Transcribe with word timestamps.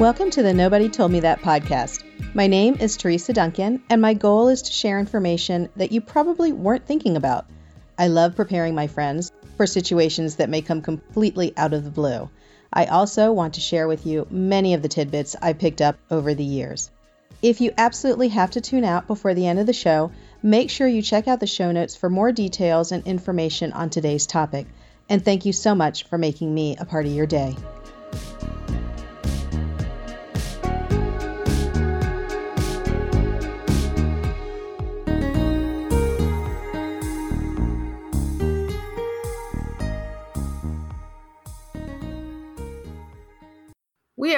Welcome 0.00 0.30
to 0.30 0.42
the 0.42 0.54
Nobody 0.54 0.88
Told 0.88 1.12
Me 1.12 1.20
That 1.20 1.42
podcast. 1.42 2.02
My 2.32 2.46
name 2.46 2.76
is 2.80 2.96
Teresa 2.96 3.34
Duncan, 3.34 3.82
and 3.90 4.00
my 4.00 4.14
goal 4.14 4.48
is 4.48 4.62
to 4.62 4.72
share 4.72 4.98
information 4.98 5.68
that 5.76 5.92
you 5.92 6.00
probably 6.00 6.52
weren't 6.52 6.86
thinking 6.86 7.18
about. 7.18 7.44
I 7.98 8.08
love 8.08 8.34
preparing 8.34 8.74
my 8.74 8.86
friends 8.86 9.30
for 9.58 9.66
situations 9.66 10.36
that 10.36 10.48
may 10.48 10.62
come 10.62 10.80
completely 10.80 11.52
out 11.54 11.74
of 11.74 11.84
the 11.84 11.90
blue. 11.90 12.30
I 12.72 12.86
also 12.86 13.30
want 13.32 13.54
to 13.54 13.60
share 13.60 13.86
with 13.86 14.06
you 14.06 14.26
many 14.30 14.72
of 14.72 14.80
the 14.80 14.88
tidbits 14.88 15.36
I 15.42 15.52
picked 15.52 15.82
up 15.82 15.98
over 16.10 16.32
the 16.32 16.44
years. 16.44 16.90
If 17.42 17.60
you 17.60 17.70
absolutely 17.76 18.28
have 18.28 18.52
to 18.52 18.62
tune 18.62 18.84
out 18.84 19.06
before 19.06 19.34
the 19.34 19.46
end 19.46 19.58
of 19.58 19.66
the 19.66 19.74
show, 19.74 20.12
make 20.42 20.70
sure 20.70 20.88
you 20.88 21.02
check 21.02 21.28
out 21.28 21.40
the 21.40 21.46
show 21.46 21.72
notes 21.72 21.94
for 21.94 22.08
more 22.08 22.32
details 22.32 22.90
and 22.90 23.06
information 23.06 23.74
on 23.74 23.90
today's 23.90 24.26
topic. 24.26 24.66
And 25.10 25.22
thank 25.22 25.44
you 25.44 25.52
so 25.52 25.74
much 25.74 26.04
for 26.04 26.16
making 26.16 26.54
me 26.54 26.78
a 26.78 26.86
part 26.86 27.04
of 27.04 27.12
your 27.12 27.26
day. 27.26 27.54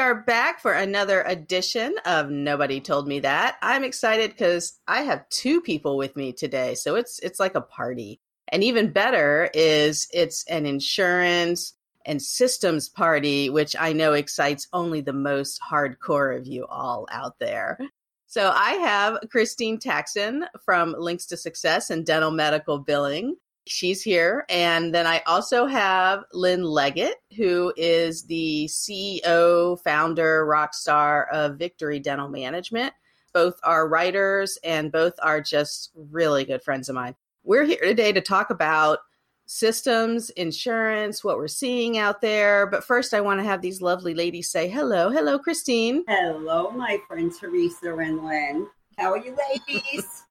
Are 0.03 0.17
back 0.17 0.59
for 0.59 0.73
another 0.73 1.23
edition 1.23 1.95
of 2.05 2.29
Nobody 2.29 2.81
Told 2.81 3.07
Me 3.07 3.21
That. 3.21 3.55
I'm 3.63 3.85
excited 3.85 4.33
because 4.33 4.81
I 4.89 5.03
have 5.03 5.29
two 5.29 5.61
people 5.61 5.97
with 5.97 6.17
me 6.17 6.33
today, 6.33 6.75
so 6.75 6.97
it's 6.97 7.21
it's 7.21 7.39
like 7.39 7.55
a 7.55 7.61
party. 7.61 8.21
And 8.49 8.65
even 8.65 8.91
better 8.91 9.49
is 9.55 10.09
it's 10.13 10.45
an 10.49 10.67
insurance 10.67 11.75
and 12.05 12.21
systems 12.21 12.89
party, 12.89 13.49
which 13.49 13.77
I 13.79 13.93
know 13.93 14.15
excites 14.15 14.67
only 14.73 15.03
the 15.03 15.13
most 15.13 15.61
hardcore 15.63 16.37
of 16.37 16.49
you 16.49 16.67
all 16.67 17.07
out 17.13 17.39
there. 17.39 17.79
So 18.27 18.51
I 18.53 18.73
have 18.73 19.19
Christine 19.31 19.79
Taxin 19.79 20.43
from 20.65 20.97
Links 20.99 21.27
to 21.27 21.37
Success 21.37 21.91
and 21.91 22.05
Dental 22.05 22.33
Medical 22.33 22.81
Billing. 22.81 23.37
She's 23.67 24.03
here. 24.03 24.45
And 24.49 24.95
then 24.95 25.07
I 25.07 25.23
also 25.27 25.67
have 25.67 26.25
Lynn 26.33 26.65
Leggett, 26.65 27.17
who 27.37 27.73
is 27.77 28.25
the 28.25 28.69
CEO, 28.69 29.81
founder, 29.83 30.45
rock 30.45 30.75
star 30.75 31.29
of 31.33 31.59
Victory 31.59 32.01
Dental 32.01 32.29
Management. 32.29 32.93
Both 33.33 33.59
are 33.63 33.89
writers 33.89 34.59
and 34.65 34.93
both 34.93 35.15
are 35.23 35.41
just 35.41 35.91
really 35.95 36.45
good 36.45 36.63
friends 36.63 36.89
of 36.89 36.95
mine. 36.95 37.15
We're 37.45 37.65
here 37.65 37.81
today 37.81 38.13
to 38.13 38.21
talk 38.21 38.51
about 38.51 38.99
systems, 39.47 40.31
insurance, 40.31 41.23
what 41.23 41.37
we're 41.37 41.49
seeing 41.49 41.99
out 41.99 42.21
there. 42.21 42.67
But 42.67 42.85
first, 42.85 43.15
I 43.15 43.21
want 43.21 43.41
to 43.41 43.45
have 43.45 43.63
these 43.63 43.83
lovely 43.83 44.15
ladies 44.15 44.51
say 44.51 44.69
hello. 44.69 45.11
Hello, 45.11 45.39
Christine. 45.39 46.05
Hello, 46.09 46.71
my 46.71 46.99
friend 47.07 47.33
Teresa 47.39 47.97
and 47.97 48.25
Lynn. 48.25 48.67
How 48.99 49.13
are 49.13 49.19
you 49.19 49.37
ladies? 49.69 50.25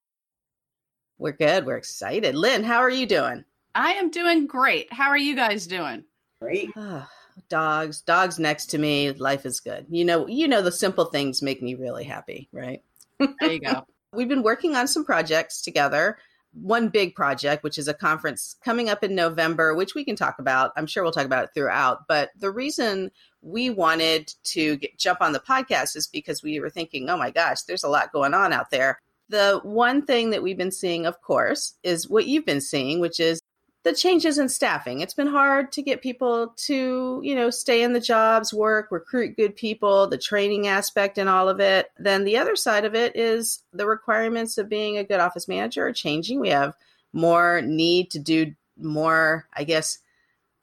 We're 1.22 1.33
good. 1.33 1.67
We're 1.67 1.77
excited. 1.77 2.33
Lynn, 2.33 2.64
how 2.64 2.80
are 2.80 2.89
you 2.89 3.05
doing? 3.05 3.45
I 3.75 3.91
am 3.91 4.09
doing 4.09 4.47
great. 4.47 4.91
How 4.91 5.09
are 5.09 5.17
you 5.17 5.36
guys 5.36 5.67
doing? 5.67 6.03
Great. 6.41 6.72
Oh, 6.75 7.08
dogs, 7.47 8.02
dogs 8.02 8.39
next 8.39 8.72
to 8.72 8.80
me. 8.80 9.11
Life 9.11 9.45
is 9.45 9.59
good. 9.59 9.86
You 9.88 10.03
know, 10.03 10.25
you 10.25 10.47
know 10.47 10.63
the 10.63 10.72
simple 10.72 11.05
things 11.05 11.44
make 11.44 11.61
me 11.61 11.75
really 11.75 12.05
happy, 12.05 12.50
right? 12.52 12.81
There 13.19 13.52
you 13.52 13.59
go. 13.59 13.86
We've 14.13 14.28
been 14.28 14.41
working 14.41 14.75
on 14.75 14.88
some 14.88 15.05
projects 15.05 15.61
together. 15.61 16.17
One 16.53 16.89
big 16.89 17.13
project, 17.13 17.63
which 17.63 17.78
is 17.78 17.88
a 17.88 17.94
conference 17.94 18.56
coming 18.66 18.89
up 18.89 19.03
in 19.03 19.13
November, 19.13 19.75
which 19.75 19.94
we 19.94 20.03
can 20.03 20.16
talk 20.16 20.39
about. 20.39 20.72
I'm 20.75 20.88
sure 20.88 21.03
we'll 21.03 21.11
talk 21.11 21.28
about 21.28 21.44
it 21.44 21.51
throughout. 21.53 22.07
But 22.07 22.31
the 22.35 22.50
reason 22.50 23.12
we 23.44 23.69
wanted 23.69 24.34
to 24.46 24.78
get, 24.78 24.97
jump 24.97 25.22
on 25.22 25.34
the 25.34 25.40
podcast 25.40 25.96
is 25.96 26.07
because 26.07 26.41
we 26.41 26.59
were 26.59 26.72
thinking, 26.72 27.07
oh 27.12 27.17
my 27.17 27.29
gosh, 27.29 27.62
there's 27.62 27.84
a 27.84 27.90
lot 27.90 28.12
going 28.12 28.34
on 28.34 28.53
out 28.53 28.72
there 28.72 29.00
the 29.31 29.62
one 29.64 30.06
thing 30.06 30.30
that 30.30 30.44
we've 30.44 30.58
been 30.58 30.72
seeing, 30.72 31.06
of 31.06 31.22
course, 31.22 31.75
is 31.84 32.09
what 32.09 32.28
you've 32.28 32.46
been 32.46 32.62
seeing, 32.62 33.00
which 33.00 33.19
is 33.19 33.42
the 33.84 33.94
changes 33.94 34.38
in 34.38 34.47
staffing. 34.47 35.00
It's 35.00 35.14
been 35.14 35.28
hard 35.28 35.72
to 35.72 35.81
get 35.81 36.03
people 36.03 36.53
to, 36.66 37.19
you 37.24 37.34
know, 37.34 37.50
stay 37.50 37.81
in 37.81 37.94
the 37.94 38.00
jobs, 38.00 38.53
work, 38.53 38.91
recruit 38.91 39.38
good 39.38 39.56
people, 39.56 40.06
the 40.06 40.18
training 40.18 40.68
aspect 40.68 41.18
and 41.18 41.28
all 41.28 41.50
of 41.50 41.59
it. 41.59 41.88
Then 41.97 42.24
the 42.24 42.38
other 42.38 42.56
side 42.56 42.86
of 42.86 42.94
it 42.94 43.16
is 43.16 43.64
the 43.74 43.88
requirements 43.88 44.58
of 44.58 44.70
being 44.70 44.97
a 44.97 45.03
good 45.03 45.20
office 45.20 45.47
manager 45.47 45.88
are 45.88 45.94
changing. 45.94 46.40
We 46.40 46.50
have 46.50 46.75
more 47.14 47.62
need 47.62 48.12
to 48.12 48.20
do 48.20 48.53
more, 48.78 49.47
I 49.53 49.64
guess, 49.64 49.97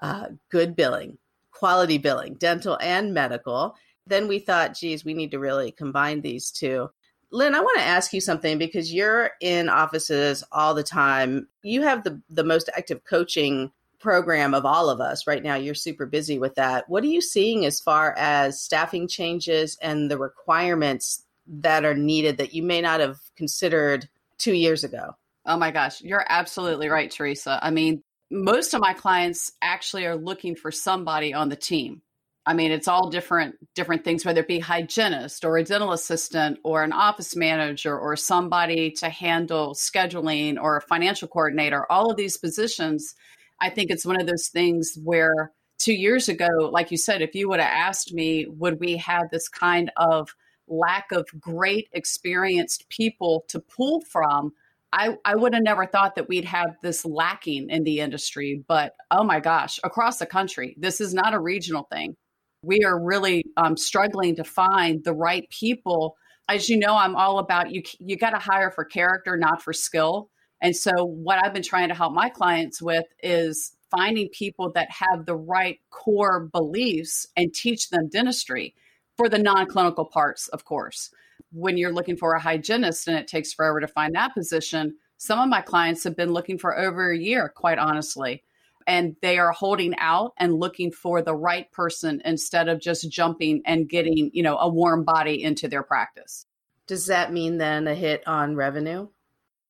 uh, 0.00 0.26
good 0.50 0.76
billing, 0.76 1.18
quality 1.50 1.98
billing, 1.98 2.34
dental 2.34 2.78
and 2.80 3.12
medical. 3.12 3.74
Then 4.06 4.28
we 4.28 4.38
thought, 4.38 4.74
geez, 4.74 5.04
we 5.04 5.14
need 5.14 5.32
to 5.32 5.40
really 5.40 5.72
combine 5.72 6.20
these 6.20 6.50
two. 6.50 6.90
Lynn, 7.30 7.54
I 7.54 7.60
want 7.60 7.78
to 7.78 7.84
ask 7.84 8.12
you 8.12 8.20
something 8.20 8.58
because 8.58 8.92
you're 8.92 9.32
in 9.40 9.68
offices 9.68 10.42
all 10.50 10.74
the 10.74 10.82
time. 10.82 11.48
You 11.62 11.82
have 11.82 12.04
the, 12.04 12.20
the 12.30 12.44
most 12.44 12.70
active 12.74 13.04
coaching 13.04 13.70
program 13.98 14.54
of 14.54 14.64
all 14.64 14.88
of 14.88 15.00
us 15.00 15.26
right 15.26 15.42
now. 15.42 15.56
You're 15.56 15.74
super 15.74 16.06
busy 16.06 16.38
with 16.38 16.54
that. 16.54 16.88
What 16.88 17.04
are 17.04 17.08
you 17.08 17.20
seeing 17.20 17.66
as 17.66 17.80
far 17.80 18.14
as 18.16 18.60
staffing 18.60 19.08
changes 19.08 19.76
and 19.82 20.10
the 20.10 20.16
requirements 20.16 21.22
that 21.48 21.84
are 21.84 21.94
needed 21.94 22.38
that 22.38 22.54
you 22.54 22.62
may 22.62 22.80
not 22.80 23.00
have 23.00 23.18
considered 23.36 24.08
two 24.38 24.54
years 24.54 24.84
ago? 24.84 25.16
Oh 25.44 25.56
my 25.56 25.70
gosh, 25.70 26.00
you're 26.00 26.24
absolutely 26.28 26.88
right, 26.88 27.10
Teresa. 27.10 27.58
I 27.60 27.70
mean, 27.70 28.02
most 28.30 28.74
of 28.74 28.80
my 28.80 28.92
clients 28.92 29.52
actually 29.60 30.06
are 30.06 30.16
looking 30.16 30.54
for 30.54 30.70
somebody 30.70 31.34
on 31.34 31.48
the 31.48 31.56
team 31.56 32.02
I 32.48 32.54
mean, 32.54 32.72
it's 32.72 32.88
all 32.88 33.10
different 33.10 33.56
different 33.74 34.04
things, 34.04 34.24
whether 34.24 34.40
it 34.40 34.48
be 34.48 34.58
hygienist 34.58 35.44
or 35.44 35.58
a 35.58 35.62
dental 35.62 35.92
assistant 35.92 36.58
or 36.64 36.82
an 36.82 36.94
office 36.94 37.36
manager 37.36 37.96
or 37.96 38.16
somebody 38.16 38.90
to 38.92 39.10
handle 39.10 39.74
scheduling 39.74 40.56
or 40.58 40.78
a 40.78 40.80
financial 40.80 41.28
coordinator. 41.28 41.84
All 41.92 42.10
of 42.10 42.16
these 42.16 42.38
positions, 42.38 43.14
I 43.60 43.68
think 43.68 43.90
it's 43.90 44.06
one 44.06 44.18
of 44.18 44.26
those 44.26 44.48
things 44.48 44.96
where 45.04 45.52
two 45.78 45.92
years 45.92 46.30
ago, 46.30 46.48
like 46.72 46.90
you 46.90 46.96
said, 46.96 47.20
if 47.20 47.34
you 47.34 47.50
would 47.50 47.60
have 47.60 47.70
asked 47.70 48.14
me, 48.14 48.46
would 48.48 48.80
we 48.80 48.96
have 48.96 49.28
this 49.30 49.46
kind 49.50 49.92
of 49.98 50.34
lack 50.68 51.12
of 51.12 51.28
great 51.38 51.90
experienced 51.92 52.88
people 52.88 53.44
to 53.48 53.60
pull 53.60 54.00
from? 54.00 54.54
I, 54.90 55.18
I 55.22 55.36
would 55.36 55.52
have 55.52 55.62
never 55.62 55.84
thought 55.84 56.14
that 56.14 56.30
we'd 56.30 56.46
have 56.46 56.78
this 56.80 57.04
lacking 57.04 57.68
in 57.68 57.84
the 57.84 58.00
industry, 58.00 58.64
but 58.66 58.94
oh 59.10 59.22
my 59.22 59.38
gosh, 59.38 59.78
across 59.84 60.18
the 60.18 60.24
country, 60.24 60.74
this 60.78 60.98
is 60.98 61.12
not 61.12 61.34
a 61.34 61.38
regional 61.38 61.86
thing 61.92 62.16
we 62.62 62.84
are 62.84 63.00
really 63.00 63.44
um, 63.56 63.76
struggling 63.76 64.36
to 64.36 64.44
find 64.44 65.04
the 65.04 65.12
right 65.12 65.48
people. 65.50 66.16
As 66.48 66.68
you 66.68 66.78
know, 66.78 66.96
I'm 66.96 67.16
all 67.16 67.38
about 67.38 67.72
you. 67.72 67.82
You 68.00 68.16
got 68.16 68.30
to 68.30 68.38
hire 68.38 68.70
for 68.70 68.84
character, 68.84 69.36
not 69.36 69.62
for 69.62 69.72
skill. 69.72 70.30
And 70.60 70.74
so, 70.74 71.04
what 71.04 71.44
I've 71.44 71.54
been 71.54 71.62
trying 71.62 71.88
to 71.88 71.94
help 71.94 72.12
my 72.12 72.28
clients 72.28 72.82
with 72.82 73.04
is 73.22 73.76
finding 73.90 74.28
people 74.30 74.72
that 74.72 74.88
have 74.90 75.24
the 75.24 75.36
right 75.36 75.78
core 75.90 76.48
beliefs 76.52 77.26
and 77.36 77.54
teach 77.54 77.90
them 77.90 78.08
dentistry 78.10 78.74
for 79.16 79.28
the 79.28 79.38
non 79.38 79.66
clinical 79.66 80.04
parts, 80.04 80.48
of 80.48 80.64
course. 80.64 81.10
When 81.52 81.76
you're 81.76 81.92
looking 81.92 82.16
for 82.16 82.32
a 82.32 82.40
hygienist 82.40 83.08
and 83.08 83.16
it 83.16 83.28
takes 83.28 83.52
forever 83.52 83.80
to 83.80 83.88
find 83.88 84.14
that 84.14 84.34
position, 84.34 84.96
some 85.16 85.38
of 85.38 85.48
my 85.48 85.60
clients 85.60 86.04
have 86.04 86.16
been 86.16 86.32
looking 86.32 86.58
for 86.58 86.78
over 86.78 87.10
a 87.10 87.18
year, 87.18 87.52
quite 87.54 87.78
honestly 87.78 88.42
and 88.88 89.14
they 89.20 89.38
are 89.38 89.52
holding 89.52 89.94
out 89.98 90.32
and 90.38 90.58
looking 90.58 90.90
for 90.90 91.20
the 91.20 91.34
right 91.34 91.70
person 91.72 92.22
instead 92.24 92.68
of 92.68 92.80
just 92.80 93.10
jumping 93.10 93.60
and 93.66 93.88
getting, 93.88 94.30
you 94.32 94.42
know, 94.42 94.56
a 94.56 94.68
warm 94.68 95.04
body 95.04 95.42
into 95.42 95.68
their 95.68 95.82
practice. 95.82 96.46
Does 96.86 97.06
that 97.06 97.32
mean 97.32 97.58
then 97.58 97.86
a 97.86 97.94
hit 97.94 98.26
on 98.26 98.56
revenue? 98.56 99.08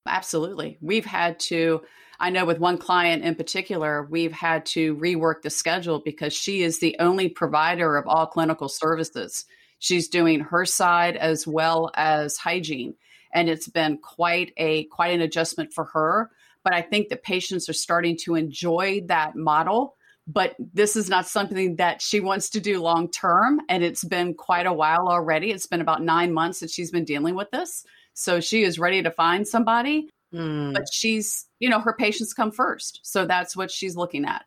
Absolutely. 0.06 0.78
We've 0.81 1.04
had 1.04 1.40
to 1.40 1.82
I 2.20 2.31
know 2.31 2.44
with 2.44 2.58
one 2.58 2.78
client 2.78 3.22
in 3.22 3.37
particular, 3.37 4.04
we've 4.10 4.32
had 4.32 4.66
to 4.66 4.96
rework 4.96 5.43
the 5.43 5.50
schedule 5.50 6.00
because 6.04 6.32
she 6.32 6.62
is 6.62 6.81
the 6.81 6.96
only 6.98 7.28
provider 7.28 7.96
of 7.96 8.08
all 8.08 8.26
clinical 8.26 8.69
services. 8.69 9.44
She's 9.78 10.08
doing 10.08 10.40
her 10.40 10.64
side 10.64 11.16
as 11.16 11.46
well 11.46 11.93
as 11.94 12.37
hygiene 12.37 12.94
and 13.32 13.48
it's 13.48 13.69
been 13.69 13.98
quite 13.98 14.52
a 14.56 14.84
quite 14.84 15.14
an 15.14 15.20
adjustment 15.20 15.72
for 15.72 15.84
her 15.87 16.31
but 16.69 16.76
I 16.76 16.82
think 16.82 17.09
that 17.09 17.23
patients 17.23 17.67
are 17.70 17.75
starting 17.75 18.19
to 18.25 18.35
enjoy 18.35 19.00
that 19.06 19.35
model. 19.35 19.97
But 20.26 20.55
this 20.59 20.97
is 20.97 21.09
not 21.09 21.26
something 21.26 21.76
that 21.76 22.03
she 22.03 22.20
wants 22.20 22.50
to 22.50 22.61
do 22.61 22.82
long 22.82 23.11
term. 23.11 23.62
And 23.70 23.82
it's 23.82 24.05
been 24.05 24.35
quite 24.35 24.67
a 24.67 24.73
while 24.73 25.09
already. 25.09 25.50
It's 25.50 25.67
been 25.67 25.81
about 25.81 26.03
nine 26.03 26.35
months 26.35 26.61
that 26.61 26.69
she's 26.69 26.91
been 26.91 27.06
dealing 27.06 27.35
with 27.35 27.50
this. 27.53 27.87
So 28.12 28.41
she 28.41 28.65
is 28.65 28.79
ready 28.79 29.03
to 29.03 29.11
find 29.11 29.49
somebody. 29.49 30.11
Mm. 30.35 30.75
But 30.75 30.93
she's, 30.93 31.47
you 31.59 31.70
know, 31.70 31.81
her 31.81 31.94
patients 31.94 32.35
come 32.35 32.53
first. 32.53 33.00
So 33.03 33.25
that's 33.25 33.56
what 33.56 33.70
she's 33.70 33.97
looking 33.97 34.26
at. 34.26 34.44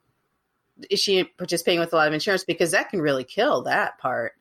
Is 0.92 1.00
she 1.00 1.24
participating 1.24 1.80
with 1.80 1.94
a 1.94 1.96
lot 1.96 2.08
of 2.08 2.14
insurance? 2.14 2.44
Because 2.44 2.70
that 2.70 2.92
can 2.92 3.02
really 3.02 3.24
kill 3.24 3.64
that 3.64 3.98
part. 3.98 4.34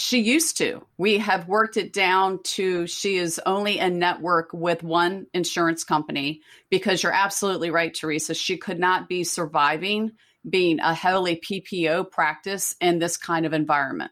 She 0.00 0.20
used 0.20 0.56
to. 0.56 0.86
We 0.96 1.18
have 1.18 1.46
worked 1.46 1.76
it 1.76 1.92
down 1.92 2.42
to 2.54 2.86
she 2.86 3.16
is 3.16 3.38
only 3.44 3.78
a 3.78 3.90
network 3.90 4.50
with 4.54 4.82
one 4.82 5.26
insurance 5.34 5.84
company 5.84 6.40
because 6.70 7.02
you're 7.02 7.12
absolutely 7.12 7.70
right, 7.70 7.94
Teresa. 7.94 8.32
She 8.32 8.56
could 8.56 8.78
not 8.78 9.10
be 9.10 9.24
surviving 9.24 10.12
being 10.48 10.80
a 10.80 10.94
heavily 10.94 11.36
PPO 11.36 12.10
practice 12.10 12.74
in 12.80 12.98
this 12.98 13.18
kind 13.18 13.44
of 13.44 13.52
environment. 13.52 14.10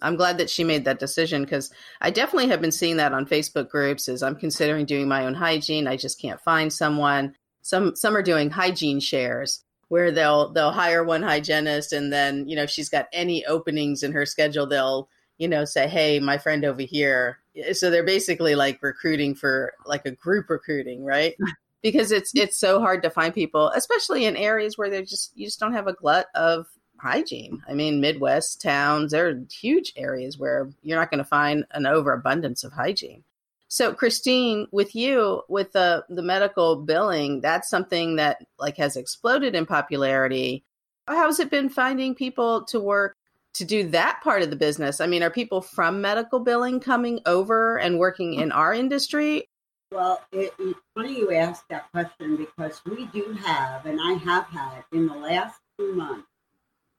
I'm 0.00 0.16
glad 0.16 0.38
that 0.38 0.48
she 0.48 0.64
made 0.64 0.86
that 0.86 0.98
decision 0.98 1.42
because 1.42 1.70
I 2.00 2.10
definitely 2.10 2.48
have 2.48 2.62
been 2.62 2.72
seeing 2.72 2.96
that 2.96 3.12
on 3.12 3.26
Facebook 3.26 3.68
groups 3.68 4.08
as 4.08 4.22
I'm 4.22 4.36
considering 4.36 4.86
doing 4.86 5.08
my 5.08 5.26
own 5.26 5.34
hygiene. 5.34 5.86
I 5.86 5.98
just 5.98 6.22
can't 6.22 6.40
find 6.40 6.72
someone. 6.72 7.34
Some 7.60 7.96
some 7.96 8.16
are 8.16 8.22
doing 8.22 8.48
hygiene 8.48 8.98
shares 8.98 9.62
where 9.92 10.10
they'll 10.10 10.50
they'll 10.54 10.70
hire 10.70 11.04
one 11.04 11.22
hygienist 11.22 11.92
and 11.92 12.10
then, 12.10 12.48
you 12.48 12.56
know, 12.56 12.62
if 12.62 12.70
she's 12.70 12.88
got 12.88 13.08
any 13.12 13.44
openings 13.44 14.02
in 14.02 14.10
her 14.10 14.24
schedule, 14.24 14.66
they'll, 14.66 15.06
you 15.36 15.46
know, 15.46 15.66
say, 15.66 15.86
"Hey, 15.86 16.18
my 16.18 16.38
friend 16.38 16.64
over 16.64 16.80
here." 16.80 17.40
Eh, 17.54 17.74
so 17.74 17.90
they're 17.90 18.02
basically 18.02 18.54
like 18.54 18.82
recruiting 18.82 19.34
for 19.34 19.74
like 19.84 20.06
a 20.06 20.10
group 20.10 20.48
recruiting, 20.48 21.04
right? 21.04 21.36
because 21.82 22.10
it's 22.10 22.32
it's 22.34 22.56
so 22.56 22.80
hard 22.80 23.02
to 23.02 23.10
find 23.10 23.34
people, 23.34 23.68
especially 23.76 24.24
in 24.24 24.34
areas 24.34 24.78
where 24.78 24.88
they 24.88 25.02
just 25.02 25.32
you 25.36 25.46
just 25.46 25.60
don't 25.60 25.74
have 25.74 25.88
a 25.88 25.92
glut 25.92 26.28
of 26.34 26.68
hygiene. 26.98 27.62
I 27.68 27.74
mean, 27.74 28.00
Midwest 28.00 28.62
towns, 28.62 29.12
there 29.12 29.28
are 29.28 29.42
huge 29.50 29.92
areas 29.94 30.38
where 30.38 30.70
you're 30.82 30.98
not 30.98 31.10
going 31.10 31.18
to 31.18 31.24
find 31.24 31.66
an 31.72 31.84
overabundance 31.84 32.64
of 32.64 32.72
hygiene. 32.72 33.24
So, 33.72 33.94
Christine, 33.94 34.66
with 34.70 34.94
you, 34.94 35.44
with 35.48 35.72
the 35.72 36.04
the 36.10 36.20
medical 36.20 36.76
billing, 36.76 37.40
that's 37.40 37.70
something 37.70 38.16
that 38.16 38.44
like 38.58 38.76
has 38.76 38.98
exploded 38.98 39.54
in 39.54 39.64
popularity. 39.64 40.62
How's 41.08 41.40
it 41.40 41.48
been 41.48 41.70
finding 41.70 42.14
people 42.14 42.66
to 42.66 42.78
work 42.78 43.16
to 43.54 43.64
do 43.64 43.88
that 43.88 44.20
part 44.22 44.42
of 44.42 44.50
the 44.50 44.56
business? 44.56 45.00
I 45.00 45.06
mean, 45.06 45.22
are 45.22 45.30
people 45.30 45.62
from 45.62 46.02
medical 46.02 46.38
billing 46.40 46.80
coming 46.80 47.20
over 47.24 47.78
and 47.78 47.98
working 47.98 48.34
in 48.34 48.52
our 48.52 48.74
industry? 48.74 49.48
Well, 49.90 50.20
it, 50.32 50.52
it's 50.58 50.78
funny 50.94 51.16
you 51.16 51.32
ask 51.32 51.66
that 51.68 51.90
question 51.92 52.36
because 52.36 52.82
we 52.84 53.06
do 53.06 53.32
have, 53.42 53.86
and 53.86 53.98
I 54.02 54.18
have 54.22 54.48
had 54.48 54.84
in 54.92 55.06
the 55.06 55.14
last 55.14 55.58
two 55.78 55.94
months, 55.94 56.28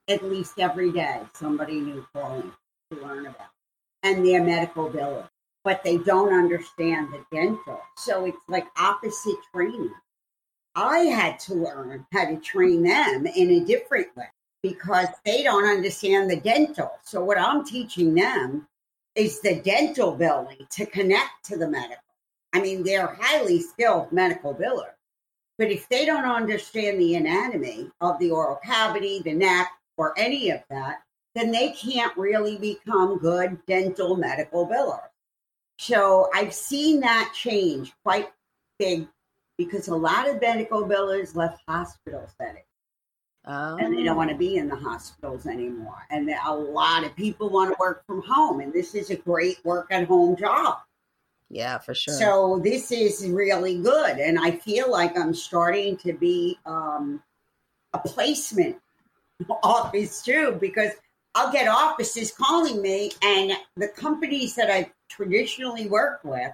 at 0.08 0.24
least 0.24 0.58
every 0.58 0.90
day 0.90 1.20
somebody 1.34 1.78
new 1.78 2.04
calling 2.12 2.50
to 2.90 2.98
learn 2.98 3.26
about 3.26 3.50
and 4.02 4.26
their 4.26 4.42
medical 4.42 4.88
billing 4.88 5.28
but 5.64 5.82
they 5.82 5.98
don't 5.98 6.32
understand 6.32 7.12
the 7.12 7.24
dental. 7.32 7.80
So 7.96 8.26
it's 8.26 8.38
like 8.48 8.66
opposite 8.78 9.36
training. 9.52 9.92
I 10.76 10.98
had 11.00 11.38
to 11.40 11.54
learn 11.54 12.06
how 12.12 12.26
to 12.26 12.36
train 12.36 12.82
them 12.82 13.26
in 13.26 13.50
a 13.50 13.64
different 13.64 14.14
way 14.16 14.28
because 14.62 15.08
they 15.24 15.42
don't 15.42 15.68
understand 15.68 16.30
the 16.30 16.40
dental. 16.40 16.90
So 17.04 17.24
what 17.24 17.38
i'm 17.38 17.64
teaching 17.64 18.14
them 18.14 18.68
is 19.14 19.40
the 19.40 19.60
dental 19.60 20.14
billing 20.14 20.66
to 20.70 20.86
connect 20.86 21.44
to 21.44 21.56
the 21.56 21.68
medical. 21.68 21.96
I 22.52 22.60
mean 22.60 22.82
they're 22.82 23.16
highly 23.20 23.60
skilled 23.60 24.12
medical 24.12 24.54
billers 24.54 24.94
but 25.58 25.70
if 25.70 25.88
they 25.88 26.04
don't 26.04 26.24
understand 26.24 26.98
the 26.98 27.14
anatomy 27.14 27.90
of 28.00 28.18
the 28.18 28.30
oral 28.30 28.56
cavity 28.56 29.20
the 29.20 29.32
neck 29.32 29.70
or 29.96 30.12
any 30.18 30.50
of 30.50 30.60
that, 30.68 31.02
then 31.34 31.52
they 31.52 31.70
can't 31.70 32.16
really 32.16 32.58
become 32.58 33.18
good 33.18 33.64
dental 33.66 34.16
medical 34.16 34.66
billers. 34.66 35.08
So 35.78 36.28
I've 36.34 36.54
seen 36.54 37.00
that 37.00 37.32
change 37.34 37.92
quite 38.04 38.30
big 38.78 39.08
because 39.58 39.88
a 39.88 39.94
lot 39.94 40.28
of 40.28 40.40
medical 40.40 40.84
billers 40.84 41.34
left 41.34 41.62
hospital 41.66 42.28
settings. 42.38 42.64
Oh. 43.46 43.76
And 43.76 43.96
they 43.96 44.02
don't 44.02 44.16
want 44.16 44.30
to 44.30 44.36
be 44.36 44.56
in 44.56 44.68
the 44.68 44.76
hospitals 44.76 45.46
anymore. 45.46 46.06
And 46.10 46.30
a 46.46 46.54
lot 46.54 47.04
of 47.04 47.14
people 47.14 47.50
want 47.50 47.70
to 47.70 47.76
work 47.78 48.06
from 48.06 48.22
home. 48.22 48.60
And 48.60 48.72
this 48.72 48.94
is 48.94 49.10
a 49.10 49.16
great 49.16 49.62
work 49.64 49.88
at 49.90 50.06
home 50.06 50.34
job. 50.36 50.78
Yeah, 51.50 51.78
for 51.78 51.94
sure. 51.94 52.14
So 52.14 52.60
this 52.64 52.90
is 52.90 53.28
really 53.28 53.78
good. 53.78 54.18
And 54.18 54.38
I 54.38 54.52
feel 54.52 54.90
like 54.90 55.18
I'm 55.18 55.34
starting 55.34 55.98
to 55.98 56.14
be 56.14 56.58
um, 56.64 57.22
a 57.92 57.98
placement 57.98 58.76
office 59.62 60.22
too, 60.22 60.56
because 60.58 60.92
I'll 61.34 61.52
get 61.52 61.68
offices 61.68 62.32
calling 62.32 62.80
me, 62.80 63.10
and 63.22 63.52
the 63.76 63.88
companies 63.88 64.54
that 64.54 64.70
I 64.70 64.90
traditionally 65.08 65.88
work 65.88 66.20
with 66.24 66.52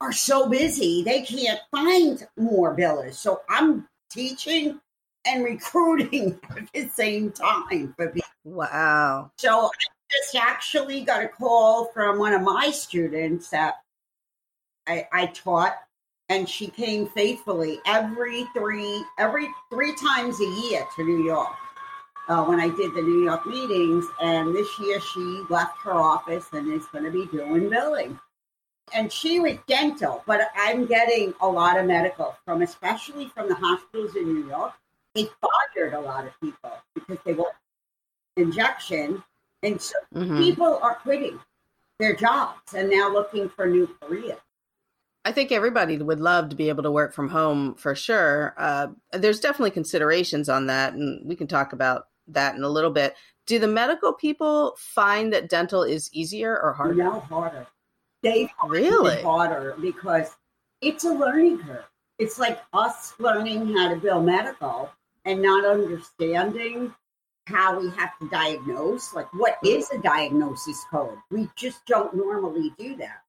are 0.00 0.12
so 0.12 0.48
busy 0.48 1.02
they 1.02 1.22
can't 1.22 1.60
find 1.70 2.26
more 2.36 2.76
billers. 2.76 3.14
So 3.14 3.42
I'm 3.48 3.88
teaching 4.10 4.80
and 5.26 5.44
recruiting 5.44 6.38
at 6.56 6.72
the 6.72 6.88
same 6.88 7.32
time 7.32 7.94
for 7.96 8.08
people. 8.08 8.28
Wow. 8.44 9.30
So 9.38 9.66
I 9.66 9.70
just 10.10 10.36
actually 10.36 11.02
got 11.02 11.24
a 11.24 11.28
call 11.28 11.86
from 11.86 12.18
one 12.18 12.34
of 12.34 12.42
my 12.42 12.70
students 12.70 13.48
that 13.50 13.76
I, 14.86 15.06
I 15.12 15.26
taught 15.26 15.76
and 16.28 16.48
she 16.48 16.68
came 16.68 17.06
faithfully 17.06 17.78
every 17.86 18.44
three 18.56 19.04
every 19.18 19.48
three 19.70 19.94
times 19.96 20.40
a 20.40 20.68
year 20.68 20.84
to 20.96 21.04
New 21.04 21.24
York 21.24 21.54
uh, 22.28 22.44
when 22.44 22.60
I 22.60 22.68
did 22.68 22.94
the 22.94 23.02
New 23.02 23.24
York 23.24 23.46
meetings. 23.46 24.04
And 24.20 24.54
this 24.54 24.68
year 24.78 25.00
she 25.00 25.42
left 25.50 25.78
her 25.82 25.92
office 25.92 26.46
and 26.52 26.72
is 26.72 26.86
going 26.86 27.04
to 27.04 27.10
be 27.10 27.26
doing 27.26 27.68
billing. 27.68 28.18
And 28.92 29.10
she 29.10 29.40
was 29.40 29.56
dental, 29.66 30.22
but 30.26 30.48
I'm 30.54 30.86
getting 30.86 31.32
a 31.40 31.48
lot 31.48 31.78
of 31.78 31.86
medical 31.86 32.36
from, 32.44 32.62
especially 32.62 33.28
from 33.28 33.48
the 33.48 33.54
hospitals 33.54 34.14
in 34.14 34.34
New 34.34 34.48
York. 34.48 34.72
It 35.14 35.30
fired 35.40 35.94
a 35.94 36.00
lot 36.00 36.26
of 36.26 36.32
people 36.40 36.72
because 36.94 37.18
they 37.24 37.32
want 37.32 37.54
injection. 38.36 39.22
And 39.62 39.80
so 39.80 39.94
mm-hmm. 40.14 40.38
people 40.38 40.78
are 40.82 40.96
quitting 40.96 41.40
their 41.98 42.14
jobs 42.14 42.74
and 42.74 42.90
now 42.90 43.10
looking 43.10 43.48
for 43.48 43.66
new 43.66 43.88
careers. 44.00 44.38
I 45.24 45.32
think 45.32 45.52
everybody 45.52 45.96
would 45.96 46.20
love 46.20 46.50
to 46.50 46.56
be 46.56 46.68
able 46.68 46.82
to 46.82 46.90
work 46.90 47.14
from 47.14 47.30
home 47.30 47.74
for 47.76 47.94
sure. 47.94 48.54
Uh, 48.58 48.88
there's 49.12 49.40
definitely 49.40 49.70
considerations 49.70 50.50
on 50.50 50.66
that, 50.66 50.92
and 50.92 51.26
we 51.26 51.34
can 51.34 51.46
talk 51.46 51.72
about 51.72 52.08
that 52.28 52.54
in 52.54 52.62
a 52.62 52.68
little 52.68 52.90
bit. 52.90 53.14
Do 53.46 53.58
the 53.58 53.68
medical 53.68 54.12
people 54.12 54.74
find 54.78 55.32
that 55.32 55.48
dental 55.48 55.82
is 55.82 56.08
easier 56.12 56.60
or 56.60 56.72
harder? 56.72 56.94
No, 56.94 57.20
harder. 57.20 57.66
They 58.22 58.50
really 58.66 59.22
harder 59.22 59.76
because 59.80 60.34
it's 60.80 61.04
a 61.04 61.12
learning 61.12 61.58
curve. 61.58 61.84
It's 62.18 62.38
like 62.38 62.60
us 62.72 63.12
learning 63.18 63.74
how 63.74 63.90
to 63.90 63.96
bill 63.96 64.22
medical 64.22 64.90
and 65.26 65.42
not 65.42 65.66
understanding 65.66 66.94
how 67.46 67.78
we 67.78 67.90
have 67.90 68.18
to 68.20 68.28
diagnose. 68.30 69.12
Like, 69.12 69.32
what 69.34 69.58
is 69.62 69.90
a 69.90 69.98
diagnosis 69.98 70.82
code? 70.90 71.18
We 71.30 71.50
just 71.56 71.84
don't 71.86 72.14
normally 72.14 72.72
do 72.78 72.96
that. 72.96 73.20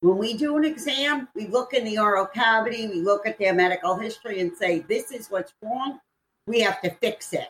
When 0.00 0.18
we 0.18 0.34
do 0.34 0.56
an 0.56 0.64
exam, 0.64 1.28
we 1.34 1.46
look 1.46 1.72
in 1.72 1.84
the 1.84 1.98
oral 1.98 2.26
cavity, 2.26 2.88
we 2.88 3.00
look 3.00 3.26
at 3.26 3.38
their 3.38 3.54
medical 3.54 3.96
history 3.96 4.40
and 4.40 4.54
say, 4.54 4.80
this 4.80 5.12
is 5.12 5.30
what's 5.30 5.54
wrong. 5.62 6.00
We 6.46 6.60
have 6.60 6.82
to 6.82 6.90
fix 6.90 7.32
it 7.32 7.48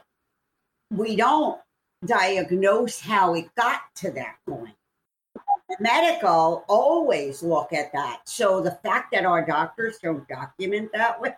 we 0.93 1.17
don't 1.17 1.61
diagnose 2.05 3.01
how 3.01 3.35
it 3.35 3.47
got 3.57 3.81
to 3.97 4.11
that 4.13 4.37
point. 4.49 4.75
Medical 5.81 6.65
always 6.69 7.43
look 7.43 7.73
at 7.73 7.93
that. 7.93 8.21
So 8.29 8.61
the 8.61 8.79
fact 8.83 9.13
that 9.13 9.25
our 9.25 9.45
doctors 9.45 9.99
don't 10.03 10.29
document 10.29 10.91
that 10.93 11.21
way, 11.21 11.35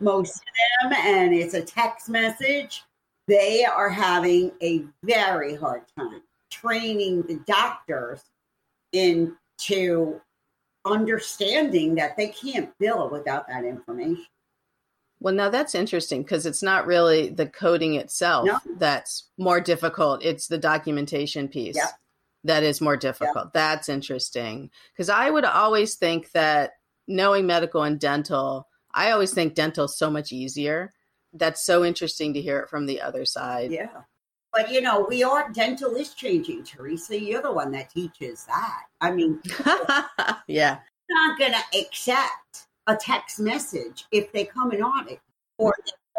most 0.00 0.36
of 0.36 0.90
them, 0.90 0.98
and 1.04 1.34
it's 1.34 1.54
a 1.54 1.62
text 1.62 2.08
message, 2.08 2.84
they 3.28 3.64
are 3.64 3.90
having 3.90 4.52
a 4.62 4.84
very 5.04 5.54
hard 5.54 5.82
time 5.98 6.22
training 6.50 7.22
the 7.22 7.40
doctors 7.46 8.22
into 8.92 10.20
understanding 10.84 11.94
that 11.94 12.16
they 12.16 12.28
can't 12.28 12.70
bill 12.78 13.08
without 13.10 13.48
that 13.48 13.64
information. 13.64 14.26
Well, 15.22 15.34
now 15.34 15.50
that's 15.50 15.76
interesting 15.76 16.22
because 16.22 16.46
it's 16.46 16.64
not 16.64 16.84
really 16.84 17.28
the 17.28 17.46
coding 17.46 17.94
itself 17.94 18.46
no. 18.46 18.58
that's 18.78 19.28
more 19.38 19.60
difficult. 19.60 20.24
It's 20.24 20.48
the 20.48 20.58
documentation 20.58 21.46
piece 21.46 21.76
yep. 21.76 21.90
that 22.42 22.64
is 22.64 22.80
more 22.80 22.96
difficult. 22.96 23.46
Yep. 23.46 23.52
That's 23.52 23.88
interesting 23.88 24.70
because 24.92 25.08
I 25.08 25.30
would 25.30 25.44
always 25.44 25.94
think 25.94 26.32
that 26.32 26.72
knowing 27.06 27.46
medical 27.46 27.84
and 27.84 28.00
dental, 28.00 28.66
I 28.92 29.12
always 29.12 29.32
think 29.32 29.54
dental 29.54 29.84
is 29.84 29.96
so 29.96 30.10
much 30.10 30.32
easier. 30.32 30.92
That's 31.32 31.64
so 31.64 31.84
interesting 31.84 32.34
to 32.34 32.40
hear 32.40 32.58
it 32.58 32.68
from 32.68 32.86
the 32.86 33.00
other 33.00 33.24
side. 33.24 33.70
Yeah. 33.70 34.02
But 34.52 34.72
you 34.72 34.80
know, 34.80 35.06
we 35.08 35.22
are 35.22 35.50
dental 35.52 35.94
is 35.94 36.14
changing, 36.14 36.64
Teresa. 36.64 37.18
You're 37.18 37.42
the 37.42 37.52
one 37.52 37.70
that 37.72 37.90
teaches 37.90 38.44
that. 38.46 38.82
I 39.00 39.12
mean, 39.12 39.40
yeah. 40.48 40.78
Not 41.08 41.38
going 41.38 41.52
to 41.52 41.78
accept 41.78 42.66
a 42.86 42.96
text 42.96 43.38
message 43.40 44.06
if 44.10 44.32
they 44.32 44.44
come 44.44 44.70
and 44.72 44.82
audit 44.82 45.20
or 45.58 45.74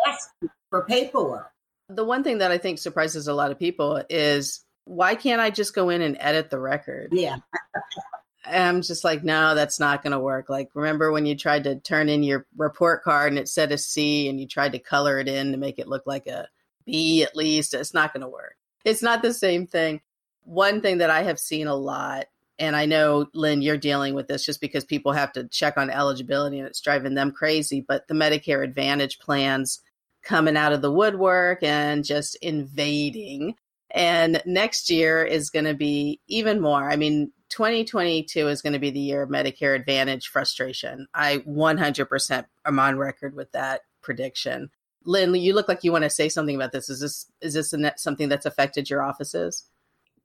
ask 0.07 0.31
for 0.69 0.85
paperwork. 0.85 1.51
The 1.89 2.05
one 2.05 2.23
thing 2.23 2.39
that 2.39 2.51
I 2.51 2.57
think 2.57 2.79
surprises 2.79 3.27
a 3.27 3.33
lot 3.33 3.51
of 3.51 3.59
people 3.59 4.03
is 4.09 4.63
why 4.85 5.15
can't 5.15 5.41
I 5.41 5.49
just 5.49 5.75
go 5.75 5.89
in 5.89 6.01
and 6.01 6.17
edit 6.19 6.49
the 6.49 6.59
record? 6.59 7.09
Yeah. 7.11 7.37
I'm 8.45 8.81
just 8.81 9.03
like, 9.03 9.23
no, 9.23 9.55
that's 9.55 9.79
not 9.79 10.03
going 10.03 10.11
to 10.11 10.19
work. 10.19 10.49
Like, 10.49 10.69
remember 10.73 11.11
when 11.11 11.25
you 11.25 11.35
tried 11.35 11.63
to 11.63 11.79
turn 11.79 12.09
in 12.09 12.23
your 12.23 12.45
report 12.57 13.03
card 13.03 13.31
and 13.31 13.39
it 13.39 13.47
said 13.47 13.71
a 13.71 13.77
C 13.77 14.27
and 14.27 14.39
you 14.39 14.47
tried 14.47 14.73
to 14.73 14.79
color 14.79 15.19
it 15.19 15.29
in 15.29 15.51
to 15.51 15.57
make 15.57 15.79
it 15.79 15.87
look 15.87 16.03
like 16.05 16.27
a 16.27 16.49
B 16.85 17.23
at 17.23 17.37
least? 17.37 17.73
It's 17.73 17.93
not 17.93 18.13
going 18.13 18.21
to 18.21 18.27
work. 18.27 18.57
It's 18.83 19.01
not 19.01 19.21
the 19.21 19.33
same 19.33 19.65
thing. 19.65 20.01
One 20.43 20.81
thing 20.81 20.97
that 20.97 21.09
I 21.09 21.23
have 21.23 21.39
seen 21.39 21.67
a 21.67 21.75
lot 21.75 22.25
and 22.63 22.77
I 22.77 22.85
know, 22.85 23.27
Lynn, 23.33 23.61
you're 23.61 23.77
dealing 23.77 24.13
with 24.13 24.29
this 24.29 24.45
just 24.45 24.61
because 24.61 24.85
people 24.85 25.11
have 25.11 25.33
to 25.33 25.47
check 25.49 25.77
on 25.77 25.89
eligibility 25.89 26.59
and 26.59 26.67
it's 26.67 26.79
driving 26.79 27.13
them 27.13 27.31
crazy. 27.31 27.81
But 27.85 28.07
the 28.07 28.13
Medicare 28.13 28.63
Advantage 28.63 29.19
plans 29.19 29.81
coming 30.23 30.55
out 30.55 30.71
of 30.71 30.81
the 30.81 30.91
woodwork 30.91 31.61
and 31.61 32.05
just 32.05 32.35
invading. 32.41 33.55
And 33.91 34.41
next 34.45 34.89
year 34.89 35.25
is 35.25 35.49
going 35.49 35.65
to 35.65 35.73
be 35.73 36.21
even 36.27 36.61
more. 36.61 36.89
I 36.89 36.95
mean, 36.95 37.33
2022 37.49 38.47
is 38.47 38.61
going 38.61 38.73
to 38.73 38.79
be 38.79 38.91
the 38.91 38.99
year 38.99 39.23
of 39.23 39.29
Medicare 39.29 39.75
Advantage 39.75 40.29
frustration. 40.29 41.07
I 41.13 41.39
100% 41.39 42.45
am 42.65 42.79
on 42.79 42.97
record 42.97 43.35
with 43.35 43.51
that 43.51 43.81
prediction. 44.01 44.69
Lynn, 45.03 45.35
you 45.35 45.53
look 45.53 45.67
like 45.67 45.83
you 45.83 45.91
want 45.91 46.05
to 46.05 46.09
say 46.09 46.29
something 46.29 46.55
about 46.55 46.71
this. 46.71 46.89
Is 46.89 47.01
this 47.01 47.29
is 47.41 47.55
this 47.55 47.73
something 47.97 48.29
that's 48.29 48.45
affected 48.45 48.89
your 48.89 49.03
offices? 49.03 49.67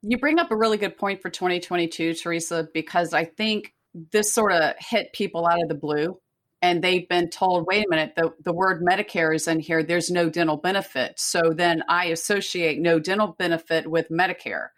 You 0.03 0.19
bring 0.19 0.39
up 0.39 0.51
a 0.51 0.57
really 0.57 0.77
good 0.77 0.97
point 0.97 1.23
for 1.23 1.31
2022, 1.31 2.15
Teresa, 2.15 2.69
because 2.73 3.13
I 3.13 3.25
think 3.25 3.75
this 4.13 4.33
sort 4.33 4.53
of 4.53 4.75
hit 4.79 5.13
people 5.13 5.47
out 5.47 5.63
of 5.63 5.69
the 5.69 5.75
blue 5.75 6.21
and 6.61 6.83
they've 6.83 7.09
been 7.09 7.31
told, 7.31 7.67
wait 7.67 7.87
a 7.87 7.89
minute, 7.89 8.15
the, 8.17 8.33
the 8.45 8.53
word 8.53 8.83
Medicare 8.83 9.35
is 9.35 9.47
in 9.47 9.61
here, 9.61 9.83
there's 9.83 10.11
no 10.11 10.29
dental 10.29 10.57
benefit. 10.57 11.19
So 11.19 11.53
then 11.55 11.83
I 11.89 12.07
associate 12.07 12.81
no 12.81 12.99
dental 12.99 13.37
benefit 13.39 13.89
with 13.89 14.09
Medicare. 14.09 14.69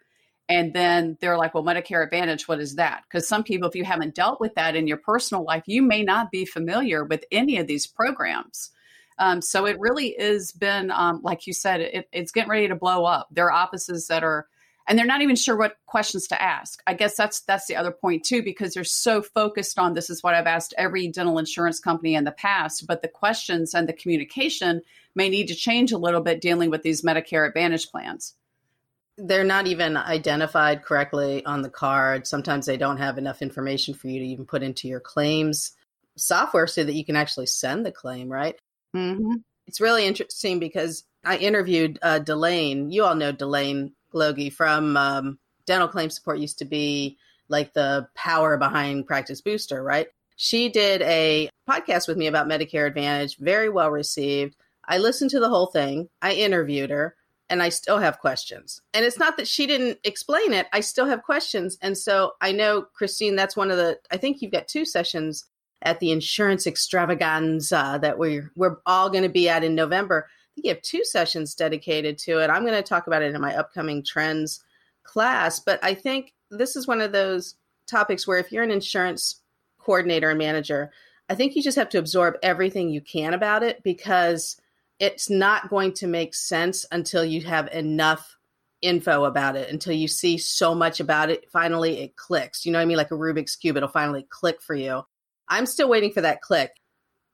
And 0.47 0.73
then 0.73 1.17
they're 1.21 1.37
like, 1.37 1.53
well, 1.53 1.63
Medicare 1.63 2.03
Advantage, 2.03 2.47
what 2.47 2.59
is 2.59 2.75
that? 2.75 3.03
Because 3.07 3.27
some 3.27 3.43
people, 3.43 3.69
if 3.69 3.75
you 3.75 3.85
haven't 3.85 4.15
dealt 4.15 4.39
with 4.39 4.53
that 4.55 4.75
in 4.75 4.85
your 4.85 4.97
personal 4.97 5.43
life, 5.43 5.63
you 5.65 5.81
may 5.81 6.03
not 6.03 6.29
be 6.29 6.45
familiar 6.45 7.05
with 7.05 7.23
any 7.31 7.57
of 7.57 7.67
these 7.67 7.87
programs. 7.87 8.71
Um, 9.17 9.41
so 9.41 9.65
it 9.65 9.79
really 9.79 10.15
has 10.19 10.51
been, 10.51 10.91
um, 10.91 11.21
like 11.23 11.47
you 11.47 11.53
said, 11.53 11.81
it, 11.81 12.09
it's 12.11 12.31
getting 12.31 12.49
ready 12.49 12.67
to 12.67 12.75
blow 12.75 13.05
up. 13.05 13.27
There 13.31 13.45
are 13.45 13.51
offices 13.51 14.07
that 14.07 14.23
are 14.23 14.47
and 14.87 14.97
they're 14.97 15.05
not 15.05 15.21
even 15.21 15.35
sure 15.35 15.57
what 15.57 15.77
questions 15.85 16.27
to 16.27 16.41
ask. 16.41 16.81
I 16.87 16.93
guess 16.93 17.15
that's 17.15 17.41
that's 17.41 17.67
the 17.67 17.75
other 17.75 17.91
point 17.91 18.23
too 18.23 18.43
because 18.43 18.73
they're 18.73 18.83
so 18.83 19.21
focused 19.21 19.77
on 19.79 19.93
this 19.93 20.09
is 20.09 20.23
what 20.23 20.33
I've 20.33 20.47
asked 20.47 20.73
every 20.77 21.07
dental 21.07 21.37
insurance 21.37 21.79
company 21.79 22.15
in 22.15 22.23
the 22.23 22.31
past, 22.31 22.87
but 22.87 23.01
the 23.01 23.07
questions 23.07 23.73
and 23.73 23.87
the 23.87 23.93
communication 23.93 24.81
may 25.15 25.29
need 25.29 25.47
to 25.47 25.55
change 25.55 25.91
a 25.91 25.97
little 25.97 26.21
bit 26.21 26.41
dealing 26.41 26.69
with 26.69 26.83
these 26.83 27.01
Medicare 27.01 27.47
Advantage 27.47 27.89
plans. 27.89 28.35
They're 29.17 29.43
not 29.43 29.67
even 29.67 29.97
identified 29.97 30.83
correctly 30.83 31.45
on 31.45 31.61
the 31.61 31.69
card. 31.69 32.25
Sometimes 32.25 32.65
they 32.65 32.77
don't 32.77 32.97
have 32.97 33.17
enough 33.17 33.41
information 33.41 33.93
for 33.93 34.07
you 34.07 34.19
to 34.19 34.25
even 34.25 34.45
put 34.45 34.63
into 34.63 34.87
your 34.87 35.01
claims 35.01 35.73
software 36.17 36.67
so 36.67 36.83
that 36.83 36.93
you 36.93 37.05
can 37.05 37.15
actually 37.15 37.45
send 37.45 37.85
the 37.85 37.91
claim, 37.91 38.29
right? 38.29 38.55
Mm-hmm. 38.95 39.35
It's 39.67 39.81
really 39.81 40.05
interesting 40.05 40.59
because 40.59 41.03
I 41.23 41.37
interviewed 41.37 41.99
uh, 42.01 42.19
Delane. 42.19 42.91
You 42.91 43.03
all 43.05 43.15
know 43.15 43.31
Delane 43.31 43.93
Logie 44.13 44.49
from 44.49 44.97
um, 44.97 45.39
Dental 45.65 45.87
Claim 45.87 46.09
Support 46.09 46.39
used 46.39 46.59
to 46.59 46.65
be 46.65 47.17
like 47.47 47.73
the 47.73 48.07
power 48.15 48.57
behind 48.57 49.07
Practice 49.07 49.41
Booster, 49.41 49.83
right? 49.83 50.07
She 50.35 50.69
did 50.69 51.01
a 51.03 51.49
podcast 51.69 52.07
with 52.07 52.17
me 52.17 52.27
about 52.27 52.47
Medicare 52.47 52.87
Advantage, 52.87 53.37
very 53.37 53.69
well 53.69 53.91
received. 53.91 54.55
I 54.85 54.97
listened 54.97 55.29
to 55.31 55.39
the 55.39 55.49
whole 55.49 55.67
thing. 55.67 56.09
I 56.21 56.33
interviewed 56.33 56.89
her 56.89 57.15
and 57.49 57.61
I 57.61 57.69
still 57.69 57.99
have 57.99 58.19
questions. 58.19 58.81
And 58.93 59.05
it's 59.05 59.19
not 59.19 59.37
that 59.37 59.47
she 59.47 59.67
didn't 59.67 59.99
explain 60.03 60.53
it, 60.53 60.67
I 60.71 60.79
still 60.79 61.05
have 61.05 61.21
questions. 61.21 61.77
And 61.81 61.97
so 61.97 62.33
I 62.41 62.53
know, 62.53 62.83
Christine, 62.93 63.35
that's 63.35 63.57
one 63.57 63.69
of 63.69 63.77
the, 63.77 63.99
I 64.09 64.17
think 64.17 64.41
you've 64.41 64.53
got 64.53 64.67
two 64.67 64.85
sessions 64.85 65.45
at 65.81 65.99
the 65.99 66.11
insurance 66.11 66.65
extravaganza 66.65 67.99
that 68.01 68.17
we're, 68.17 68.51
we're 68.55 68.77
all 68.85 69.09
going 69.09 69.23
to 69.23 69.29
be 69.29 69.49
at 69.49 69.63
in 69.63 69.75
November 69.75 70.27
think 70.53 70.65
you 70.65 70.73
have 70.73 70.81
two 70.81 71.03
sessions 71.03 71.55
dedicated 71.55 72.17
to 72.19 72.39
it. 72.39 72.49
I'm 72.49 72.65
going 72.65 72.75
to 72.75 72.81
talk 72.81 73.07
about 73.07 73.21
it 73.21 73.33
in 73.33 73.41
my 73.41 73.55
upcoming 73.55 74.03
trends 74.03 74.63
class, 75.03 75.59
but 75.59 75.79
I 75.83 75.93
think 75.93 76.33
this 76.49 76.75
is 76.75 76.87
one 76.87 77.01
of 77.01 77.11
those 77.11 77.55
topics 77.87 78.27
where 78.27 78.37
if 78.37 78.51
you're 78.51 78.63
an 78.63 78.71
insurance 78.71 79.41
coordinator 79.79 80.29
and 80.29 80.37
manager, 80.37 80.91
I 81.29 81.35
think 81.35 81.55
you 81.55 81.63
just 81.63 81.77
have 81.77 81.89
to 81.89 81.97
absorb 81.97 82.35
everything 82.43 82.89
you 82.89 83.01
can 83.01 83.33
about 83.33 83.63
it 83.63 83.83
because 83.83 84.59
it's 84.99 85.29
not 85.29 85.69
going 85.69 85.93
to 85.93 86.07
make 86.07 86.35
sense 86.35 86.85
until 86.91 87.25
you 87.25 87.41
have 87.41 87.67
enough 87.73 88.37
info 88.81 89.25
about 89.25 89.55
it, 89.55 89.69
until 89.69 89.93
you 89.93 90.07
see 90.07 90.37
so 90.37 90.75
much 90.75 90.99
about 90.99 91.29
it. 91.29 91.49
Finally, 91.49 91.99
it 91.99 92.15
clicks. 92.15 92.65
You 92.65 92.71
know 92.71 92.79
what 92.79 92.83
I 92.83 92.85
mean? 92.85 92.97
Like 92.97 93.11
a 93.11 93.15
Rubik's 93.15 93.55
Cube, 93.55 93.77
it'll 93.77 93.89
finally 93.89 94.27
click 94.29 94.61
for 94.61 94.75
you. 94.75 95.03
I'm 95.47 95.65
still 95.65 95.89
waiting 95.89 96.11
for 96.11 96.21
that 96.21 96.41
click. 96.41 96.71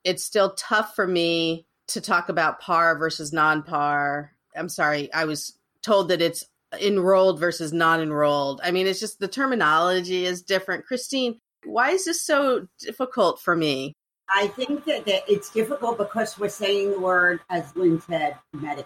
It's 0.04 0.24
still 0.24 0.54
tough 0.54 0.94
for 0.94 1.06
me 1.06 1.66
to 1.88 2.00
talk 2.00 2.28
about 2.28 2.60
par 2.60 2.96
versus 2.96 3.32
non 3.32 3.62
par. 3.62 4.32
I'm 4.56 4.68
sorry, 4.68 5.12
I 5.12 5.24
was 5.24 5.58
told 5.82 6.08
that 6.08 6.22
it's 6.22 6.44
enrolled 6.80 7.40
versus 7.40 7.72
non 7.72 8.00
enrolled. 8.00 8.60
I 8.62 8.70
mean, 8.70 8.86
it's 8.86 9.00
just 9.00 9.18
the 9.18 9.28
terminology 9.28 10.24
is 10.24 10.42
different. 10.42 10.86
Christine, 10.86 11.40
why 11.64 11.90
is 11.90 12.04
this 12.04 12.22
so 12.22 12.66
difficult 12.78 13.40
for 13.40 13.56
me? 13.56 13.94
I 14.30 14.48
think 14.48 14.84
that, 14.84 15.06
that 15.06 15.22
it's 15.26 15.50
difficult 15.50 15.96
because 15.96 16.38
we're 16.38 16.50
saying 16.50 16.92
the 16.92 17.00
word, 17.00 17.40
as 17.48 17.74
Lynn 17.74 18.00
said, 18.00 18.36
Medicare. 18.54 18.84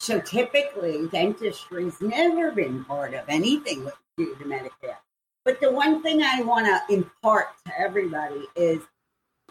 So 0.00 0.20
typically, 0.20 1.06
dentistry's 1.08 2.00
never 2.00 2.50
been 2.50 2.84
part 2.84 3.14
of 3.14 3.24
anything 3.28 3.84
with 3.84 3.94
due 4.16 4.34
to 4.36 4.44
Medicare. 4.44 4.96
But 5.44 5.60
the 5.60 5.70
one 5.70 6.02
thing 6.02 6.22
I 6.22 6.42
want 6.42 6.66
to 6.66 6.94
impart 6.94 7.48
to 7.66 7.72
everybody 7.78 8.46
is 8.56 8.80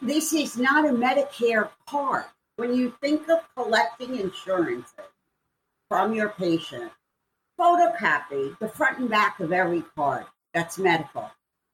this 0.01 0.34
is 0.34 0.58
not 0.58 0.86
a 0.86 0.89
Medicare 0.89 1.70
card 1.88 2.25
when 2.57 2.74
you 2.74 2.93
think 3.01 3.29
of 3.29 3.39
collecting 3.55 4.19
insurances 4.19 4.93
from 5.89 6.13
your 6.13 6.29
patient, 6.29 6.91
photocopy 7.60 8.57
the 8.60 8.67
front 8.67 9.00
and 9.00 9.10
back 9.10 9.39
of 9.39 9.51
every 9.51 9.83
card. 9.95 10.25
That's 10.53 10.77
medical. 10.77 11.29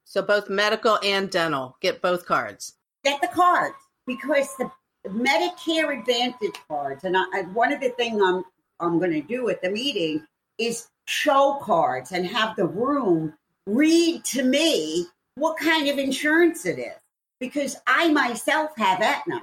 So 0.06 0.22
both 0.22 0.50
medical 0.50 0.98
and 1.04 1.30
dental, 1.30 1.76
get 1.82 2.02
both 2.02 2.26
cards. 2.26 2.76
Get 3.04 3.22
the 3.22 3.28
cards 3.28 3.76
because 4.08 4.48
the 4.58 4.72
Medicare 5.08 5.98
Advantage 5.98 6.56
cards, 6.68 7.04
and 7.04 7.16
I, 7.16 7.44
one 7.54 7.72
of 7.72 7.80
the 7.80 7.90
things 7.90 8.22
I'm 8.24 8.44
I'm 8.80 8.98
going 8.98 9.12
to 9.12 9.22
do 9.22 9.50
at 9.50 9.62
the 9.62 9.70
meeting 9.70 10.26
is 10.58 10.88
show 11.06 11.60
cards 11.62 12.12
and 12.12 12.26
have 12.26 12.56
the 12.56 12.66
room 12.66 13.34
read 13.66 14.24
to 14.24 14.44
me 14.44 15.06
what 15.36 15.58
kind 15.58 15.90
of 15.90 15.98
insurance 15.98 16.66
it 16.66 16.80
is 16.80 16.96
because 17.40 17.78
I 17.88 18.12
myself 18.12 18.72
have 18.78 19.02
Aetna 19.02 19.42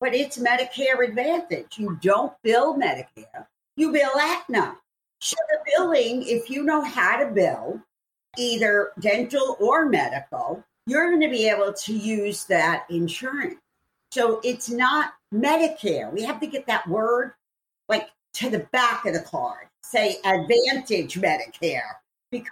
but 0.00 0.14
it's 0.14 0.38
Medicare 0.38 1.06
Advantage. 1.06 1.78
You 1.78 1.98
don't 2.00 2.32
bill 2.42 2.74
Medicare, 2.74 3.46
you 3.76 3.92
bill 3.92 4.18
Aetna. 4.18 4.76
So 5.20 5.36
the 5.50 5.58
billing, 5.66 6.24
if 6.26 6.48
you 6.48 6.64
know 6.64 6.82
how 6.82 7.18
to 7.18 7.30
bill, 7.30 7.80
either 8.38 8.92
dental 8.98 9.56
or 9.60 9.86
medical, 9.86 10.64
you're 10.86 11.10
going 11.10 11.20
to 11.20 11.28
be 11.28 11.48
able 11.48 11.72
to 11.72 11.92
use 11.92 12.44
that 12.44 12.86
insurance. 12.88 13.60
So 14.12 14.40
it's 14.42 14.70
not 14.70 15.12
Medicare. 15.32 16.10
We 16.12 16.24
have 16.24 16.40
to 16.40 16.46
get 16.46 16.66
that 16.66 16.88
word 16.88 17.34
like 17.88 18.08
to 18.34 18.50
the 18.50 18.60
back 18.72 19.04
of 19.06 19.14
the 19.14 19.20
card, 19.20 19.66
say 19.82 20.16
Advantage 20.24 21.20
Medicare, 21.20 21.82
because 22.30 22.50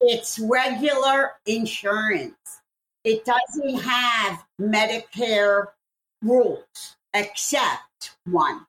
it's 0.00 0.38
regular 0.38 1.32
insurance. 1.46 2.34
It 3.02 3.24
doesn't 3.24 3.82
have 3.82 4.44
Medicare 4.60 5.66
rules, 6.24 6.96
except 7.12 8.16
one. 8.24 8.66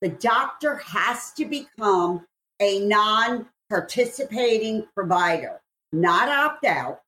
The 0.00 0.08
doctor 0.08 0.76
has 0.76 1.32
to 1.32 1.44
become 1.44 2.26
a 2.60 2.80
non 2.80 3.46
participating 3.68 4.86
provider, 4.94 5.60
not 5.92 6.28
opt 6.28 6.64
out, 6.64 7.02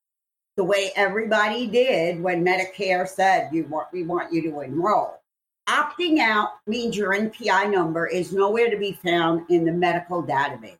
the 0.57 0.65
way 0.65 0.93
everybody 0.95 1.67
did 1.67 2.21
when 2.21 2.45
Medicare 2.45 3.09
said 3.09 3.49
you 3.53 3.65
want 3.65 3.89
we 3.93 4.03
want 4.03 4.33
you 4.33 4.43
to 4.43 4.61
enroll. 4.61 5.21
Opting 5.69 6.19
out 6.19 6.51
means 6.67 6.97
your 6.97 7.15
NPI 7.15 7.73
number 7.73 8.07
is 8.07 8.33
nowhere 8.33 8.71
to 8.71 8.77
be 8.77 8.93
found 8.93 9.49
in 9.49 9.65
the 9.65 9.73
medical 9.73 10.23
database. 10.23 10.77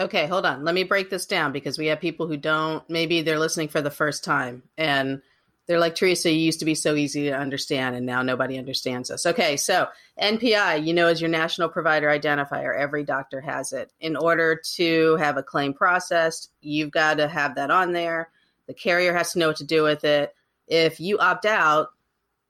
Okay, 0.00 0.26
hold 0.26 0.44
on. 0.46 0.64
Let 0.64 0.74
me 0.74 0.82
break 0.82 1.10
this 1.10 1.26
down 1.26 1.52
because 1.52 1.78
we 1.78 1.86
have 1.86 2.00
people 2.00 2.26
who 2.26 2.36
don't 2.36 2.88
maybe 2.90 3.22
they're 3.22 3.38
listening 3.38 3.68
for 3.68 3.80
the 3.80 3.90
first 3.90 4.24
time 4.24 4.62
and 4.76 5.22
they're 5.66 5.78
like, 5.78 5.94
Teresa, 5.94 6.30
you 6.30 6.40
used 6.40 6.58
to 6.58 6.66
be 6.66 6.74
so 6.74 6.94
easy 6.94 7.24
to 7.24 7.36
understand, 7.36 7.96
and 7.96 8.04
now 8.04 8.22
nobody 8.22 8.58
understands 8.58 9.10
us. 9.10 9.24
Okay, 9.24 9.56
so 9.56 9.88
NPI, 10.20 10.84
you 10.86 10.92
know, 10.92 11.08
is 11.08 11.20
your 11.20 11.30
national 11.30 11.70
provider 11.70 12.08
identifier. 12.08 12.78
Every 12.78 13.02
doctor 13.04 13.40
has 13.40 13.72
it. 13.72 13.90
In 14.00 14.16
order 14.16 14.60
to 14.74 15.16
have 15.16 15.38
a 15.38 15.42
claim 15.42 15.72
processed, 15.72 16.50
you've 16.60 16.90
got 16.90 17.14
to 17.14 17.28
have 17.28 17.54
that 17.54 17.70
on 17.70 17.92
there. 17.92 18.30
The 18.66 18.74
carrier 18.74 19.14
has 19.14 19.32
to 19.32 19.38
know 19.38 19.48
what 19.48 19.56
to 19.56 19.64
do 19.64 19.82
with 19.82 20.04
it. 20.04 20.34
If 20.66 21.00
you 21.00 21.18
opt 21.18 21.46
out, 21.46 21.88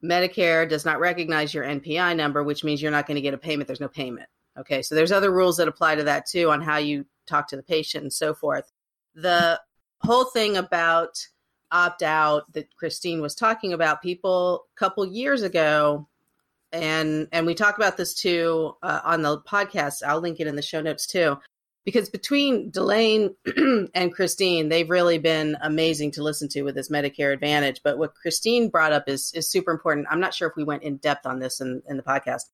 Medicare 0.03 0.69
does 0.69 0.85
not 0.85 1.01
recognize 1.01 1.55
your 1.55 1.65
NPI 1.65 2.17
number, 2.17 2.43
which 2.43 2.65
means 2.65 2.83
you're 2.83 2.91
not 2.91 3.07
going 3.07 3.17
to 3.17 3.23
get 3.23 3.35
a 3.35 3.39
payment. 3.39 3.67
There's 3.67 3.81
no 3.81 3.89
payment. 3.89 4.29
Okay, 4.59 4.83
so 4.83 4.95
there's 4.95 5.13
other 5.13 5.33
rules 5.33 5.57
that 5.57 5.69
apply 5.69 5.97
to 5.97 6.05
that 6.05 6.27
too 6.27 6.51
on 6.51 6.61
how 6.61 6.77
you 6.77 7.07
talk 7.27 7.49
to 7.49 7.57
the 7.57 7.63
patient 7.63 8.03
and 8.03 8.13
so 8.13 8.35
forth. 8.35 8.71
The 9.15 9.61
whole 10.01 10.27
thing 10.27 10.57
about 10.57 11.27
opt 11.75 12.03
out 12.03 12.51
that 12.55 12.75
Christine 12.77 13.21
was 13.21 13.35
talking 13.35 13.73
about. 13.73 14.01
People 14.01 14.67
a 14.75 14.79
couple 14.79 15.05
years 15.05 15.43
ago, 15.43 16.09
and 16.73 17.29
and 17.33 17.45
we 17.45 17.55
talk 17.55 17.77
about 17.77 17.97
this 17.97 18.15
too 18.15 18.75
uh, 18.83 19.01
on 19.05 19.23
the 19.23 19.41
podcast. 19.41 20.03
I'll 20.07 20.21
link 20.21 20.41
it 20.41 20.47
in 20.47 20.57
the 20.57 20.63
show 20.63 20.81
notes 20.81 21.07
too, 21.07 21.37
because 21.85 22.09
between 22.09 22.71
Delane 22.71 23.35
and 23.95 24.15
Christine, 24.15 24.69
they've 24.69 24.89
really 24.89 25.19
been 25.19 25.57
amazing 25.61 26.13
to 26.13 26.23
listen 26.23 26.49
to 26.51 26.63
with 26.63 26.77
this 26.77 26.91
Medicare 26.91 27.33
Advantage. 27.33 27.81
But 27.83 27.99
what 27.99 28.15
Christine 28.15 28.71
brought 28.71 28.93
up 28.93 29.09
is 29.09 29.33
is 29.35 29.51
super 29.51 29.73
important. 29.73 30.07
I'm 30.09 30.21
not 30.21 30.33
sure 30.33 30.49
if 30.49 30.57
we 30.57 30.65
went 30.65 30.85
in 30.85 30.97
depth 30.99 31.27
on 31.27 31.41
this 31.41 31.61
in, 31.61 31.83
in 31.89 31.97
the 31.97 32.03
podcast. 32.03 32.45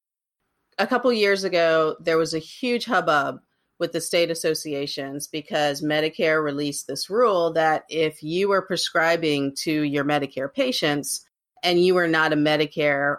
A 0.78 0.86
couple 0.86 1.12
years 1.12 1.44
ago, 1.44 1.96
there 2.00 2.16
was 2.16 2.32
a 2.32 2.38
huge 2.38 2.86
hubbub 2.86 3.40
with 3.80 3.92
the 3.92 4.00
state 4.00 4.30
associations 4.30 5.26
because 5.26 5.82
Medicare 5.82 6.44
released 6.44 6.86
this 6.86 7.08
rule 7.08 7.50
that 7.54 7.84
if 7.88 8.22
you 8.22 8.50
were 8.50 8.60
prescribing 8.60 9.54
to 9.56 9.82
your 9.82 10.04
Medicare 10.04 10.52
patients 10.52 11.24
and 11.62 11.82
you 11.82 11.94
were 11.94 12.06
not 12.06 12.34
a 12.34 12.36
Medicare 12.36 13.16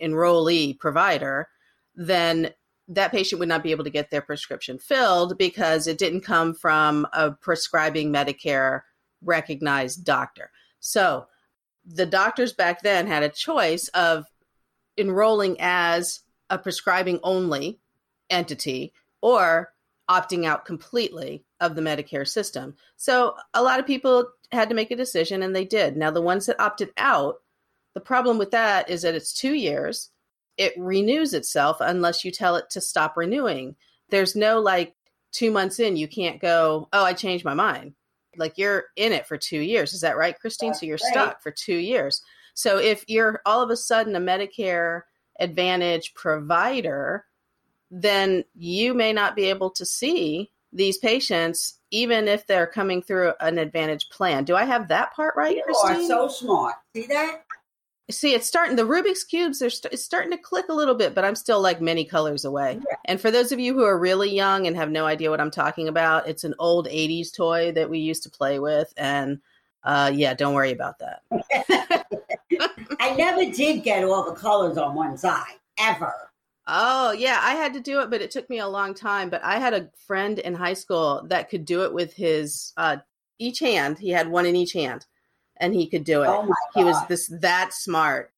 enrollee 0.00 0.78
provider, 0.78 1.48
then 1.96 2.50
that 2.88 3.10
patient 3.10 3.38
would 3.38 3.48
not 3.48 3.62
be 3.62 3.70
able 3.70 3.84
to 3.84 3.90
get 3.90 4.10
their 4.10 4.20
prescription 4.20 4.78
filled 4.78 5.38
because 5.38 5.86
it 5.86 5.98
didn't 5.98 6.20
come 6.20 6.52
from 6.52 7.06
a 7.14 7.30
prescribing 7.30 8.12
Medicare 8.12 8.82
recognized 9.24 10.04
doctor. 10.04 10.50
So 10.80 11.26
the 11.86 12.06
doctors 12.06 12.52
back 12.52 12.82
then 12.82 13.06
had 13.06 13.22
a 13.22 13.30
choice 13.30 13.88
of 13.88 14.26
enrolling 14.98 15.56
as 15.58 16.20
a 16.50 16.58
prescribing 16.58 17.18
only 17.22 17.80
entity 18.28 18.92
or 19.22 19.72
opting 20.10 20.44
out 20.44 20.64
completely 20.64 21.44
of 21.60 21.74
the 21.74 21.82
Medicare 21.82 22.26
system. 22.26 22.74
So 22.96 23.36
a 23.54 23.62
lot 23.62 23.78
of 23.78 23.86
people 23.86 24.28
had 24.50 24.68
to 24.68 24.74
make 24.74 24.90
a 24.90 24.96
decision 24.96 25.42
and 25.42 25.54
they 25.54 25.64
did. 25.64 25.96
Now, 25.96 26.10
the 26.10 26.20
ones 26.20 26.46
that 26.46 26.60
opted 26.60 26.90
out, 26.96 27.36
the 27.94 28.00
problem 28.00 28.38
with 28.38 28.50
that 28.50 28.90
is 28.90 29.02
that 29.02 29.14
it's 29.14 29.32
two 29.32 29.54
years. 29.54 30.10
It 30.56 30.72
renews 30.76 31.32
itself 31.32 31.76
unless 31.80 32.24
you 32.24 32.32
tell 32.32 32.56
it 32.56 32.70
to 32.70 32.80
stop 32.80 33.16
renewing. 33.16 33.76
There's 34.10 34.34
no 34.34 34.60
like 34.60 34.94
two 35.32 35.50
months 35.50 35.78
in, 35.78 35.96
you 35.96 36.08
can't 36.08 36.40
go, 36.40 36.88
oh, 36.92 37.04
I 37.04 37.12
changed 37.12 37.44
my 37.44 37.54
mind. 37.54 37.94
Like 38.36 38.58
you're 38.58 38.86
in 38.96 39.12
it 39.12 39.26
for 39.26 39.36
two 39.36 39.60
years. 39.60 39.92
Is 39.92 40.00
that 40.00 40.16
right, 40.16 40.38
Christine? 40.38 40.70
That's 40.70 40.80
so 40.80 40.86
you're 40.86 40.98
right. 41.04 41.12
stuck 41.12 41.42
for 41.42 41.52
two 41.52 41.76
years. 41.76 42.22
So 42.54 42.78
if 42.78 43.04
you're 43.08 43.40
all 43.46 43.62
of 43.62 43.70
a 43.70 43.76
sudden 43.76 44.16
a 44.16 44.20
Medicare 44.20 45.02
Advantage 45.38 46.14
provider, 46.14 47.26
then 47.90 48.44
you 48.54 48.94
may 48.94 49.12
not 49.12 49.36
be 49.36 49.44
able 49.46 49.70
to 49.70 49.84
see 49.84 50.50
these 50.72 50.98
patients 50.98 51.78
even 51.90 52.28
if 52.28 52.46
they're 52.46 52.66
coming 52.66 53.02
through 53.02 53.32
an 53.40 53.58
advantage 53.58 54.08
plan. 54.10 54.44
Do 54.44 54.54
I 54.54 54.64
have 54.64 54.88
that 54.88 55.12
part 55.14 55.34
right, 55.36 55.56
you 55.56 55.62
Christine? 55.64 56.04
are 56.04 56.06
so 56.06 56.28
smart. 56.28 56.76
See 56.94 57.06
that? 57.08 57.42
See, 58.10 58.34
it's 58.34 58.46
starting. 58.46 58.76
The 58.76 58.82
Rubik's 58.82 59.24
cubes 59.24 59.62
are 59.62 59.70
st- 59.70 59.92
it's 59.92 60.04
starting 60.04 60.30
to 60.32 60.36
click 60.36 60.66
a 60.68 60.74
little 60.74 60.94
bit, 60.94 61.14
but 61.14 61.24
I'm 61.24 61.36
still 61.36 61.60
like 61.60 61.80
many 61.80 62.04
colors 62.04 62.44
away. 62.44 62.80
Yeah. 62.88 62.96
And 63.04 63.20
for 63.20 63.30
those 63.30 63.52
of 63.52 63.60
you 63.60 63.72
who 63.72 63.84
are 63.84 63.98
really 63.98 64.30
young 64.30 64.66
and 64.66 64.76
have 64.76 64.90
no 64.90 65.06
idea 65.06 65.30
what 65.30 65.40
I'm 65.40 65.50
talking 65.50 65.86
about, 65.86 66.28
it's 66.28 66.42
an 66.42 66.54
old 66.58 66.88
'80s 66.88 67.32
toy 67.32 67.70
that 67.72 67.88
we 67.88 67.98
used 68.00 68.24
to 68.24 68.30
play 68.30 68.58
with, 68.58 68.92
and 68.96 69.40
uh, 69.84 70.10
yeah, 70.12 70.34
don't 70.34 70.54
worry 70.54 70.72
about 70.72 70.98
that. 70.98 71.22
I 73.00 73.14
never 73.14 73.50
did 73.50 73.84
get 73.84 74.04
all 74.04 74.24
the 74.24 74.34
colors 74.38 74.76
on 74.76 74.94
one 74.94 75.16
side 75.16 75.58
ever. 75.78 76.29
Oh, 76.66 77.12
yeah, 77.12 77.40
I 77.42 77.54
had 77.54 77.74
to 77.74 77.80
do 77.80 78.00
it, 78.00 78.10
but 78.10 78.20
it 78.20 78.30
took 78.30 78.48
me 78.48 78.58
a 78.58 78.68
long 78.68 78.94
time. 78.94 79.30
But 79.30 79.42
I 79.42 79.58
had 79.58 79.74
a 79.74 79.90
friend 80.06 80.38
in 80.38 80.54
high 80.54 80.74
school 80.74 81.24
that 81.28 81.50
could 81.50 81.64
do 81.64 81.82
it 81.84 81.92
with 81.92 82.14
his 82.14 82.72
uh, 82.76 82.98
each 83.38 83.58
hand. 83.58 83.98
He 83.98 84.10
had 84.10 84.28
one 84.28 84.46
in 84.46 84.56
each 84.56 84.72
hand, 84.72 85.06
and 85.56 85.74
he 85.74 85.88
could 85.88 86.04
do 86.04 86.22
it. 86.22 86.28
Oh 86.28 86.52
he 86.74 86.84
was 86.84 86.96
this 87.08 87.28
that 87.40 87.72
smart. 87.72 88.32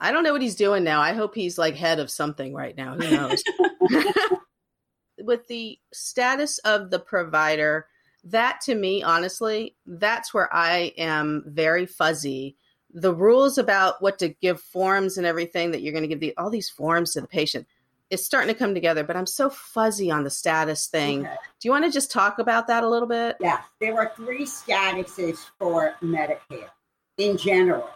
I 0.00 0.12
don't 0.12 0.24
know 0.24 0.32
what 0.32 0.42
he's 0.42 0.56
doing 0.56 0.84
now. 0.84 1.00
I 1.00 1.12
hope 1.12 1.34
he's 1.34 1.58
like 1.58 1.76
head 1.76 1.98
of 1.98 2.10
something 2.10 2.54
right 2.54 2.76
now. 2.76 2.94
Who 2.94 3.10
knows? 3.10 3.42
with 5.18 5.46
the 5.46 5.78
status 5.92 6.58
of 6.58 6.90
the 6.90 6.98
provider, 6.98 7.86
that 8.24 8.60
to 8.62 8.74
me, 8.74 9.02
honestly, 9.02 9.76
that's 9.86 10.32
where 10.32 10.52
I 10.54 10.92
am 10.96 11.44
very 11.46 11.86
fuzzy 11.86 12.56
the 12.92 13.14
rules 13.14 13.58
about 13.58 14.02
what 14.02 14.18
to 14.18 14.28
give 14.28 14.60
forms 14.60 15.16
and 15.16 15.26
everything 15.26 15.70
that 15.70 15.82
you're 15.82 15.92
going 15.92 16.02
to 16.02 16.08
give 16.08 16.20
the, 16.20 16.36
all 16.36 16.50
these 16.50 16.68
forms 16.68 17.12
to 17.12 17.20
the 17.20 17.28
patient 17.28 17.66
is 18.10 18.24
starting 18.24 18.52
to 18.52 18.58
come 18.58 18.74
together, 18.74 19.04
but 19.04 19.16
I'm 19.16 19.26
so 19.26 19.48
fuzzy 19.48 20.10
on 20.10 20.22
the 20.22 20.30
status 20.30 20.86
thing. 20.86 21.20
Okay. 21.20 21.34
Do 21.60 21.68
you 21.68 21.72
want 21.72 21.86
to 21.86 21.90
just 21.90 22.10
talk 22.10 22.38
about 22.38 22.66
that 22.66 22.84
a 22.84 22.88
little 22.88 23.08
bit? 23.08 23.36
Yeah, 23.40 23.62
there 23.80 23.98
are 23.98 24.12
three 24.14 24.44
statuses 24.44 25.38
for 25.58 25.94
Medicare 26.02 26.68
in 27.16 27.38
general. 27.38 27.88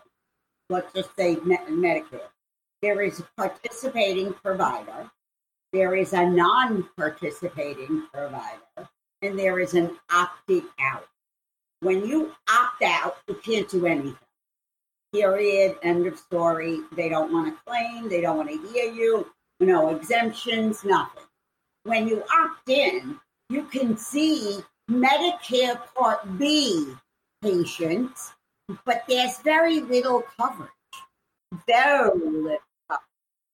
Let's 0.71 0.93
just 0.95 1.15
say 1.17 1.37
Medicare. 1.37 2.21
There 2.81 3.03
is 3.03 3.21
a 3.21 3.27
participating 3.37 4.33
provider, 4.33 5.11
there 5.73 5.95
is 5.95 6.15
a 6.15 6.25
non 6.25 6.89
participating 6.97 8.05
provider, 8.13 8.89
and 9.21 9.39
there 9.39 9.61
is 9.61 9.75
an 9.75 9.99
opting 10.11 10.65
out. 10.81 11.07
When 11.81 12.07
you 12.07 12.33
opt 12.49 12.83
out, 12.83 13.19
you 13.29 13.35
can't 13.45 13.69
do 13.69 13.85
anything 13.85 14.17
period, 15.13 15.77
end 15.83 16.07
of 16.07 16.19
story. 16.19 16.81
They 16.93 17.09
don't 17.09 17.33
want 17.33 17.55
to 17.55 17.61
claim, 17.65 18.09
they 18.09 18.21
don't 18.21 18.37
want 18.37 18.51
to 18.51 18.69
hear 18.69 18.93
you, 18.93 19.27
no 19.61 19.91
exemptions, 19.91 20.85
nothing. 20.85 21.25
When 21.85 22.09
you 22.09 22.23
opt 22.41 22.69
in, 22.69 23.19
you 23.49 23.65
can 23.65 23.97
see 23.97 24.59
Medicare 24.91 25.81
Part 25.95 26.39
B 26.39 26.95
patients, 27.43 28.33
but 28.85 29.05
there's 29.09 29.39
very 29.39 29.81
little 29.81 30.25
coverage. 30.39 30.71
Very 31.67 32.11
little 32.19 32.59
coverage. 32.91 33.01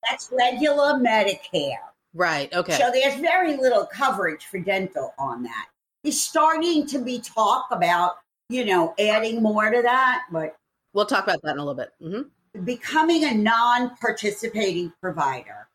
That's 0.09 0.31
regular 0.31 0.93
Medicare. 0.93 1.77
Right, 2.15 2.53
okay. 2.53 2.73
So 2.73 2.91
there's 2.91 3.19
very 3.19 3.57
little 3.57 3.85
coverage 3.85 4.45
for 4.45 4.59
dental 4.59 5.13
on 5.17 5.43
that. 5.43 5.67
It's 6.03 6.21
starting 6.21 6.85
to 6.87 6.99
be 6.99 7.19
talk 7.19 7.67
about, 7.71 8.17
you 8.49 8.65
know, 8.65 8.93
adding 8.99 9.41
more 9.41 9.69
to 9.69 9.81
that, 9.81 10.25
but 10.31 10.55
We'll 10.93 11.05
talk 11.05 11.23
about 11.23 11.41
that 11.41 11.53
in 11.53 11.57
a 11.57 11.65
little 11.65 11.73
bit. 11.73 11.91
Mm-hmm. 12.01 12.63
Becoming 12.63 13.25
a 13.25 13.33
non 13.33 13.95
participating 13.97 14.93
provider 15.01 15.67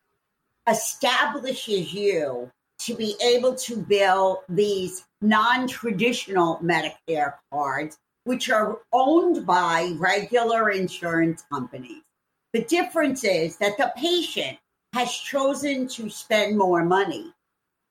establishes 0.67 1.93
you 1.93 2.51
to 2.79 2.95
be 2.95 3.15
able 3.21 3.55
to 3.55 3.77
bill 3.77 4.43
these 4.47 5.05
non 5.21 5.67
traditional 5.67 6.57
Medicare 6.63 7.35
cards, 7.51 7.97
which 8.23 8.49
are 8.49 8.79
owned 8.93 9.45
by 9.45 9.93
regular 9.97 10.69
insurance 10.71 11.43
companies. 11.51 12.03
The 12.53 12.63
difference 12.63 13.23
is 13.23 13.57
that 13.57 13.77
the 13.77 13.91
patient 13.97 14.57
has 14.93 15.11
chosen 15.11 15.87
to 15.89 16.09
spend 16.09 16.57
more 16.57 16.83
money 16.83 17.33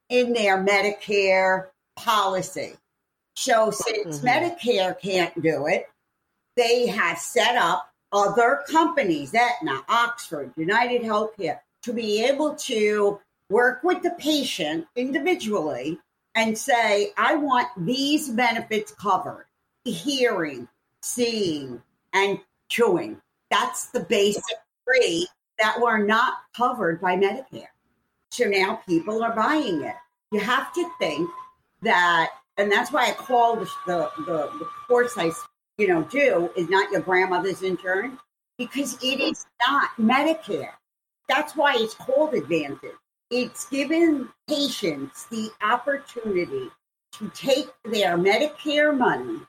in 0.09 0.33
their 0.33 0.65
Medicare 0.65 1.67
policy. 1.97 2.75
So, 3.37 3.71
since 3.71 4.19
mm-hmm. 4.19 4.27
Medicare 4.27 4.99
can't 4.99 5.43
do 5.43 5.67
it, 5.67 5.89
they 6.59 6.89
have 6.89 7.19
set 7.19 7.57
up 7.57 7.89
other 8.13 8.61
companies, 8.69 9.33
Aetna, 9.35 9.85
Oxford, 9.89 10.53
United 10.57 11.03
Healthcare, 11.03 11.61
to 11.85 11.93
be 11.93 12.25
able 12.25 12.57
to 12.57 13.21
work 13.49 13.83
with 13.85 14.03
the 14.03 14.11
patient 14.19 14.87
individually 14.97 15.99
and 16.35 16.59
say, 16.59 17.13
I 17.17 17.37
want 17.37 17.69
these 17.79 18.29
benefits 18.29 18.93
covered 18.93 19.47
hearing, 19.85 20.69
seeing, 21.01 21.81
and 22.13 22.39
chewing. 22.69 23.21
That's 23.51 23.87
the 23.87 24.01
basic 24.01 24.59
three 24.85 25.27
that 25.59 25.81
were 25.81 25.99
not 25.99 26.35
covered 26.57 27.01
by 27.01 27.17
Medicare. 27.17 27.69
So 28.31 28.45
now 28.45 28.81
people 28.87 29.23
are 29.23 29.35
buying 29.35 29.83
it. 29.83 29.95
You 30.31 30.41
have 30.41 30.73
to 30.75 30.91
think 30.99 31.29
that, 31.83 32.31
and 32.59 32.71
that's 32.71 32.93
why 32.93 33.07
I 33.07 33.13
call 33.13 33.57
the, 33.57 33.71
the, 33.87 34.11
the, 34.27 34.69
course 34.87 35.17
I 35.17 35.31
you 35.79 35.87
know, 35.87 36.03
do 36.03 36.51
is 36.57 36.69
not 36.69 36.91
your 36.91 37.01
grandmother's 37.01 37.63
insurance 37.63 38.21
because 38.59 38.99
it 39.03 39.21
is 39.21 39.47
not 39.67 39.91
Medicare. 39.99 40.73
That's 41.29 41.55
why 41.55 41.77
it's 41.79 41.95
called 41.95 42.35
Advantage. 42.35 42.97
It's 43.31 43.69
given 43.69 44.29
patients 44.49 45.27
the 45.27 45.51
opportunity 45.63 46.69
to 47.13 47.31
take 47.35 47.69
their 47.85 48.19
Medicare 48.19 48.97
money, 48.97 49.41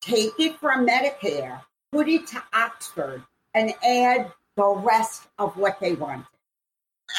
take 0.00 0.32
it 0.38 0.58
from 0.58 0.86
Medicare, 0.86 1.60
put 1.92 2.08
it 2.08 2.26
to 2.28 2.42
Oxford, 2.54 3.22
and 3.54 3.72
add 3.84 4.32
the 4.56 4.68
rest 4.68 5.24
of 5.38 5.56
what 5.56 5.78
they 5.80 5.94
wanted. 5.94 6.26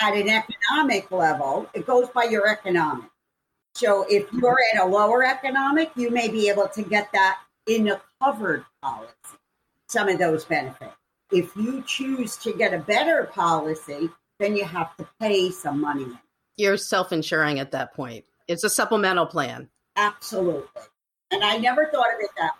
At 0.01 0.15
an 0.15 0.29
economic 0.29 1.11
level, 1.11 1.69
it 1.73 1.85
goes 1.85 2.09
by 2.09 2.23
your 2.25 2.47
economic. 2.47 3.09
So 3.75 4.05
if 4.09 4.31
you're 4.33 4.59
at 4.73 4.81
a 4.81 4.85
lower 4.85 5.23
economic, 5.23 5.91
you 5.95 6.09
may 6.11 6.27
be 6.27 6.49
able 6.49 6.67
to 6.69 6.81
get 6.81 7.11
that 7.13 7.39
in 7.67 7.89
a 7.89 8.01
covered 8.21 8.65
policy 8.81 9.13
some 9.89 10.07
of 10.07 10.19
those 10.19 10.45
benefits. 10.45 10.95
If 11.31 11.55
you 11.55 11.83
choose 11.85 12.37
to 12.37 12.53
get 12.53 12.73
a 12.73 12.79
better 12.79 13.29
policy, 13.33 14.09
then 14.39 14.55
you 14.55 14.63
have 14.65 14.95
to 14.97 15.07
pay 15.19 15.51
some 15.51 15.81
money. 15.81 16.07
You're 16.57 16.77
self 16.77 17.11
insuring 17.11 17.59
at 17.59 17.71
that 17.71 17.93
point. 17.93 18.25
It's 18.47 18.63
a 18.63 18.69
supplemental 18.69 19.25
plan. 19.25 19.69
Absolutely. 19.95 20.81
And 21.31 21.43
I 21.43 21.57
never 21.57 21.87
thought 21.87 22.13
of 22.13 22.19
it 22.19 22.29
that 22.37 22.53
way. 22.53 22.59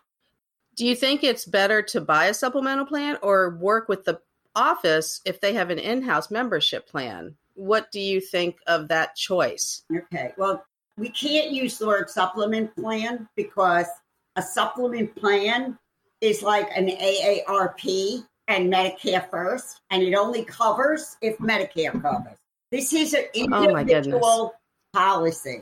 Do 0.76 0.86
you 0.86 0.96
think 0.96 1.24
it's 1.24 1.46
better 1.46 1.82
to 1.84 2.02
buy 2.02 2.26
a 2.26 2.34
supplemental 2.34 2.86
plan 2.86 3.18
or 3.22 3.58
work 3.58 3.90
with 3.90 4.06
the 4.06 4.22
office 4.56 5.22
if 5.26 5.42
they 5.42 5.54
have 5.54 5.70
an 5.70 5.80
in 5.80 6.02
house 6.02 6.30
membership 6.30 6.88
plan? 6.88 7.36
What 7.56 7.92
do 7.92 8.00
you 8.00 8.22
think 8.22 8.58
of 8.68 8.88
that 8.88 9.16
choice? 9.16 9.84
Okay. 9.94 10.34
Well, 10.38 10.64
we 10.98 11.10
can't 11.10 11.52
use 11.52 11.78
the 11.78 11.88
word 11.88 12.10
supplement 12.10 12.76
plan 12.76 13.28
because 13.36 13.88
a 14.36 14.42
supplement 14.42 15.16
plan 15.16 15.78
is 16.22 16.42
like 16.44 16.70
an 16.76 16.88
AARP 16.88 18.24
and 18.48 18.72
Medicare 18.74 19.30
first, 19.30 19.82
and 19.92 20.04
it 20.04 20.16
only 20.16 20.44
covers 20.44 21.18
if 21.22 21.38
Medicare 21.38 22.02
covers. 22.02 22.38
This 22.72 22.94
is 22.94 23.14
an 23.14 23.26
oh 23.54 23.64
individual 23.64 24.20
oh 24.24 24.54
policy. 24.94 25.62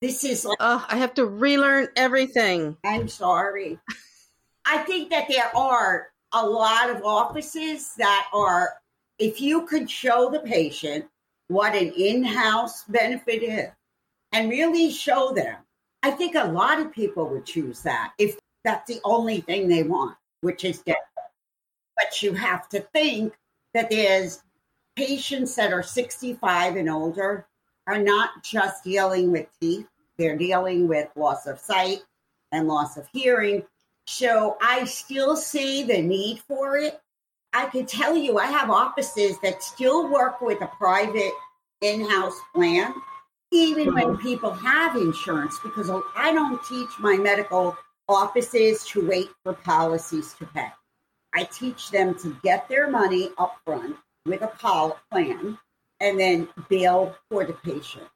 This 0.00 0.24
is 0.24 0.44
like, 0.44 0.58
Oh, 0.60 0.84
I 0.88 0.96
have 0.96 1.14
to 1.14 1.26
relearn 1.26 1.88
everything. 1.96 2.76
I'm 2.84 3.08
sorry. 3.08 3.78
I 4.66 4.78
think 4.78 5.10
that 5.10 5.28
there 5.28 5.54
are 5.56 6.08
a 6.32 6.44
lot 6.46 6.90
of 6.90 7.04
offices 7.04 7.92
that 7.96 8.28
are, 8.32 8.74
if 9.18 9.40
you 9.40 9.66
could 9.66 9.90
show 9.90 10.30
the 10.30 10.40
patient 10.40 11.06
what 11.48 11.74
an 11.74 11.92
in 11.96 12.24
house 12.24 12.84
benefit 12.84 13.42
is 13.42 13.70
and 14.32 14.50
really 14.50 14.90
show 14.90 15.32
them, 15.32 15.56
I 16.04 16.10
think 16.10 16.34
a 16.34 16.44
lot 16.44 16.80
of 16.80 16.92
people 16.92 17.26
would 17.30 17.46
choose 17.46 17.80
that 17.80 18.12
if 18.18 18.38
that's 18.62 18.92
the 18.92 19.00
only 19.04 19.40
thing 19.40 19.68
they 19.68 19.84
want, 19.84 20.14
which 20.42 20.62
is 20.62 20.82
death. 20.82 20.96
But 21.96 22.22
you 22.22 22.34
have 22.34 22.68
to 22.68 22.80
think 22.80 23.32
that 23.72 23.88
there's 23.88 24.42
patients 24.96 25.54
that 25.54 25.72
are 25.72 25.82
65 25.82 26.76
and 26.76 26.90
older 26.90 27.46
are 27.86 27.98
not 27.98 28.42
just 28.42 28.84
dealing 28.84 29.32
with 29.32 29.46
teeth, 29.58 29.86
they're 30.18 30.36
dealing 30.36 30.88
with 30.88 31.08
loss 31.16 31.46
of 31.46 31.58
sight 31.58 32.02
and 32.52 32.68
loss 32.68 32.98
of 32.98 33.08
hearing. 33.10 33.62
So 34.06 34.58
I 34.60 34.84
still 34.84 35.36
see 35.36 35.84
the 35.84 36.02
need 36.02 36.40
for 36.40 36.76
it. 36.76 37.00
I 37.54 37.64
can 37.64 37.86
tell 37.86 38.14
you, 38.14 38.36
I 38.36 38.44
have 38.48 38.68
offices 38.68 39.38
that 39.42 39.62
still 39.62 40.12
work 40.12 40.42
with 40.42 40.60
a 40.60 40.66
private 40.66 41.32
in 41.80 42.06
house 42.06 42.38
plan, 42.54 42.92
even 43.54 43.94
when 43.94 44.08
mm-hmm. 44.08 44.22
people 44.22 44.50
have 44.50 44.96
insurance, 44.96 45.58
because 45.62 45.90
I 46.16 46.32
don't 46.32 46.62
teach 46.64 46.90
my 46.98 47.16
medical 47.16 47.76
offices 48.08 48.84
to 48.88 49.06
wait 49.06 49.30
for 49.42 49.54
policies 49.54 50.34
to 50.38 50.46
pay. 50.46 50.68
I 51.32 51.44
teach 51.44 51.90
them 51.90 52.14
to 52.20 52.36
get 52.42 52.68
their 52.68 52.90
money 52.90 53.30
up 53.38 53.56
front 53.64 53.96
with 54.26 54.42
a 54.42 54.48
pol- 54.48 54.98
plan 55.10 55.58
and 56.00 56.18
then 56.18 56.48
bill 56.68 57.14
for 57.30 57.44
the 57.44 57.52
patient. 57.52 58.06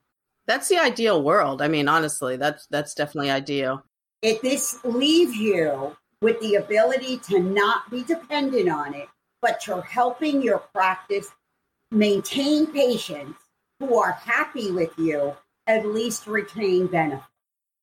That's 0.47 0.69
the 0.69 0.79
ideal 0.79 1.23
world. 1.23 1.63
I 1.63 1.69
mean, 1.69 1.89
honestly, 1.89 2.37
that's 2.37 2.67
that's 2.71 2.95
definitely 2.95 3.31
ideal. 3.31 3.85
It 4.23 4.43
this 4.43 4.83
leaves 4.85 5.37
you 5.37 5.97
with 6.21 6.41
the 6.41 6.57
ability 6.57 7.19
to 7.31 7.39
not 7.39 7.91
be 7.91 8.03
dependent 8.03 8.69
on 8.69 8.95
it, 8.95 9.09
but 9.41 9.67
you're 9.67 9.83
helping 9.83 10.43
your 10.43 10.59
practice 10.59 11.31
maintain 11.91 12.67
patients 12.67 13.39
who 13.81 13.99
are 13.99 14.13
happy 14.13 14.71
with 14.71 14.91
you, 14.99 15.37
at 15.67 15.87
least 15.87 16.27
retain 16.27 16.87
benefits. 16.87 17.25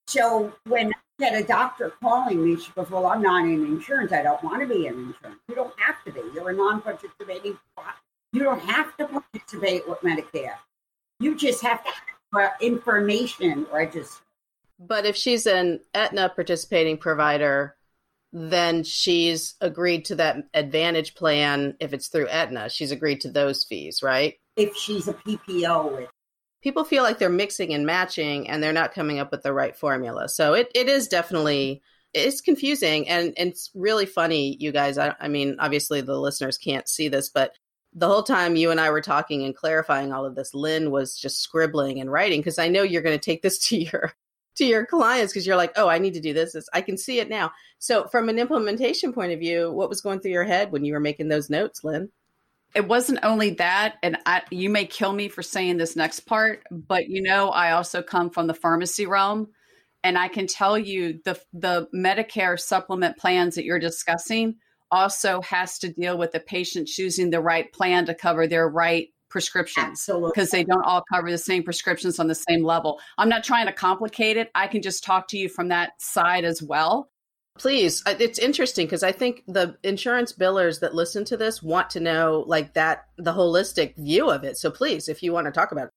So 0.07 0.53
when 0.67 0.93
I 0.93 1.23
had 1.23 1.33
a 1.33 1.43
doctor 1.43 1.91
calling 2.01 2.43
me, 2.43 2.57
she 2.59 2.71
goes, 2.73 2.89
Well, 2.89 3.05
I'm 3.05 3.21
not 3.21 3.45
in 3.45 3.65
insurance. 3.65 4.11
I 4.11 4.21
don't 4.21 4.43
want 4.43 4.61
to 4.61 4.67
be 4.67 4.87
in 4.87 4.93
insurance. 4.93 5.39
You 5.47 5.55
don't 5.55 5.73
have 5.79 6.03
to 6.05 6.11
be. 6.11 6.21
You're 6.33 6.49
a 6.49 6.55
non 6.55 6.81
participating. 6.81 7.57
You 8.33 8.43
don't 8.43 8.59
have 8.59 8.95
to 8.97 9.07
participate 9.07 9.87
with 9.87 9.99
Medicare. 10.01 10.55
You 11.19 11.35
just 11.35 11.61
have 11.63 11.83
to 11.83 11.91
have 12.33 12.53
information 12.61 13.65
registered. 13.71 14.21
But 14.77 15.05
if 15.05 15.15
she's 15.15 15.45
an 15.45 15.79
Aetna 15.93 16.29
participating 16.35 16.97
provider, 16.97 17.77
then 18.33 18.83
she's 18.83 19.55
agreed 19.61 20.05
to 20.05 20.15
that 20.15 20.35
advantage 20.53 21.15
plan 21.15 21.77
if 21.79 21.93
it's 21.93 22.09
through 22.09 22.27
Aetna. 22.27 22.69
She's 22.69 22.91
agreed 22.91 23.21
to 23.21 23.31
those 23.31 23.63
fees, 23.63 24.03
right? 24.03 24.35
If 24.55 24.75
she's 24.75 25.07
a 25.07 25.13
PPO 25.13 25.91
with 25.91 26.09
people 26.65 26.83
feel 26.83 27.03
like 27.03 27.19
they're 27.19 27.29
mixing 27.29 27.75
and 27.75 27.85
matching 27.85 28.49
and 28.49 28.61
they're 28.61 28.73
not 28.73 28.91
coming 28.91 29.19
up 29.19 29.29
with 29.29 29.43
the 29.43 29.53
right 29.53 29.77
formula. 29.77 30.27
So 30.27 30.55
it, 30.55 30.71
it 30.73 30.89
is 30.89 31.07
definitely 31.07 31.83
it's 32.11 32.41
confusing 32.41 33.07
and, 33.07 33.35
and 33.37 33.49
it's 33.49 33.69
really 33.75 34.07
funny, 34.07 34.57
you 34.59 34.71
guys. 34.71 34.97
I, 34.97 35.13
I 35.19 35.27
mean, 35.27 35.57
obviously 35.59 36.01
the 36.01 36.19
listeners 36.19 36.57
can't 36.57 36.89
see 36.89 37.07
this, 37.07 37.29
but 37.29 37.51
the 37.93 38.07
whole 38.07 38.23
time 38.23 38.55
you 38.55 38.71
and 38.71 38.81
I 38.81 38.89
were 38.89 39.01
talking 39.01 39.43
and 39.43 39.55
clarifying 39.55 40.11
all 40.11 40.25
of 40.25 40.33
this, 40.33 40.55
Lynn 40.55 40.89
was 40.89 41.15
just 41.15 41.39
scribbling 41.39 42.01
and 42.01 42.11
writing 42.11 42.39
because 42.39 42.57
I 42.57 42.67
know 42.67 42.81
you're 42.81 43.03
going 43.03 43.17
to 43.17 43.23
take 43.23 43.43
this 43.43 43.59
to 43.69 43.77
your 43.77 44.13
to 44.55 44.65
your 44.65 44.87
clients 44.87 45.33
because 45.33 45.45
you're 45.45 45.57
like, 45.57 45.73
oh, 45.75 45.87
I 45.87 45.99
need 45.99 46.15
to 46.15 46.19
do 46.19 46.33
this. 46.33 46.55
I 46.73 46.81
can 46.81 46.97
see 46.97 47.19
it 47.19 47.29
now. 47.29 47.51
So, 47.77 48.07
from 48.07 48.27
an 48.27 48.39
implementation 48.39 49.13
point 49.13 49.33
of 49.33 49.39
view, 49.39 49.69
what 49.69 49.89
was 49.89 50.01
going 50.01 50.19
through 50.19 50.31
your 50.31 50.45
head 50.45 50.71
when 50.71 50.83
you 50.83 50.93
were 50.93 50.99
making 50.99 51.27
those 51.27 51.49
notes, 51.49 51.83
Lynn? 51.83 52.09
It 52.75 52.87
wasn't 52.87 53.19
only 53.23 53.51
that, 53.51 53.95
and 54.03 54.17
I, 54.25 54.41
you 54.51 54.69
may 54.69 54.85
kill 54.85 55.13
me 55.13 55.29
for 55.29 55.41
saying 55.41 55.77
this 55.77 55.95
next 55.95 56.21
part, 56.21 56.63
but 56.69 57.07
you 57.07 57.21
know, 57.21 57.49
I 57.49 57.71
also 57.71 58.01
come 58.03 58.29
from 58.29 58.47
the 58.47 58.53
pharmacy 58.53 59.05
realm, 59.05 59.47
and 60.03 60.17
I 60.17 60.27
can 60.27 60.45
tell 60.45 60.77
you 60.77 61.19
the 61.23 61.39
the 61.53 61.87
Medicare 61.95 62.59
supplement 62.59 63.17
plans 63.17 63.55
that 63.55 63.63
you're 63.63 63.79
discussing 63.79 64.55
also 64.91 65.41
has 65.41 65.79
to 65.79 65.91
deal 65.91 66.17
with 66.17 66.31
the 66.31 66.39
patient 66.39 66.87
choosing 66.87 67.29
the 67.29 67.41
right 67.41 67.71
plan 67.73 68.05
to 68.05 68.13
cover 68.13 68.45
their 68.45 68.67
right 68.67 69.09
prescriptions 69.29 70.07
because 70.07 70.49
they 70.51 70.63
don't 70.63 70.85
all 70.85 71.03
cover 71.11 71.29
the 71.29 71.37
same 71.37 71.63
prescriptions 71.63 72.19
on 72.19 72.27
the 72.27 72.35
same 72.35 72.63
level. 72.63 72.99
I'm 73.17 73.29
not 73.29 73.43
trying 73.43 73.65
to 73.65 73.73
complicate 73.73 74.37
it. 74.37 74.49
I 74.55 74.67
can 74.67 74.81
just 74.81 75.03
talk 75.03 75.27
to 75.29 75.37
you 75.37 75.49
from 75.49 75.69
that 75.69 75.93
side 75.99 76.45
as 76.45 76.61
well. 76.61 77.09
Please, 77.57 78.03
it's 78.05 78.37
interesting 78.37 78.85
because 78.85 79.03
I 79.03 79.13
think 79.13 79.43
the 79.47 79.77
insurance 79.81 80.33
billers 80.33 80.81
that 80.81 80.93
listen 80.93 81.23
to 81.25 81.37
this 81.37 81.63
want 81.63 81.89
to 81.91 82.01
know 82.01 82.43
like 82.47 82.73
that 82.73 83.05
the 83.17 83.31
holistic 83.31 83.95
view 83.95 84.29
of 84.29 84.43
it. 84.43 84.57
So 84.57 84.69
please, 84.69 85.07
if 85.07 85.23
you 85.23 85.31
want 85.31 85.45
to 85.45 85.51
talk 85.51 85.71
about 85.71 85.87
it. 85.87 85.91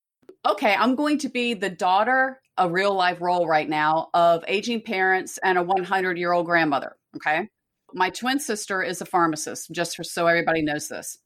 Okay, 0.49 0.75
I'm 0.75 0.95
going 0.95 1.19
to 1.19 1.29
be 1.29 1.55
the 1.55 1.69
daughter, 1.69 2.41
a 2.57 2.71
real 2.71 2.95
life 2.95 3.21
role 3.21 3.49
right 3.49 3.69
now 3.69 4.09
of 4.15 4.45
aging 4.47 4.83
parents 4.83 5.39
and 5.43 5.59
a 5.59 5.63
100 5.63 6.17
year 6.17 6.33
old 6.33 6.47
grandmother. 6.47 6.97
Okay. 7.17 7.49
My 7.93 8.11
twin 8.11 8.39
sister 8.39 8.83
is 8.83 9.01
a 9.01 9.07
pharmacist, 9.07 9.73
just 9.73 9.97
for, 9.97 10.05
so 10.05 10.27
everybody 10.27 10.63
knows 10.63 10.89
this. 10.89 11.19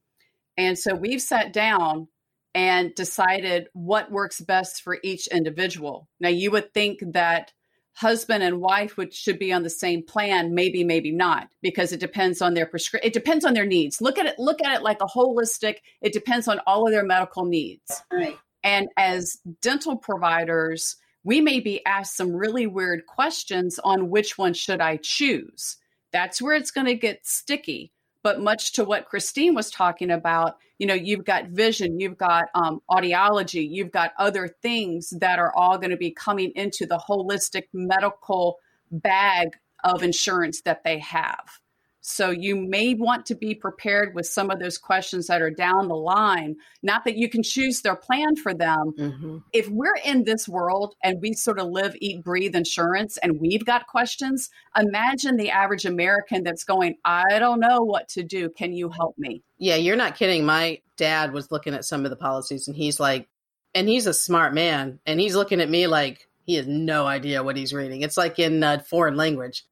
And 0.56 0.78
so 0.78 0.94
we've 0.94 1.20
sat 1.20 1.52
down 1.52 2.08
and 2.54 2.94
decided 2.94 3.68
what 3.72 4.10
works 4.10 4.40
best 4.40 4.82
for 4.82 4.98
each 5.02 5.26
individual. 5.26 6.08
Now, 6.20 6.28
you 6.28 6.50
would 6.50 6.72
think 6.72 7.00
that 7.12 7.52
husband 7.94 8.42
and 8.42 8.60
wife 8.60 8.96
would 8.96 9.12
should 9.12 9.38
be 9.38 9.52
on 9.52 9.62
the 9.62 9.70
same 9.70 10.02
plan 10.02 10.54
maybe 10.54 10.82
maybe 10.82 11.12
not 11.12 11.48
because 11.60 11.92
it 11.92 12.00
depends 12.00 12.40
on 12.40 12.54
their 12.54 12.66
prescription 12.66 13.06
it 13.06 13.12
depends 13.12 13.44
on 13.44 13.54
their 13.54 13.66
needs. 13.66 14.00
Look 14.00 14.18
at 14.18 14.26
it 14.26 14.38
look 14.38 14.62
at 14.62 14.74
it 14.74 14.82
like 14.82 15.00
a 15.02 15.06
holistic 15.06 15.76
it 16.00 16.12
depends 16.12 16.48
on 16.48 16.60
all 16.66 16.86
of 16.86 16.92
their 16.92 17.04
medical 17.04 17.44
needs. 17.44 18.02
Right. 18.12 18.38
and 18.64 18.88
as 18.96 19.38
dental 19.60 19.96
providers 19.96 20.96
we 21.24 21.40
may 21.40 21.60
be 21.60 21.84
asked 21.86 22.16
some 22.16 22.32
really 22.34 22.66
weird 22.66 23.06
questions 23.06 23.78
on 23.84 24.10
which 24.10 24.38
one 24.38 24.54
should 24.54 24.80
i 24.80 24.96
choose. 24.96 25.76
That's 26.12 26.42
where 26.42 26.54
it's 26.54 26.70
going 26.70 26.88
to 26.88 26.94
get 26.94 27.26
sticky 27.26 27.92
but 28.22 28.40
much 28.40 28.72
to 28.72 28.84
what 28.84 29.06
Christine 29.06 29.54
was 29.54 29.70
talking 29.70 30.10
about, 30.10 30.56
you 30.78 30.86
know, 30.86 30.94
you've 30.94 31.24
got 31.24 31.48
vision, 31.48 32.00
you've 32.00 32.18
got 32.18 32.44
um, 32.54 32.80
audiology, 32.90 33.68
you've 33.68 33.90
got 33.90 34.12
other 34.18 34.48
things 34.48 35.10
that 35.20 35.38
are 35.38 35.52
all 35.56 35.78
going 35.78 35.90
to 35.90 35.96
be 35.96 36.10
coming 36.10 36.52
into 36.54 36.86
the 36.86 36.98
holistic 36.98 37.64
medical 37.72 38.58
bag 38.90 39.56
of 39.84 40.02
insurance 40.02 40.62
that 40.62 40.84
they 40.84 40.98
have. 40.98 41.58
So 42.04 42.30
you 42.30 42.56
may 42.56 42.94
want 42.94 43.26
to 43.26 43.36
be 43.36 43.54
prepared 43.54 44.12
with 44.12 44.26
some 44.26 44.50
of 44.50 44.58
those 44.58 44.76
questions 44.76 45.28
that 45.28 45.40
are 45.40 45.52
down 45.52 45.86
the 45.86 45.94
line. 45.94 46.56
Not 46.82 47.04
that 47.04 47.16
you 47.16 47.28
can 47.28 47.44
choose 47.44 47.80
their 47.80 47.94
plan 47.94 48.34
for 48.34 48.52
them. 48.52 48.92
Mm-hmm. 48.98 49.38
If 49.52 49.68
we're 49.68 49.98
in 50.04 50.24
this 50.24 50.48
world 50.48 50.96
and 51.02 51.22
we 51.22 51.32
sort 51.32 51.60
of 51.60 51.68
live, 51.68 51.94
eat, 52.00 52.24
breathe 52.24 52.56
insurance 52.56 53.18
and 53.18 53.40
we've 53.40 53.64
got 53.64 53.86
questions, 53.86 54.50
imagine 54.76 55.36
the 55.36 55.50
average 55.50 55.84
American 55.84 56.42
that's 56.42 56.64
going, 56.64 56.96
I 57.04 57.38
don't 57.38 57.60
know 57.60 57.82
what 57.82 58.08
to 58.10 58.24
do. 58.24 58.50
Can 58.50 58.72
you 58.72 58.88
help 58.88 59.16
me? 59.16 59.44
Yeah, 59.58 59.76
you're 59.76 59.94
not 59.94 60.16
kidding. 60.16 60.44
My 60.44 60.80
dad 60.96 61.32
was 61.32 61.52
looking 61.52 61.72
at 61.72 61.84
some 61.84 62.04
of 62.04 62.10
the 62.10 62.16
policies 62.16 62.66
and 62.66 62.76
he's 62.76 62.98
like, 62.98 63.28
and 63.76 63.88
he's 63.88 64.08
a 64.08 64.14
smart 64.14 64.54
man 64.54 64.98
and 65.06 65.20
he's 65.20 65.36
looking 65.36 65.60
at 65.60 65.70
me 65.70 65.86
like 65.86 66.28
he 66.44 66.56
has 66.56 66.66
no 66.66 67.06
idea 67.06 67.44
what 67.44 67.56
he's 67.56 67.72
reading. 67.72 68.02
It's 68.02 68.16
like 68.16 68.40
in 68.40 68.60
a 68.64 68.80
foreign 68.80 69.16
language. 69.16 69.64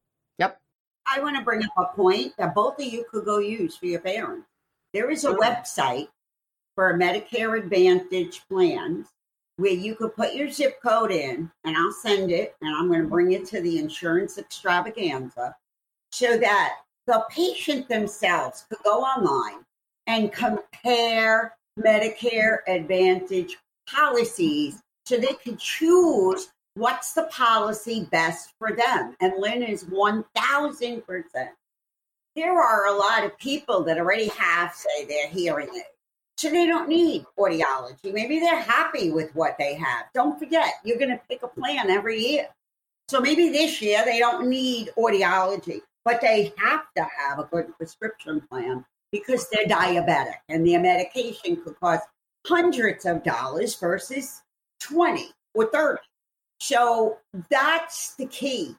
I 1.07 1.21
want 1.21 1.37
to 1.37 1.43
bring 1.43 1.65
up 1.65 1.73
a 1.77 1.97
point 1.97 2.37
that 2.39 2.55
both 2.55 2.79
of 2.79 2.85
you 2.85 3.05
could 3.11 3.25
go 3.25 3.39
use 3.39 3.77
for 3.77 3.87
your 3.87 4.01
parents. 4.01 4.47
There 4.93 5.11
is 5.11 5.25
a 5.25 5.35
website 5.35 6.09
for 6.75 6.95
Medicare 6.99 7.59
Advantage 7.59 8.43
plans 8.49 9.09
where 9.57 9.73
you 9.73 9.95
could 9.95 10.17
put 10.17 10.35
your 10.35 10.51
zip 10.51 10.81
code 10.83 11.11
in, 11.11 11.51
and 11.65 11.77
I'll 11.77 11.93
send 11.93 12.31
it, 12.31 12.57
and 12.63 12.75
I'm 12.75 12.89
going 12.89 13.03
to 13.03 13.09
bring 13.09 13.33
it 13.33 13.45
to 13.47 13.61
the 13.61 13.79
insurance 13.79 14.39
extravaganza 14.39 15.55
so 16.11 16.39
that 16.39 16.77
the 17.07 17.25
patient 17.31 17.89
themselves 17.89 18.65
could 18.69 18.79
go 18.85 19.01
online 19.03 19.65
and 20.07 20.33
compare 20.33 21.57
Medicare 21.79 22.59
Advantage 22.67 23.57
policies 23.89 24.81
so 25.05 25.17
they 25.17 25.35
could 25.45 25.59
choose 25.59 26.49
what's 26.75 27.13
the 27.13 27.25
policy 27.25 28.07
best 28.11 28.53
for 28.59 28.73
them? 28.73 29.17
And 29.21 29.35
Lynn 29.39 29.63
is 29.63 29.85
1000%. 29.85 30.25
There 32.37 32.61
are 32.61 32.87
a 32.87 32.97
lot 32.97 33.25
of 33.25 33.37
people 33.39 33.83
that 33.85 33.99
already 33.99 34.29
have, 34.29 34.73
say, 34.73 35.05
their 35.05 35.29
hearing 35.29 35.69
aid. 35.75 35.83
So 36.37 36.49
they 36.49 36.67
don't 36.67 36.89
need 36.89 37.27
audiology. 37.39 38.15
Maybe 38.15 38.39
they're 38.39 38.63
happy 38.63 39.11
with 39.11 39.35
what 39.35 39.57
they 39.59 39.75
have. 39.75 40.07
Don't 40.15 40.39
forget, 40.39 40.75
you're 40.85 40.97
going 40.97 41.11
to 41.11 41.21
pick 41.29 41.43
a 41.43 41.49
plan 41.49 41.91
every 41.91 42.19
year. 42.19 42.49
So 43.09 43.21
maybe 43.21 43.51
this 43.51 43.83
year 43.83 44.03
they 44.05 44.21
don't 44.21 44.49
need 44.49 44.91
audiology, 44.97 45.81
but 46.05 46.21
they 46.21 46.53
have 46.57 46.85
to 46.97 47.03
have 47.03 47.41
a 47.41 47.45
good 47.45 47.77
prescription 47.77 48.41
plan 48.49 48.85
because 49.13 49.49
they're 49.51 49.67
diabetic 49.67 50.37
and 50.49 50.67
their 50.67 50.81
medication 50.81 51.57
could 51.63 51.79
cost 51.81 52.07
hundreds 52.47 53.05
of 53.05 53.23
dollars 53.23 53.75
versus 53.75 54.43
20 54.81 55.33
or 55.55 55.67
30. 55.67 56.01
So 56.61 57.19
that's 57.51 58.15
the 58.15 58.27
key. 58.27 58.77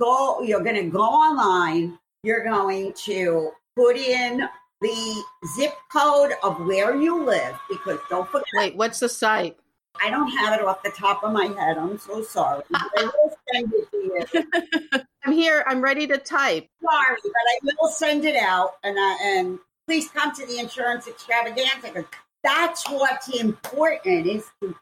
Go, 0.00 0.42
you're 0.42 0.62
going 0.62 0.76
to 0.76 0.90
go 0.90 1.02
online. 1.02 1.98
You're 2.22 2.44
going 2.44 2.92
to 3.04 3.50
put 3.76 3.96
in 3.96 4.48
the 4.80 5.24
zip 5.56 5.74
code 5.92 6.32
of 6.42 6.58
where 6.66 6.96
you 6.96 7.22
live 7.22 7.54
because 7.68 7.98
don't 8.08 8.28
forget. 8.28 8.46
Wait, 8.54 8.76
what's 8.76 9.00
the 9.00 9.08
site? 9.08 9.56
I 10.02 10.10
don't 10.10 10.30
have 10.30 10.58
it 10.58 10.64
off 10.64 10.82
the 10.82 10.90
top 10.90 11.22
of 11.22 11.32
my 11.32 11.46
head. 11.46 11.76
I'm 11.76 11.98
so 11.98 12.22
sorry. 12.22 12.62
I 12.74 13.10
will 13.14 13.36
send 13.52 13.72
it 13.74 13.90
to 13.90 13.96
you. 14.32 15.00
I'm 15.24 15.32
here. 15.32 15.64
I'm 15.66 15.82
ready 15.82 16.06
to 16.06 16.16
type. 16.16 16.66
Sorry, 16.82 17.16
but 17.22 17.72
I 17.72 17.74
will 17.80 17.90
send 17.90 18.24
it 18.24 18.36
out. 18.36 18.76
And 18.82 18.96
uh, 18.96 19.16
and 19.22 19.58
please 19.86 20.08
come 20.08 20.34
to 20.34 20.46
the 20.46 20.58
insurance 20.58 21.06
extravaganza 21.06 21.88
because 21.88 22.04
that's 22.42 22.88
what's 22.88 23.28
important 23.28 24.26
is 24.26 24.44
to 24.62 24.74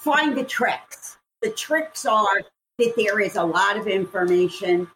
find 0.00 0.36
the 0.36 0.44
tricks. 0.44 1.17
The 1.42 1.50
tricks 1.50 2.04
are 2.06 2.42
that 2.78 2.94
there 2.96 3.20
is 3.20 3.36
a 3.36 3.44
lot 3.44 3.76
of 3.76 3.86
information. 3.86 4.88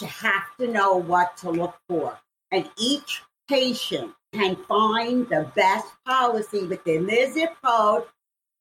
You 0.00 0.06
have 0.06 0.56
to 0.58 0.68
know 0.68 0.96
what 0.96 1.36
to 1.38 1.50
look 1.50 1.76
for, 1.88 2.18
and 2.50 2.68
each 2.76 3.22
patient 3.48 4.12
can 4.32 4.56
find 4.68 5.28
the 5.28 5.50
best 5.54 5.86
policy 6.04 6.64
within 6.64 7.06
their 7.06 7.32
zip 7.32 7.50
code 7.64 8.04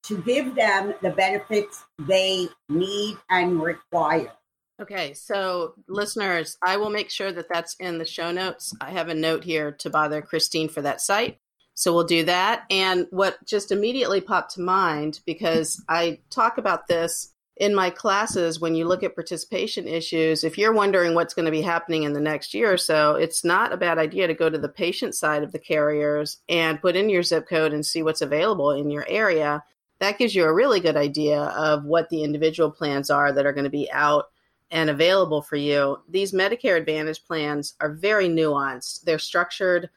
to 0.04 0.18
give 0.20 0.56
them 0.56 0.94
the 1.02 1.10
benefits 1.10 1.84
they 2.00 2.48
need 2.70 3.18
and 3.30 3.62
require. 3.62 4.32
Okay, 4.80 5.14
so 5.16 5.74
listeners, 5.88 6.56
I 6.64 6.78
will 6.78 6.92
make 6.92 7.10
sure 7.10 7.32
that 7.32 7.50
that's 7.50 7.76
in 7.80 7.98
the 7.98 8.06
show 8.06 8.32
notes. 8.32 8.74
I 8.80 8.92
have 8.92 9.10
a 9.10 9.16
note 9.16 9.44
here 9.44 9.72
to 9.80 9.90
bother 9.90 10.22
Christine 10.22 10.70
for 10.70 10.84
that 10.84 11.02
site. 11.02 11.40
So 11.78 11.94
we'll 11.94 12.06
do 12.06 12.24
that. 12.24 12.64
And 12.72 13.06
what 13.12 13.38
just 13.46 13.72
immediately 13.72 14.20
popped 14.20 14.56
to 14.56 14.62
mind, 14.62 15.20
because 15.28 15.80
I 15.88 16.22
talk 16.32 16.58
about 16.58 16.88
this 16.88 17.32
in 17.56 17.76
my 17.76 17.92
classes 17.92 18.60
when 18.60 18.74
you 18.74 18.86
look 18.86 19.04
at 19.04 19.14
participation 19.14 19.88
issues, 19.88 20.44
if 20.44 20.58
you're 20.58 20.74
wondering 20.74 21.14
what's 21.14 21.36
going 21.36 21.46
to 21.46 21.52
be 21.52 21.62
happening 21.62 22.02
in 22.02 22.14
the 22.14 22.20
next 22.20 22.56
year 22.56 22.74
or 22.74 22.78
so, 22.78 23.14
it's 23.14 23.46
not 23.46 23.72
a 23.72 23.78
bad 23.78 24.00
idea 24.00 24.26
to 24.26 24.34
go 24.34 24.50
to 24.50 24.58
the 24.58 24.68
patient 24.68 25.14
side 25.14 25.44
of 25.44 25.52
the 25.52 25.60
carriers 25.60 26.40
and 26.50 26.82
put 26.82 26.96
in 26.96 27.10
your 27.10 27.22
zip 27.22 27.48
code 27.48 27.74
and 27.74 27.86
see 27.86 28.02
what's 28.02 28.22
available 28.22 28.72
in 28.72 28.90
your 28.90 29.06
area. 29.08 29.64
That 30.00 30.18
gives 30.18 30.34
you 30.34 30.46
a 30.46 30.54
really 30.54 30.80
good 30.80 30.98
idea 30.98 31.40
of 31.40 31.86
what 31.86 32.10
the 32.10 32.24
individual 32.24 32.72
plans 32.72 33.12
are 33.12 33.32
that 33.32 33.46
are 33.46 33.54
going 33.54 33.66
to 33.66 33.70
be 33.70 33.92
out 33.92 34.30
and 34.72 34.90
available 34.90 35.44
for 35.44 35.58
you. 35.58 36.00
These 36.10 36.32
Medicare 36.32 36.78
Advantage 36.78 37.24
plans 37.24 37.76
are 37.80 37.94
very 37.94 38.28
nuanced, 38.30 39.04
they're 39.04 39.20
structured 39.20 39.92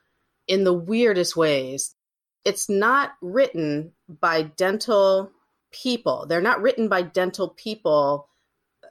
in 0.50 0.64
the 0.64 0.74
weirdest 0.74 1.36
ways. 1.36 1.94
It's 2.44 2.68
not 2.68 3.12
written 3.22 3.92
by 4.08 4.42
dental 4.42 5.30
people. 5.72 6.26
They're 6.28 6.42
not 6.42 6.60
written 6.60 6.88
by 6.88 7.02
dental 7.02 7.50
people 7.50 8.28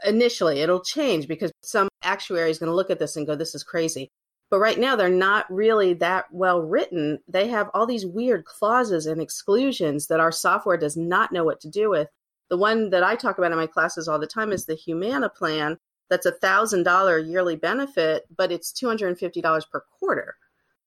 initially. 0.05 0.61
It'll 0.61 0.81
change 0.81 1.27
because 1.27 1.51
some 1.61 1.89
actuary 2.01 2.49
is 2.49 2.59
going 2.59 2.69
to 2.69 2.75
look 2.75 2.89
at 2.89 2.97
this 2.97 3.17
and 3.17 3.27
go, 3.27 3.35
this 3.35 3.53
is 3.53 3.63
crazy. 3.63 4.07
But 4.49 4.59
right 4.59 4.79
now, 4.79 4.95
they're 4.95 5.09
not 5.09 5.51
really 5.51 5.93
that 5.95 6.27
well 6.31 6.61
written. 6.61 7.19
They 7.27 7.49
have 7.49 7.69
all 7.73 7.85
these 7.85 8.05
weird 8.05 8.45
clauses 8.45 9.05
and 9.05 9.21
exclusions 9.21 10.07
that 10.07 10.21
our 10.21 10.31
software 10.31 10.77
does 10.77 10.95
not 10.95 11.33
know 11.33 11.43
what 11.43 11.59
to 11.59 11.69
do 11.69 11.89
with. 11.89 12.07
The 12.49 12.57
one 12.57 12.89
that 12.91 13.03
I 13.03 13.15
talk 13.15 13.37
about 13.37 13.51
in 13.51 13.57
my 13.57 13.67
classes 13.67 14.07
all 14.07 14.17
the 14.17 14.25
time 14.27 14.53
is 14.53 14.65
the 14.65 14.75
Humana 14.75 15.27
plan. 15.27 15.77
That's 16.09 16.25
a 16.25 16.31
$1,000 16.31 17.29
yearly 17.29 17.57
benefit, 17.57 18.23
but 18.33 18.49
it's 18.49 18.71
$250 18.71 19.69
per 19.69 19.83
quarter. 19.99 20.37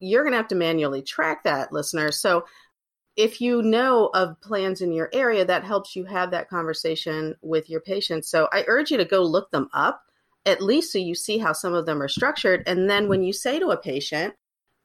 You're 0.02 0.24
going 0.24 0.32
to 0.32 0.38
have 0.38 0.48
to 0.48 0.56
manually 0.56 1.00
track 1.00 1.44
that, 1.44 1.72
listeners. 1.72 2.20
So 2.20 2.44
if 3.16 3.40
you 3.40 3.62
know 3.62 4.10
of 4.14 4.40
plans 4.40 4.80
in 4.80 4.92
your 4.92 5.10
area, 5.12 5.44
that 5.44 5.64
helps 5.64 5.94
you 5.94 6.04
have 6.06 6.32
that 6.32 6.48
conversation 6.48 7.36
with 7.40 7.70
your 7.70 7.80
patients. 7.80 8.28
So 8.28 8.48
I 8.52 8.64
urge 8.66 8.90
you 8.90 8.96
to 8.96 9.04
go 9.04 9.22
look 9.22 9.50
them 9.50 9.68
up, 9.72 10.02
at 10.44 10.62
least 10.62 10.92
so 10.92 10.98
you 10.98 11.14
see 11.14 11.38
how 11.38 11.52
some 11.52 11.74
of 11.74 11.86
them 11.86 12.02
are 12.02 12.08
structured. 12.08 12.64
And 12.66 12.90
then 12.90 13.08
when 13.08 13.22
you 13.22 13.32
say 13.32 13.58
to 13.58 13.68
a 13.68 13.76
patient, 13.76 14.34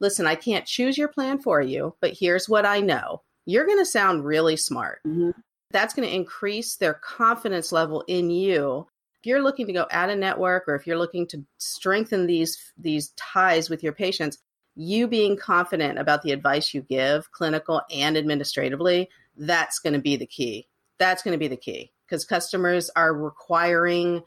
listen, 0.00 0.26
I 0.26 0.34
can't 0.34 0.66
choose 0.66 0.96
your 0.96 1.08
plan 1.08 1.38
for 1.40 1.60
you, 1.60 1.96
but 2.00 2.16
here's 2.18 2.48
what 2.48 2.64
I 2.64 2.80
know, 2.80 3.22
you're 3.46 3.66
going 3.66 3.78
to 3.78 3.86
sound 3.86 4.24
really 4.24 4.56
smart. 4.56 5.00
Mm-hmm. 5.06 5.30
That's 5.70 5.94
going 5.94 6.08
to 6.08 6.14
increase 6.14 6.76
their 6.76 6.94
confidence 6.94 7.72
level 7.72 8.04
in 8.06 8.30
you. 8.30 8.86
If 9.20 9.26
you're 9.26 9.42
looking 9.42 9.66
to 9.66 9.72
go 9.72 9.86
add 9.90 10.10
a 10.10 10.16
network 10.16 10.68
or 10.68 10.76
if 10.76 10.86
you're 10.86 10.98
looking 10.98 11.26
to 11.28 11.44
strengthen 11.58 12.26
these 12.26 12.72
these 12.78 13.10
ties 13.16 13.68
with 13.68 13.82
your 13.82 13.92
patients, 13.92 14.38
you 14.78 15.08
being 15.08 15.36
confident 15.36 15.98
about 15.98 16.22
the 16.22 16.30
advice 16.30 16.72
you 16.72 16.82
give, 16.82 17.30
clinical 17.32 17.82
and 17.90 18.16
administratively, 18.16 19.08
that's 19.36 19.80
going 19.80 19.92
to 19.92 19.98
be 19.98 20.16
the 20.16 20.26
key. 20.26 20.68
That's 20.98 21.22
going 21.22 21.32
to 21.32 21.38
be 21.38 21.48
the 21.48 21.56
key 21.56 21.92
because 22.06 22.24
customers 22.24 22.88
are 22.94 23.12
requiring 23.12 24.22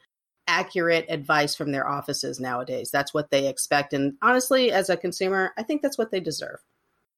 accurate 0.46 1.06
advice 1.08 1.54
from 1.54 1.72
their 1.72 1.88
offices 1.88 2.38
nowadays. 2.38 2.90
That's 2.90 3.14
what 3.14 3.30
they 3.30 3.48
expect. 3.48 3.94
And 3.94 4.14
honestly, 4.20 4.70
as 4.70 4.90
a 4.90 4.96
consumer, 4.96 5.52
I 5.56 5.62
think 5.62 5.80
that's 5.80 5.98
what 5.98 6.10
they 6.10 6.20
deserve. 6.20 6.58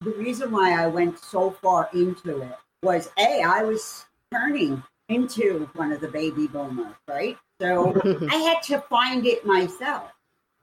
The 0.01 0.13
reason 0.13 0.53
why 0.53 0.73
I 0.81 0.87
went 0.87 1.19
so 1.19 1.51
far 1.51 1.89
into 1.93 2.43
it 2.43 2.57
was 2.83 3.11
A, 3.19 3.43
I 3.43 3.63
was 3.63 4.05
turning 4.33 4.83
into 5.09 5.69
one 5.75 5.93
of 5.93 6.01
the 6.01 6.09
baby 6.09 6.47
boomers, 6.47 6.95
right? 7.09 7.37
So 7.61 8.01
I 8.31 8.37
had 8.37 8.63
to 8.65 8.81
find 8.83 9.27
it 9.27 9.45
myself. 9.45 10.11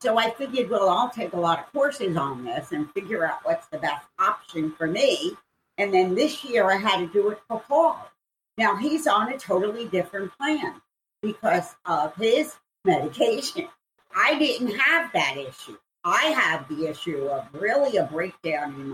So 0.02 0.18
I 0.18 0.32
figured, 0.32 0.70
well, 0.70 0.90
I'll 0.90 1.12
take 1.12 1.34
a 1.34 1.40
lot 1.40 1.60
of 1.60 1.72
courses 1.72 2.18
on 2.18 2.44
this 2.44 2.72
and 2.72 2.92
figure 2.92 3.24
out 3.24 3.40
what's 3.44 3.68
the 3.68 3.78
best 3.78 4.08
option 4.18 4.72
for 4.72 4.88
me. 4.88 5.38
And 5.78 5.94
then 5.94 6.16
this 6.16 6.44
year 6.44 6.72
I 6.72 6.78
had 6.78 6.98
to 6.98 7.08
do 7.08 7.30
it 7.30 7.40
for 7.48 7.60
Paul. 7.60 8.10
Now 8.58 8.76
he's 8.76 9.06
on 9.06 9.32
a 9.32 9.38
totally 9.38 9.88
different 9.88 10.36
plan 10.38 10.82
because 11.22 11.76
of 11.86 12.16
his 12.16 12.56
medication. 12.84 13.68
I 14.16 14.40
didn't 14.40 14.76
have 14.76 15.12
that 15.14 15.38
issue. 15.38 15.78
I 16.04 16.24
have 16.26 16.68
the 16.68 16.88
issue 16.88 17.28
of 17.28 17.48
really 17.54 17.98
a 17.98 18.04
breakdown 18.04 18.74
in 18.74 18.90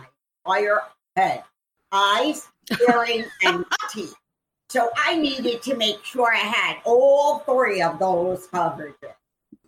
my 0.45 0.57
entire 0.57 0.81
head 1.15 1.43
eyes, 1.91 2.49
hearing, 2.85 3.23
and 3.45 3.65
teeth. 3.91 4.13
So 4.69 4.89
I 4.97 5.17
needed 5.17 5.61
to 5.63 5.77
make 5.77 6.03
sure 6.03 6.33
I 6.33 6.39
had 6.39 6.77
all 6.83 7.39
three 7.39 7.81
of 7.81 7.97
those 7.97 8.47
coverages. 8.47 9.15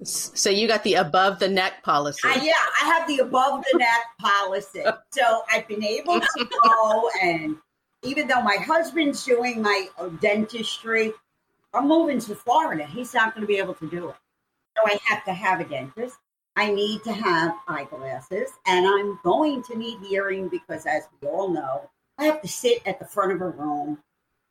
So 0.04 0.50
you 0.50 0.68
got 0.68 0.84
the 0.84 0.94
above 0.96 1.40
the 1.40 1.50
neck 1.50 1.84
policy. 1.84 2.28
Uh, 2.28 2.42
yeah, 2.42 2.54
I 2.82 2.86
have 2.86 3.08
the 3.08 3.20
above 3.20 3.64
the 3.72 3.80
neck 3.80 4.06
policy. 4.20 4.84
So 5.12 5.42
I've 5.52 5.68
been 5.68 5.84
able 5.84 6.22
to 6.22 6.50
go 6.64 7.10
and 7.22 7.58
even 8.04 8.28
though 8.28 8.42
my 8.42 8.56
husband's 8.56 9.26
doing 9.26 9.62
my 9.62 9.88
uh, 9.98 10.08
dentistry, 10.22 11.12
I'm 11.74 11.88
moving 11.88 12.20
to 12.22 12.36
Florida. 12.36 12.86
He's 12.86 13.14
not 13.14 13.36
going 13.36 13.42
to 13.42 13.48
be 13.48 13.58
able 13.58 13.74
to 13.76 13.90
do 13.90 14.10
it. 14.10 14.16
So 14.78 14.84
I 14.86 14.98
have 15.04 15.26
to 15.26 15.34
have 15.34 15.60
a 15.60 15.66
dentist. 15.66 16.16
I 16.56 16.72
need 16.72 17.04
to 17.04 17.12
have 17.12 17.56
eyeglasses 17.68 18.50
and 18.66 18.88
I'm 18.88 19.20
going 19.24 19.64
to 19.64 19.78
need 19.78 20.00
hearing 20.00 20.48
because 20.48 20.86
as 20.86 21.04
we 21.22 21.28
all 21.28 21.50
know, 21.50 21.90
I 22.18 22.26
have 22.26 22.42
to 22.42 22.48
sit 22.48 22.82
at 22.86 23.00
the 23.00 23.06
front 23.06 23.34
of 23.34 23.42
a 23.42 23.50
room, 23.50 24.00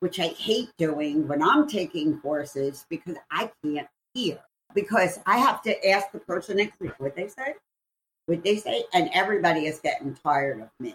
which 0.00 0.20
I 0.20 0.28
hate 0.28 0.70
doing 0.76 1.26
when 1.26 1.42
I'm 1.42 1.68
taking 1.68 2.18
courses 2.20 2.84
because 2.88 3.16
I 3.30 3.50
can't 3.62 3.88
hear 4.14 4.38
because 4.74 5.18
I 5.26 5.38
have 5.38 5.62
to 5.62 5.88
ask 5.88 6.10
the 6.12 6.18
person 6.18 6.58
next 6.58 6.80
me 6.80 6.90
what 6.98 7.16
they 7.16 7.28
say, 7.28 7.54
what 8.26 8.42
they 8.42 8.56
say, 8.56 8.84
and 8.92 9.10
everybody 9.12 9.66
is 9.66 9.80
getting 9.80 10.14
tired 10.14 10.60
of 10.60 10.68
me. 10.80 10.94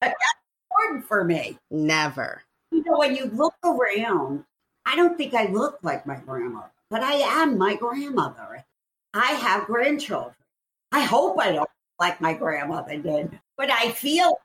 But 0.00 0.08
that's 0.08 0.40
important 0.70 1.06
for 1.06 1.24
me. 1.24 1.58
Never. 1.70 2.42
You 2.70 2.82
know, 2.84 2.98
when 2.98 3.14
you 3.14 3.26
look 3.26 3.54
around, 3.64 4.44
I 4.84 4.96
don't 4.96 5.16
think 5.16 5.34
I 5.34 5.46
look 5.46 5.78
like 5.82 6.06
my 6.06 6.16
grandmother, 6.16 6.70
but 6.90 7.02
I 7.02 7.14
am 7.14 7.58
my 7.58 7.76
grandmother. 7.76 8.64
I 9.14 9.32
have 9.32 9.66
grandchildren. 9.66 10.34
I 10.92 11.00
hope 11.00 11.38
I 11.40 11.52
don't 11.52 11.70
like 11.98 12.20
my 12.20 12.34
grandmother 12.34 12.96
did, 12.98 13.40
but 13.56 13.70
I 13.70 13.90
feel 13.92 14.38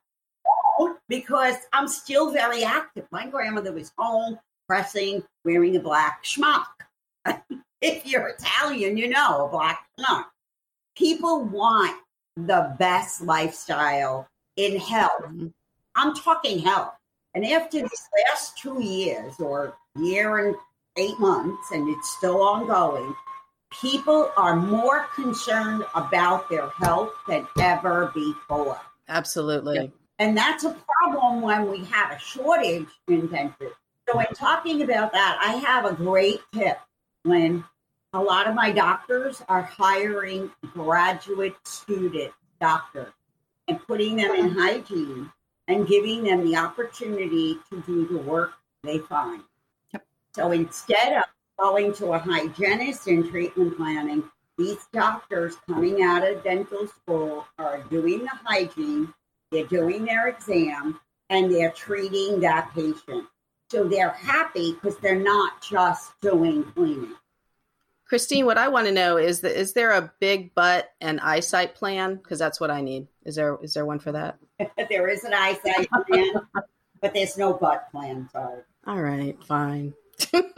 because 1.07 1.55
I'm 1.73 1.87
still 1.87 2.31
very 2.31 2.63
active. 2.63 3.05
My 3.11 3.27
grandmother 3.27 3.71
was 3.71 3.91
home 3.97 4.39
pressing, 4.67 5.23
wearing 5.43 5.75
a 5.75 5.79
black 5.79 6.23
schmuck. 6.23 6.65
if 7.81 8.05
you're 8.05 8.29
Italian, 8.29 8.97
you 8.97 9.09
know, 9.09 9.45
a 9.45 9.49
black 9.49 9.85
no. 9.97 10.23
People 10.95 11.43
want 11.45 11.97
the 12.35 12.75
best 12.77 13.21
lifestyle 13.21 14.27
in 14.57 14.79
health. 14.79 15.23
Mm-hmm. 15.23 15.47
I'm 15.95 16.15
talking 16.15 16.59
health. 16.59 16.93
And 17.33 17.45
after 17.45 17.79
these 17.79 18.09
last 18.29 18.57
two 18.57 18.83
years 18.83 19.39
or 19.39 19.75
year 19.97 20.47
and 20.47 20.55
eight 20.97 21.19
months, 21.19 21.71
and 21.71 21.87
it's 21.89 22.09
still 22.17 22.41
ongoing, 22.41 23.15
people 23.81 24.31
are 24.35 24.55
more 24.55 25.07
concerned 25.15 25.85
about 25.95 26.49
their 26.49 26.69
health 26.69 27.11
than 27.27 27.47
ever 27.59 28.11
before. 28.13 28.79
Absolutely. 29.07 29.91
And 30.19 30.37
that's 30.37 30.65
a 30.65 30.75
problem 31.09 31.41
when 31.41 31.69
we 31.71 31.85
have 31.85 32.11
a 32.11 32.19
shortage 32.19 32.87
in 33.07 33.27
dentists. 33.27 33.77
So, 34.09 34.19
in 34.19 34.27
talking 34.35 34.81
about 34.81 35.13
that, 35.13 35.39
I 35.41 35.53
have 35.53 35.85
a 35.85 35.93
great 35.93 36.41
tip 36.53 36.77
when 37.23 37.63
a 38.13 38.19
lot 38.21 38.47
of 38.47 38.55
my 38.55 38.71
doctors 38.71 39.41
are 39.47 39.61
hiring 39.61 40.51
graduate 40.73 41.55
student 41.63 42.31
doctors 42.59 43.13
and 43.67 43.79
putting 43.87 44.17
them 44.17 44.31
in 44.31 44.49
hygiene 44.49 45.31
and 45.67 45.87
giving 45.87 46.23
them 46.23 46.45
the 46.45 46.55
opportunity 46.55 47.57
to 47.69 47.81
do 47.81 48.07
the 48.07 48.17
work 48.17 48.53
they 48.83 48.97
find. 48.97 49.43
Yep. 49.93 50.05
So 50.35 50.51
instead 50.51 51.17
of 51.17 51.23
going 51.57 51.93
to 51.93 52.13
a 52.13 52.19
hygienist 52.19 53.07
in 53.07 53.29
treatment 53.29 53.77
planning, 53.77 54.23
these 54.57 54.85
doctors 54.91 55.55
coming 55.67 56.03
out 56.03 56.27
of 56.27 56.43
dental 56.43 56.87
school 56.87 57.45
are 57.57 57.83
doing 57.89 58.19
the 58.19 58.31
hygiene, 58.43 59.13
they're 59.51 59.65
doing 59.65 60.03
their 60.03 60.27
exam, 60.27 60.99
and 61.29 61.49
they're 61.49 61.71
treating 61.71 62.41
that 62.41 62.71
patient. 62.73 63.25
So 63.69 63.85
they're 63.85 64.09
happy 64.09 64.73
because 64.73 64.97
they're 64.97 65.15
not 65.15 65.61
just 65.61 66.19
doing 66.19 66.63
cleaning. 66.63 67.15
Christine, 68.11 68.45
what 68.45 68.57
I 68.57 68.67
want 68.67 68.87
to 68.87 68.91
know 68.91 69.15
is 69.15 69.39
that 69.39 69.57
is 69.57 69.71
there 69.71 69.91
a 69.91 70.11
big 70.19 70.53
butt 70.53 70.89
and 70.99 71.17
eyesight 71.21 71.75
plan? 71.75 72.17
Because 72.17 72.37
that's 72.39 72.59
what 72.59 72.69
I 72.69 72.81
need. 72.81 73.07
Is 73.23 73.35
there 73.35 73.57
is 73.63 73.73
there 73.73 73.85
one 73.85 73.99
for 73.99 74.11
that? 74.11 74.37
there 74.89 75.07
is 75.07 75.23
an 75.23 75.33
eyesight 75.33 75.87
plan, 75.89 76.33
but 76.99 77.13
there's 77.13 77.37
no 77.37 77.53
butt 77.53 77.89
plan. 77.89 78.27
Sorry. 78.29 78.63
All 78.85 79.01
right, 79.01 79.41
fine. 79.45 79.93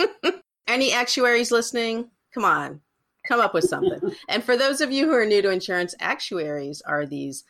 Any 0.67 0.93
actuaries 0.93 1.51
listening? 1.51 2.09
Come 2.33 2.43
on, 2.43 2.81
come 3.27 3.39
up 3.39 3.53
with 3.53 3.65
something. 3.65 4.15
and 4.29 4.43
for 4.43 4.57
those 4.57 4.81
of 4.81 4.91
you 4.91 5.05
who 5.05 5.13
are 5.13 5.23
new 5.23 5.43
to 5.43 5.51
insurance, 5.51 5.93
actuaries 5.99 6.81
are 6.81 7.05
these 7.05 7.43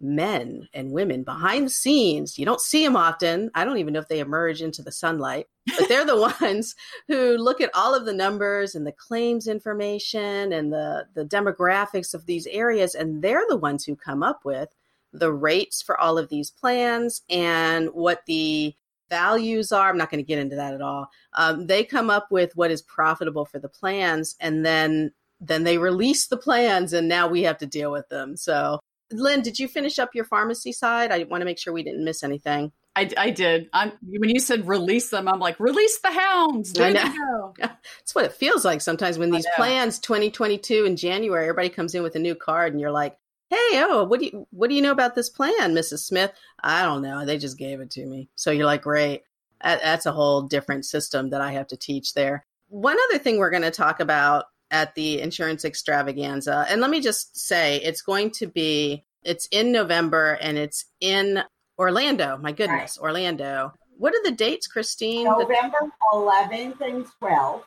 men 0.00 0.68
and 0.74 0.90
women 0.90 1.22
behind 1.22 1.66
the 1.66 1.70
scenes. 1.70 2.40
You 2.40 2.44
don't 2.44 2.60
see 2.60 2.84
them 2.84 2.96
often. 2.96 3.52
I 3.54 3.64
don't 3.64 3.78
even 3.78 3.92
know 3.92 4.00
if 4.00 4.08
they 4.08 4.18
emerge 4.18 4.62
into 4.62 4.82
the 4.82 4.90
sunlight, 4.90 5.46
but 5.66 5.88
they're 5.88 6.04
the 6.04 6.34
ones 6.40 6.74
who 7.08 7.36
look 7.36 7.60
at 7.60 7.74
all 7.74 7.94
of 7.94 8.04
the 8.04 8.12
numbers 8.12 8.74
and 8.74 8.86
the 8.86 8.92
claims 8.92 9.46
information 9.46 10.52
and 10.52 10.72
the, 10.72 11.06
the 11.14 11.24
demographics 11.24 12.14
of 12.14 12.26
these 12.26 12.46
areas. 12.48 12.94
And 12.94 13.22
they're 13.22 13.46
the 13.48 13.56
ones 13.56 13.84
who 13.84 13.96
come 13.96 14.22
up 14.22 14.44
with 14.44 14.74
the 15.12 15.32
rates 15.32 15.80
for 15.80 15.98
all 16.00 16.18
of 16.18 16.28
these 16.28 16.50
plans 16.50 17.22
and 17.30 17.88
what 17.92 18.22
the 18.26 18.74
values 19.08 19.70
are. 19.72 19.88
I'm 19.88 19.96
not 19.96 20.10
going 20.10 20.22
to 20.22 20.26
get 20.26 20.38
into 20.38 20.56
that 20.56 20.74
at 20.74 20.82
all. 20.82 21.08
Um, 21.34 21.66
they 21.66 21.84
come 21.84 22.10
up 22.10 22.30
with 22.30 22.56
what 22.56 22.70
is 22.70 22.82
profitable 22.82 23.44
for 23.44 23.58
the 23.58 23.68
plans 23.68 24.36
and 24.40 24.64
then 24.64 25.12
then 25.40 25.64
they 25.64 25.76
release 25.76 26.26
the 26.26 26.36
plans 26.36 26.92
and 26.92 27.06
now 27.06 27.28
we 27.28 27.42
have 27.42 27.58
to 27.58 27.66
deal 27.66 27.92
with 27.92 28.08
them. 28.08 28.36
So 28.36 28.80
Lynn, 29.12 29.42
did 29.42 29.58
you 29.58 29.68
finish 29.68 29.98
up 29.98 30.14
your 30.14 30.24
pharmacy 30.24 30.72
side? 30.72 31.12
I 31.12 31.24
want 31.24 31.42
to 31.42 31.44
make 31.44 31.58
sure 31.58 31.72
we 31.72 31.82
didn't 31.82 32.04
miss 32.04 32.22
anything. 32.22 32.72
I, 32.96 33.10
I 33.16 33.30
did. 33.30 33.68
I'm, 33.72 33.92
when 34.02 34.30
you 34.30 34.38
said 34.38 34.68
release 34.68 35.10
them, 35.10 35.26
I'm 35.26 35.40
like, 35.40 35.58
release 35.58 35.98
the 35.98 36.12
hounds. 36.12 36.72
There 36.72 36.86
I 36.86 36.92
know. 36.92 37.54
That's 37.58 38.14
what 38.14 38.24
it 38.24 38.32
feels 38.32 38.64
like 38.64 38.80
sometimes 38.80 39.18
when 39.18 39.30
these 39.30 39.46
plans 39.56 39.98
2022 39.98 40.84
in 40.84 40.96
January, 40.96 41.44
everybody 41.44 41.70
comes 41.70 41.94
in 41.94 42.02
with 42.02 42.14
a 42.14 42.20
new 42.20 42.34
card 42.34 42.72
and 42.72 42.80
you're 42.80 42.92
like, 42.92 43.18
hey, 43.50 43.82
oh, 43.88 44.04
what 44.04 44.20
do 44.20 44.26
you 44.26 44.46
what 44.50 44.68
do 44.68 44.76
you 44.76 44.82
know 44.82 44.92
about 44.92 45.14
this 45.14 45.28
plan, 45.28 45.74
Mrs. 45.74 46.00
Smith? 46.00 46.32
I 46.62 46.82
don't 46.82 47.02
know. 47.02 47.24
They 47.24 47.38
just 47.38 47.58
gave 47.58 47.80
it 47.80 47.90
to 47.92 48.06
me. 48.06 48.28
So 48.36 48.50
you're 48.50 48.66
like, 48.66 48.82
great. 48.82 49.22
That's 49.62 50.06
a 50.06 50.12
whole 50.12 50.42
different 50.42 50.84
system 50.84 51.30
that 51.30 51.40
I 51.40 51.52
have 51.52 51.68
to 51.68 51.76
teach 51.76 52.14
there. 52.14 52.46
One 52.68 52.96
other 53.08 53.18
thing 53.18 53.38
we're 53.38 53.50
going 53.50 53.62
to 53.62 53.70
talk 53.70 54.00
about 54.00 54.46
at 54.70 54.94
the 54.94 55.20
insurance 55.20 55.64
extravaganza. 55.64 56.66
And 56.68 56.80
let 56.80 56.90
me 56.90 57.00
just 57.00 57.38
say, 57.38 57.76
it's 57.76 58.02
going 58.02 58.30
to 58.32 58.46
be, 58.46 59.04
it's 59.22 59.46
in 59.46 59.72
November 59.72 60.36
and 60.40 60.58
it's 60.58 60.86
in 61.00 61.42
Orlando. 61.78 62.38
My 62.38 62.52
goodness, 62.52 62.98
right. 63.00 63.06
Orlando. 63.06 63.72
What 63.96 64.14
are 64.14 64.22
the 64.24 64.32
dates, 64.32 64.66
Christine? 64.66 65.24
November 65.24 65.78
11th 66.12 66.80
and 66.80 67.06
12th. 67.22 67.62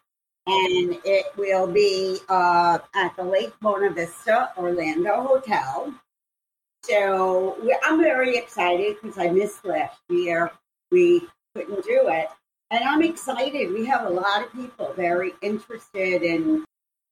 And 0.48 0.98
it 1.04 1.26
will 1.38 1.67
be 1.67 2.20
uh, 2.30 2.80
at 2.96 3.15
the 3.17 3.24
Lake 3.24 3.54
Buena 3.60 3.89
Vista 3.91 4.52
Orlando 4.58 5.24
Hotel. 5.24 5.93
So 6.84 7.58
I'm 7.84 8.00
very 8.00 8.38
excited 8.38 8.96
because 9.02 9.17
I 9.17 9.30
missed 9.30 9.65
last 9.65 10.00
year. 10.10 10.52
We 10.89 11.28
couldn't 11.54 11.84
do 11.84 12.08
it. 12.08 12.28
And 12.72 12.84
I'm 12.84 13.02
excited. 13.02 13.74
We 13.74 13.86
have 13.86 14.06
a 14.06 14.10
lot 14.10 14.43
of 14.43 14.54
people 14.54 14.93
very 14.96 15.34
interested 15.41 16.24
in 16.24 16.63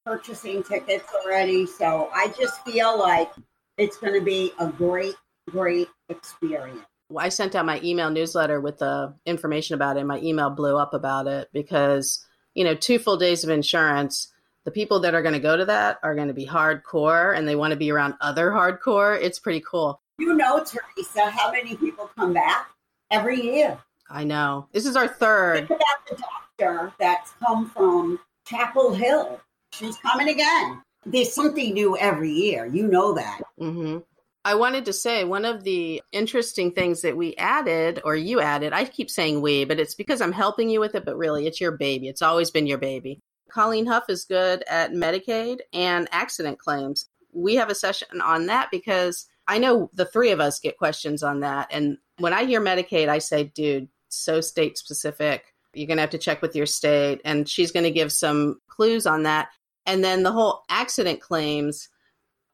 purchasing 0.05 0.63
tickets 0.63 1.05
already. 1.13 1.65
So 1.65 2.09
I 2.13 2.33
just 2.39 2.63
feel 2.63 2.97
like 2.97 3.31
it's 3.77 3.97
going 3.97 4.13
to 4.13 4.23
be 4.23 4.53
a 4.59 4.67
great, 4.67 5.15
great 5.49 5.89
experience. 6.09 6.81
I 7.15 7.29
sent 7.29 7.55
out 7.55 7.65
my 7.65 7.79
email 7.83 8.09
newsletter 8.09 8.59
with 8.59 8.79
the 8.79 9.13
information 9.25 9.75
about 9.75 9.97
it. 9.97 9.99
And 9.99 10.07
My 10.07 10.19
email 10.19 10.49
blew 10.49 10.77
up 10.77 10.93
about 10.93 11.27
it 11.27 11.49
because, 11.53 12.25
you 12.53 12.63
know, 12.63 12.75
two 12.75 12.97
full 12.97 13.17
days 13.17 13.43
of 13.43 13.49
insurance, 13.49 14.33
the 14.63 14.71
people 14.71 14.99
that 15.01 15.13
are 15.13 15.21
going 15.21 15.33
to 15.33 15.39
go 15.39 15.55
to 15.55 15.65
that 15.65 15.99
are 16.01 16.15
going 16.15 16.29
to 16.29 16.33
be 16.33 16.47
hardcore 16.47 17.37
and 17.37 17.47
they 17.47 17.55
want 17.55 17.71
to 17.71 17.77
be 17.77 17.91
around 17.91 18.15
other 18.21 18.49
hardcore. 18.49 19.19
It's 19.21 19.39
pretty 19.39 19.61
cool. 19.61 20.01
You 20.17 20.33
know, 20.33 20.63
Teresa, 20.63 21.29
how 21.29 21.51
many 21.51 21.75
people 21.75 22.09
come 22.17 22.33
back 22.33 22.69
every 23.11 23.39
year? 23.41 23.77
I 24.09 24.23
know. 24.23 24.67
This 24.71 24.85
is 24.85 24.95
our 24.95 25.07
third. 25.07 25.67
Think 25.67 25.79
about 25.79 26.07
the 26.09 26.23
doctor 26.57 26.93
that's 26.99 27.33
come 27.43 27.69
from 27.69 28.19
Chapel 28.47 28.93
Hill 28.93 29.39
she's 29.75 29.97
coming 29.97 30.29
again. 30.29 30.81
There's 31.05 31.33
something 31.33 31.73
new 31.73 31.97
every 31.97 32.31
year. 32.31 32.65
You 32.65 32.87
know 32.87 33.13
that. 33.13 33.41
Mm-hmm. 33.59 33.99
I 34.45 34.53
wanted 34.53 34.85
to 34.85 34.93
say 34.93 35.23
one 35.23 35.43
of 35.43 35.63
the 35.63 36.03
interesting 36.11 36.71
things 36.71 37.01
that 37.01 37.17
we 37.17 37.35
added, 37.35 37.99
or 38.05 38.15
you 38.15 38.39
added, 38.41 38.73
I 38.73 38.85
keep 38.85 39.09
saying 39.09 39.41
we, 39.41 39.65
but 39.65 39.79
it's 39.79 39.95
because 39.95 40.21
I'm 40.21 40.31
helping 40.31 40.69
you 40.69 40.79
with 40.79 40.93
it, 40.93 41.03
but 41.03 41.17
really 41.17 41.47
it's 41.47 41.59
your 41.59 41.71
baby. 41.71 42.09
It's 42.09 42.21
always 42.21 42.51
been 42.51 42.67
your 42.67 42.77
baby. 42.77 43.19
Colleen 43.49 43.87
Huff 43.87 44.03
is 44.07 44.25
good 44.25 44.63
at 44.69 44.91
Medicaid 44.91 45.61
and 45.73 46.07
accident 46.11 46.59
claims. 46.59 47.09
We 47.33 47.55
have 47.55 47.71
a 47.71 47.75
session 47.75 48.21
on 48.21 48.45
that 48.45 48.69
because 48.69 49.25
I 49.47 49.57
know 49.57 49.89
the 49.93 50.05
three 50.05 50.29
of 50.29 50.39
us 50.39 50.59
get 50.59 50.77
questions 50.77 51.23
on 51.23 51.39
that. 51.39 51.69
And 51.71 51.97
when 52.19 52.33
I 52.33 52.45
hear 52.45 52.61
Medicaid, 52.61 53.09
I 53.09 53.17
say, 53.17 53.45
dude, 53.45 53.87
so 54.09 54.41
state 54.41 54.77
specific. 54.77 55.43
You're 55.73 55.87
going 55.87 55.97
to 55.97 56.01
have 56.01 56.11
to 56.11 56.19
check 56.19 56.43
with 56.43 56.55
your 56.55 56.67
state. 56.67 57.19
And 57.25 57.49
she's 57.49 57.71
going 57.71 57.83
to 57.83 57.91
give 57.91 58.11
some 58.11 58.61
clues 58.67 59.07
on 59.07 59.23
that. 59.23 59.49
And 59.87 60.03
then 60.03 60.21
the 60.21 60.31
whole 60.31 60.61
accident 60.69 61.19
claims, 61.19 61.89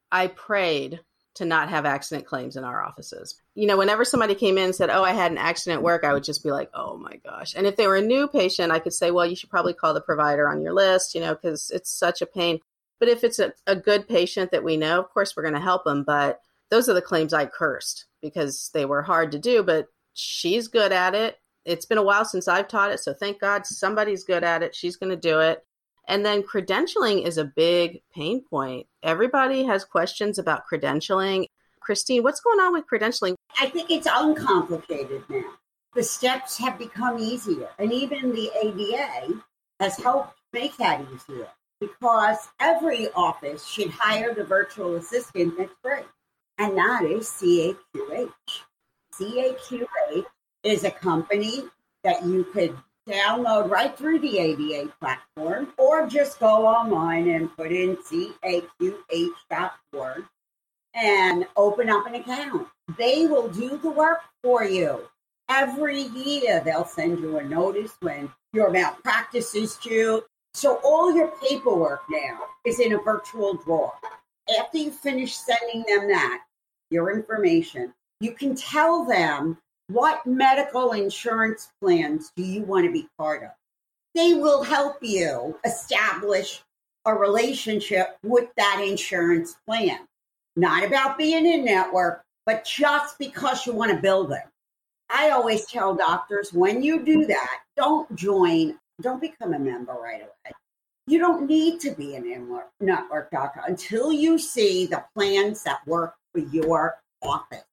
I 0.10 0.27
prayed 0.27 1.01
to 1.41 1.47
not 1.47 1.69
have 1.69 1.88
accident 1.88 2.27
claims 2.27 2.56
in 2.56 2.63
our 2.63 2.84
offices. 2.84 3.41
You 3.56 3.65
know, 3.65 3.75
whenever 3.75 4.06
somebody 4.06 4.36
came 4.36 4.60
in 4.60 4.65
and 4.65 4.75
said, 4.75 4.91
Oh, 4.91 5.04
I 5.04 5.13
had 5.13 5.32
an 5.32 5.39
accident 5.39 5.80
at 5.80 5.84
work, 5.84 6.04
I 6.04 6.13
would 6.13 6.23
just 6.23 6.43
be 6.43 6.51
like, 6.51 6.69
Oh 6.75 6.97
my 6.97 7.15
gosh. 7.25 7.56
And 7.56 7.65
if 7.65 7.75
they 7.77 7.88
were 7.88 7.95
a 7.95 8.01
new 8.01 8.27
patient, 8.27 8.71
I 8.71 8.77
could 8.77 8.93
say, 8.93 9.10
Well, 9.10 9.25
you 9.25 9.36
should 9.36 9.49
probably 9.49 9.73
call 9.73 9.95
the 9.95 10.01
provider 10.01 10.47
on 10.47 10.62
your 10.62 10.73
list, 10.73 11.15
you 11.15 11.21
know, 11.21 11.34
because 11.34 11.71
it's 11.73 11.89
such 11.89 12.21
a 12.21 12.27
pain. 12.27 12.60
But 12.99 13.10
if 13.10 13.23
it's 13.23 13.39
a, 13.39 13.54
a 13.65 13.75
good 13.75 14.08
patient 14.08 14.51
that 14.51 14.63
we 14.63 14.77
know, 14.77 14.99
of 14.99 15.10
course, 15.10 15.36
we're 15.36 15.41
going 15.41 15.56
to 15.56 15.60
help 15.60 15.84
them. 15.84 16.04
But 16.04 16.41
those 16.69 16.88
are 16.88 16.93
the 16.93 17.01
claims 17.01 17.34
I 17.34 17.47
cursed 17.47 18.06
because 18.21 18.69
they 18.75 18.86
were 18.86 19.01
hard 19.01 19.32
to 19.32 19.39
do, 19.39 19.63
but 19.63 19.88
she's 20.13 20.67
good 20.67 20.91
at 20.91 21.15
it. 21.15 21.39
It's 21.65 21.88
been 21.88 21.97
a 21.97 22.04
while 22.04 22.25
since 22.25 22.47
I've 22.47 22.67
taught 22.67 22.91
it. 22.91 22.99
So 22.99 23.13
thank 23.13 23.39
God 23.39 23.65
somebody's 23.65 24.23
good 24.23 24.43
at 24.43 24.62
it. 24.62 24.75
She's 24.75 24.95
going 24.95 25.10
to 25.10 25.15
do 25.15 25.39
it. 25.39 25.65
And 26.12 26.26
then 26.26 26.43
credentialing 26.43 27.26
is 27.26 27.38
a 27.38 27.45
big 27.45 28.02
pain 28.13 28.43
point. 28.43 28.86
Everybody 29.02 29.63
has 29.63 29.86
questions 29.86 30.38
about 30.38 30.63
credentialing. 30.69 31.45
Christine, 31.80 32.21
what's 32.21 32.41
going 32.41 32.60
on 32.60 32.74
with 32.74 32.84
credentialing? 32.86 33.36
I 33.58 33.67
think 33.67 33.89
it's 33.89 34.10
uncomplicated 34.12 35.24
now. 35.30 35.54
The 35.95 36.04
steps 36.04 36.58
have 36.58 36.78
become 36.78 37.17
easier, 37.17 37.69
and 37.80 37.93
even 37.93 38.34
the 38.34 38.52
ADA 38.62 39.41
has 39.80 39.95
helped 39.95 40.38
make 40.52 40.76
that 40.78 41.00
easier 41.13 41.47
because 41.80 42.50
every 42.60 43.08
office 43.13 43.65
should 43.65 43.91
hire 43.91 44.34
the 44.34 44.43
virtual 44.43 44.95
assistant 44.95 45.58
that's 45.58 45.71
free, 45.82 46.04
and 46.58 46.78
that 46.78 47.06
is 47.06 47.30
CAQH. 47.30 48.30
CAQH 49.13 50.26
is 50.63 50.84
a 50.84 50.91
company 50.91 51.63
that 52.04 52.26
you 52.26 52.43
could 52.43 52.76
download 53.07 53.69
right 53.69 53.97
through 53.97 54.19
the 54.19 54.37
ADA 54.37 54.91
platform 54.99 55.69
or 55.77 56.08
just 56.08 56.39
go 56.39 56.67
online 56.67 57.29
and 57.29 57.56
put 57.56 57.71
in 57.71 57.97
caqh.org 57.97 59.33
and 60.93 61.47
open 61.56 61.89
up 61.89 62.06
an 62.06 62.15
account. 62.15 62.67
They 62.97 63.25
will 63.25 63.47
do 63.47 63.77
the 63.77 63.91
work 63.91 64.19
for 64.43 64.63
you. 64.63 65.08
Every 65.49 66.04
year, 66.04 66.62
they'll 66.63 66.85
send 66.85 67.19
you 67.19 67.37
a 67.37 67.43
notice 67.43 67.93
when 68.02 68.29
your 68.54 68.69
malpractice 68.69 69.56
is 69.56 69.75
due. 69.77 70.23
So, 70.54 70.79
all 70.83 71.15
your 71.15 71.31
paperwork 71.41 72.02
now 72.10 72.39
is 72.65 72.79
in 72.79 72.93
a 72.93 72.97
virtual 72.97 73.56
drawer. 73.56 73.93
After 74.60 74.77
you 74.77 74.91
finish 74.91 75.35
sending 75.35 75.83
them 75.87 76.08
that, 76.10 76.43
your 76.89 77.12
information, 77.12 77.93
you 78.19 78.33
can 78.33 78.56
tell 78.56 79.06
them 79.06 79.58
what 79.88 80.25
medical 80.25 80.94
insurance 80.94 81.71
plans 81.82 82.32
do 82.36 82.44
you 82.44 82.63
want 82.63 82.86
to 82.86 82.92
be 82.92 83.08
part 83.17 83.44
of? 83.44 83.50
They 84.15 84.34
will 84.34 84.63
help 84.63 84.98
you 85.02 85.58
establish 85.65 86.63
a 87.06 87.13
relationship 87.13 88.17
with 88.23 88.50
that 88.58 88.84
insurance 88.86 89.56
plan. 89.65 90.00
Not 90.56 90.84
about 90.84 91.17
being 91.17 91.46
in 91.46 91.65
network, 91.65 92.23
but 92.46 92.65
just 92.65 93.17
because 93.17 93.65
you 93.65 93.73
want 93.73 93.92
to 93.92 94.02
build 94.02 94.32
it. 94.32 94.44
I 95.10 95.32
always 95.32 95.65
tell 95.65 95.96
doctors 95.96 96.54
when 96.54 96.82
you 96.82 97.04
do 97.04 97.25
that, 97.25 97.60
don't 97.75 98.13
join, 98.15 98.77
don't 99.02 99.21
become 99.21 99.54
a 99.54 99.60
member 99.60 99.94
right 99.94 100.21
away. 100.21 100.54
You 101.08 101.19
don't 101.19 101.48
need 101.48 101.79
to 101.82 101.92
be 101.92 102.15
an 102.15 102.25
in 102.25 102.60
network 102.79 103.32
doctor 103.32 103.62
until 103.67 104.13
you 104.13 104.38
see 104.38 104.86
the 104.86 105.04
plans 105.15 105.63
that 105.63 105.86
work 105.88 106.15
for 106.32 106.40
your 106.40 107.02
office. 107.21 107.65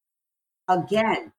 Again, 0.67 1.33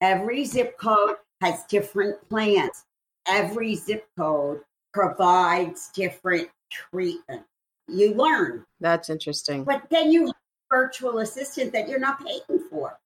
Every 0.00 0.44
zip 0.44 0.78
code 0.78 1.16
has 1.40 1.64
different 1.64 2.28
plans. 2.28 2.84
Every 3.26 3.74
zip 3.74 4.06
code 4.18 4.60
provides 4.92 5.90
different 5.94 6.48
treatment. 6.70 7.42
You 7.88 8.14
learn. 8.14 8.64
That's 8.80 9.10
interesting. 9.10 9.64
But 9.64 9.84
then 9.90 10.10
you 10.10 10.26
have 10.26 10.34
a 10.34 10.74
virtual 10.74 11.18
assistant 11.18 11.72
that 11.72 11.88
you're 11.88 11.98
not 11.98 12.24
paying 12.24 12.68
for. 12.70 12.98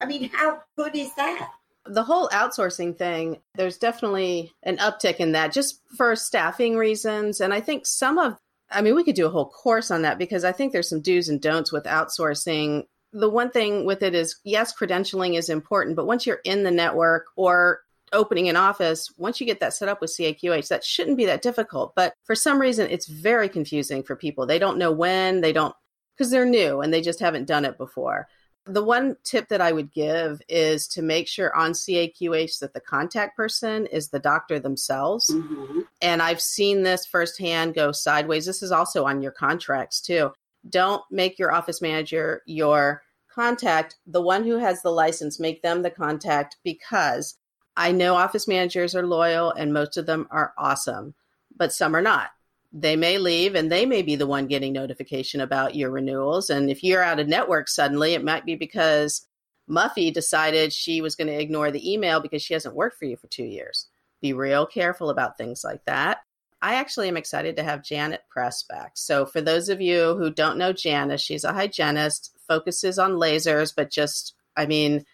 I 0.00 0.06
mean, 0.06 0.30
how 0.32 0.62
good 0.76 0.96
is 0.96 1.14
that? 1.14 1.50
The 1.84 2.04
whole 2.04 2.28
outsourcing 2.28 2.96
thing, 2.96 3.40
there's 3.54 3.78
definitely 3.78 4.52
an 4.62 4.76
uptick 4.78 5.16
in 5.16 5.32
that 5.32 5.52
just 5.52 5.80
for 5.96 6.14
staffing 6.16 6.76
reasons. 6.76 7.40
And 7.40 7.52
I 7.52 7.60
think 7.60 7.86
some 7.86 8.18
of, 8.18 8.36
I 8.70 8.82
mean, 8.82 8.94
we 8.94 9.04
could 9.04 9.16
do 9.16 9.26
a 9.26 9.30
whole 9.30 9.48
course 9.48 9.90
on 9.90 10.02
that 10.02 10.18
because 10.18 10.44
I 10.44 10.52
think 10.52 10.72
there's 10.72 10.88
some 10.88 11.00
do's 11.00 11.28
and 11.28 11.40
don'ts 11.40 11.72
with 11.72 11.84
outsourcing. 11.84 12.86
The 13.12 13.28
one 13.28 13.50
thing 13.50 13.84
with 13.84 14.02
it 14.02 14.14
is, 14.14 14.38
yes, 14.44 14.74
credentialing 14.76 15.36
is 15.36 15.48
important, 15.48 15.96
but 15.96 16.06
once 16.06 16.26
you're 16.26 16.40
in 16.44 16.62
the 16.62 16.70
network 16.70 17.26
or 17.36 17.80
opening 18.12 18.48
an 18.48 18.56
office, 18.56 19.12
once 19.16 19.40
you 19.40 19.46
get 19.46 19.60
that 19.60 19.74
set 19.74 19.88
up 19.88 20.00
with 20.00 20.14
CAQH, 20.16 20.68
that 20.68 20.84
shouldn't 20.84 21.16
be 21.16 21.26
that 21.26 21.42
difficult. 21.42 21.94
But 21.94 22.14
for 22.24 22.34
some 22.34 22.60
reason, 22.60 22.90
it's 22.90 23.06
very 23.06 23.48
confusing 23.48 24.02
for 24.02 24.16
people. 24.16 24.46
They 24.46 24.58
don't 24.58 24.78
know 24.78 24.92
when, 24.92 25.40
they 25.40 25.52
don't, 25.52 25.74
because 26.16 26.30
they're 26.30 26.44
new 26.46 26.80
and 26.80 26.92
they 26.92 27.00
just 27.00 27.20
haven't 27.20 27.46
done 27.46 27.64
it 27.64 27.78
before. 27.78 28.28
The 28.64 28.84
one 28.84 29.16
tip 29.24 29.48
that 29.48 29.60
I 29.60 29.72
would 29.72 29.92
give 29.92 30.40
is 30.48 30.86
to 30.88 31.02
make 31.02 31.26
sure 31.26 31.54
on 31.56 31.72
CAQH 31.72 32.60
that 32.60 32.74
the 32.74 32.80
contact 32.80 33.36
person 33.36 33.86
is 33.86 34.08
the 34.08 34.20
doctor 34.20 34.60
themselves. 34.60 35.28
Mm-hmm. 35.28 35.80
And 36.00 36.22
I've 36.22 36.40
seen 36.40 36.82
this 36.82 37.04
firsthand 37.04 37.74
go 37.74 37.92
sideways. 37.92 38.46
This 38.46 38.62
is 38.62 38.70
also 38.70 39.04
on 39.04 39.20
your 39.20 39.32
contracts 39.32 40.00
too. 40.00 40.32
Don't 40.68 41.02
make 41.10 41.38
your 41.38 41.52
office 41.52 41.82
manager 41.82 42.42
your 42.46 43.02
contact. 43.32 43.96
The 44.06 44.22
one 44.22 44.44
who 44.44 44.58
has 44.58 44.82
the 44.82 44.90
license, 44.90 45.40
make 45.40 45.62
them 45.62 45.82
the 45.82 45.90
contact 45.90 46.56
because 46.62 47.36
I 47.76 47.92
know 47.92 48.14
office 48.14 48.46
managers 48.46 48.94
are 48.94 49.06
loyal 49.06 49.50
and 49.52 49.72
most 49.72 49.96
of 49.96 50.06
them 50.06 50.28
are 50.30 50.52
awesome, 50.58 51.14
but 51.56 51.72
some 51.72 51.96
are 51.96 52.02
not 52.02 52.30
they 52.72 52.96
may 52.96 53.18
leave 53.18 53.54
and 53.54 53.70
they 53.70 53.84
may 53.84 54.02
be 54.02 54.16
the 54.16 54.26
one 54.26 54.46
getting 54.46 54.72
notification 54.72 55.40
about 55.40 55.74
your 55.74 55.90
renewals. 55.90 56.48
And 56.48 56.70
if 56.70 56.82
you're 56.82 57.02
out 57.02 57.20
of 57.20 57.28
network 57.28 57.68
suddenly, 57.68 58.14
it 58.14 58.24
might 58.24 58.46
be 58.46 58.56
because 58.56 59.26
Muffy 59.68 60.12
decided 60.12 60.72
she 60.72 61.00
was 61.02 61.14
going 61.14 61.28
to 61.28 61.40
ignore 61.40 61.70
the 61.70 61.92
email 61.92 62.20
because 62.20 62.42
she 62.42 62.54
hasn't 62.54 62.74
worked 62.74 62.98
for 62.98 63.04
you 63.04 63.16
for 63.16 63.26
two 63.26 63.44
years. 63.44 63.88
Be 64.20 64.32
real 64.32 64.66
careful 64.66 65.10
about 65.10 65.36
things 65.36 65.62
like 65.62 65.84
that. 65.84 66.18
I 66.62 66.74
actually 66.74 67.08
am 67.08 67.16
excited 67.16 67.56
to 67.56 67.64
have 67.64 67.82
Janet 67.82 68.22
Press 68.30 68.62
back. 68.62 68.92
So, 68.94 69.26
for 69.26 69.40
those 69.40 69.68
of 69.68 69.80
you 69.80 70.16
who 70.16 70.30
don't 70.30 70.58
know 70.58 70.72
Janice, 70.72 71.20
she's 71.20 71.44
a 71.44 71.52
hygienist, 71.52 72.30
focuses 72.46 72.98
on 72.98 73.14
lasers, 73.14 73.74
but 73.76 73.90
just, 73.90 74.34
I 74.56 74.66
mean, 74.66 75.04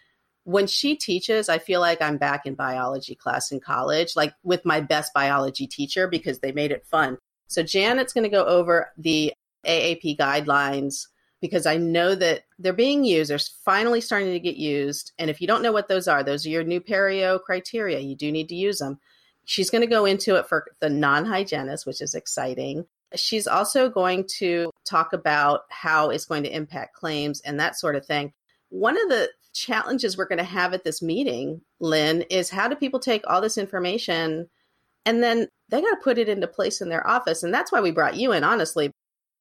when 0.43 0.67
she 0.67 0.95
teaches, 0.95 1.49
I 1.49 1.57
feel 1.57 1.79
like 1.79 2.01
I'm 2.01 2.17
back 2.17 2.45
in 2.45 2.55
biology 2.55 3.15
class 3.15 3.51
in 3.51 3.59
college, 3.59 4.15
like 4.15 4.33
with 4.43 4.63
my 4.63 4.79
best 4.79 5.13
biology 5.13 5.67
teacher 5.67 6.07
because 6.07 6.39
they 6.39 6.51
made 6.51 6.71
it 6.71 6.85
fun. 6.85 7.17
So 7.47 7.63
Janet's 7.63 8.13
going 8.13 8.23
to 8.23 8.29
go 8.29 8.45
over 8.45 8.91
the 8.97 9.33
AAP 9.65 10.17
guidelines 10.17 11.07
because 11.41 11.65
I 11.65 11.77
know 11.77 12.15
that 12.15 12.43
they're 12.57 12.73
being 12.73 13.03
used. 13.03 13.31
They're 13.31 13.39
finally 13.63 14.01
starting 14.01 14.31
to 14.31 14.39
get 14.39 14.55
used. 14.55 15.13
And 15.17 15.29
if 15.29 15.41
you 15.41 15.47
don't 15.47 15.63
know 15.63 15.71
what 15.71 15.87
those 15.87 16.07
are, 16.07 16.23
those 16.23 16.45
are 16.45 16.49
your 16.49 16.63
new 16.63 16.81
perio 16.81 17.41
criteria. 17.41 17.99
You 17.99 18.15
do 18.15 18.31
need 18.31 18.49
to 18.49 18.55
use 18.55 18.79
them. 18.79 18.99
She's 19.49 19.71
going 19.71 19.81
to 19.81 19.87
go 19.87 20.05
into 20.05 20.35
it 20.35 20.45
for 20.47 20.67
the 20.79 20.91
non 20.91 21.25
hygienist, 21.25 21.87
which 21.87 22.01
is 22.01 22.13
exciting. 22.13 22.85
She's 23.15 23.47
also 23.47 23.89
going 23.89 24.27
to 24.37 24.69
talk 24.85 25.11
about 25.11 25.61
how 25.71 26.11
it's 26.11 26.25
going 26.25 26.43
to 26.43 26.55
impact 26.55 26.93
claims 26.93 27.41
and 27.41 27.59
that 27.59 27.75
sort 27.75 27.95
of 27.95 28.05
thing. 28.05 28.31
One 28.69 28.95
of 29.01 29.09
the 29.09 29.27
challenges 29.51 30.15
we're 30.15 30.27
going 30.27 30.37
to 30.37 30.43
have 30.43 30.75
at 30.75 30.83
this 30.83 31.01
meeting, 31.01 31.61
Lynn, 31.79 32.21
is 32.29 32.51
how 32.51 32.67
do 32.67 32.75
people 32.75 32.99
take 32.99 33.23
all 33.25 33.41
this 33.41 33.57
information 33.57 34.47
and 35.03 35.23
then 35.23 35.47
they 35.69 35.81
got 35.81 35.95
to 35.95 36.03
put 36.03 36.19
it 36.19 36.29
into 36.29 36.45
place 36.45 36.79
in 36.79 36.89
their 36.89 37.07
office. 37.07 37.41
And 37.41 37.51
that's 37.51 37.71
why 37.71 37.81
we 37.81 37.89
brought 37.89 38.17
you 38.17 38.33
in, 38.33 38.43
honestly. 38.43 38.91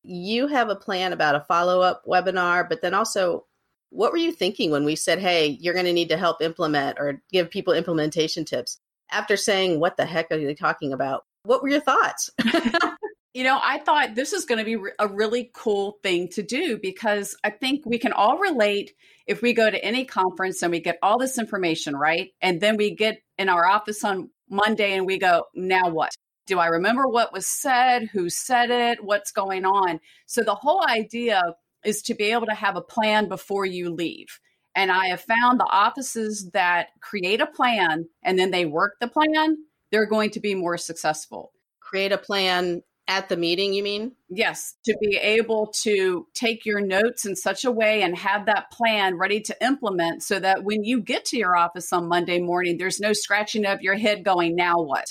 You 0.04 0.46
have 0.46 0.70
a 0.70 0.74
plan 0.74 1.12
about 1.12 1.34
a 1.34 1.44
follow 1.46 1.82
up 1.82 2.04
webinar, 2.06 2.66
but 2.66 2.80
then 2.80 2.94
also, 2.94 3.44
what 3.90 4.12
were 4.12 4.16
you 4.16 4.32
thinking 4.32 4.70
when 4.70 4.86
we 4.86 4.96
said, 4.96 5.18
hey, 5.18 5.48
you're 5.60 5.74
going 5.74 5.84
to 5.84 5.92
need 5.92 6.08
to 6.08 6.16
help 6.16 6.40
implement 6.40 6.98
or 6.98 7.20
give 7.30 7.50
people 7.50 7.74
implementation 7.74 8.46
tips? 8.46 8.78
After 9.10 9.36
saying, 9.36 9.80
what 9.80 9.96
the 9.96 10.06
heck 10.06 10.30
are 10.30 10.38
you 10.38 10.54
talking 10.54 10.92
about? 10.92 11.24
What 11.44 11.62
were 11.62 11.68
your 11.68 11.80
thoughts? 11.80 12.30
you 13.34 13.44
know, 13.44 13.58
I 13.62 13.78
thought 13.78 14.14
this 14.14 14.32
is 14.32 14.44
going 14.44 14.58
to 14.58 14.64
be 14.64 14.90
a 14.98 15.08
really 15.08 15.50
cool 15.54 15.98
thing 16.02 16.28
to 16.30 16.42
do 16.42 16.78
because 16.80 17.36
I 17.44 17.50
think 17.50 17.86
we 17.86 17.98
can 17.98 18.12
all 18.12 18.38
relate 18.38 18.94
if 19.26 19.42
we 19.42 19.52
go 19.52 19.70
to 19.70 19.84
any 19.84 20.04
conference 20.04 20.62
and 20.62 20.72
we 20.72 20.80
get 20.80 20.98
all 21.02 21.18
this 21.18 21.38
information, 21.38 21.94
right? 21.94 22.30
And 22.40 22.60
then 22.60 22.76
we 22.76 22.94
get 22.94 23.20
in 23.36 23.48
our 23.48 23.66
office 23.66 24.02
on 24.04 24.30
Monday 24.50 24.94
and 24.94 25.06
we 25.06 25.18
go, 25.18 25.44
now 25.54 25.88
what? 25.88 26.14
Do 26.46 26.58
I 26.58 26.66
remember 26.66 27.06
what 27.06 27.32
was 27.32 27.46
said? 27.46 28.08
Who 28.12 28.30
said 28.30 28.70
it? 28.70 29.04
What's 29.04 29.32
going 29.32 29.66
on? 29.66 30.00
So 30.26 30.42
the 30.42 30.54
whole 30.54 30.82
idea 30.88 31.42
is 31.84 32.02
to 32.02 32.14
be 32.14 32.32
able 32.32 32.46
to 32.46 32.54
have 32.54 32.76
a 32.76 32.82
plan 32.82 33.28
before 33.28 33.66
you 33.66 33.90
leave. 33.90 34.40
And 34.78 34.92
I 34.92 35.06
have 35.06 35.22
found 35.22 35.58
the 35.58 35.66
offices 35.68 36.50
that 36.52 36.90
create 37.00 37.40
a 37.40 37.48
plan 37.48 38.08
and 38.22 38.38
then 38.38 38.52
they 38.52 38.64
work 38.64 38.94
the 39.00 39.08
plan, 39.08 39.56
they're 39.90 40.06
going 40.06 40.30
to 40.30 40.40
be 40.40 40.54
more 40.54 40.78
successful. 40.78 41.50
Create 41.80 42.12
a 42.12 42.16
plan 42.16 42.84
at 43.08 43.28
the 43.28 43.36
meeting, 43.36 43.72
you 43.72 43.82
mean? 43.82 44.12
Yes, 44.28 44.76
to 44.84 44.96
be 45.00 45.16
able 45.16 45.72
to 45.82 46.28
take 46.32 46.64
your 46.64 46.80
notes 46.80 47.26
in 47.26 47.34
such 47.34 47.64
a 47.64 47.72
way 47.72 48.02
and 48.02 48.16
have 48.16 48.46
that 48.46 48.70
plan 48.70 49.18
ready 49.18 49.40
to 49.40 49.64
implement 49.64 50.22
so 50.22 50.38
that 50.38 50.62
when 50.62 50.84
you 50.84 51.00
get 51.00 51.24
to 51.24 51.36
your 51.36 51.56
office 51.56 51.92
on 51.92 52.06
Monday 52.06 52.38
morning, 52.38 52.78
there's 52.78 53.00
no 53.00 53.12
scratching 53.12 53.66
of 53.66 53.80
your 53.80 53.96
head 53.96 54.22
going, 54.24 54.54
now 54.54 54.80
what? 54.80 55.06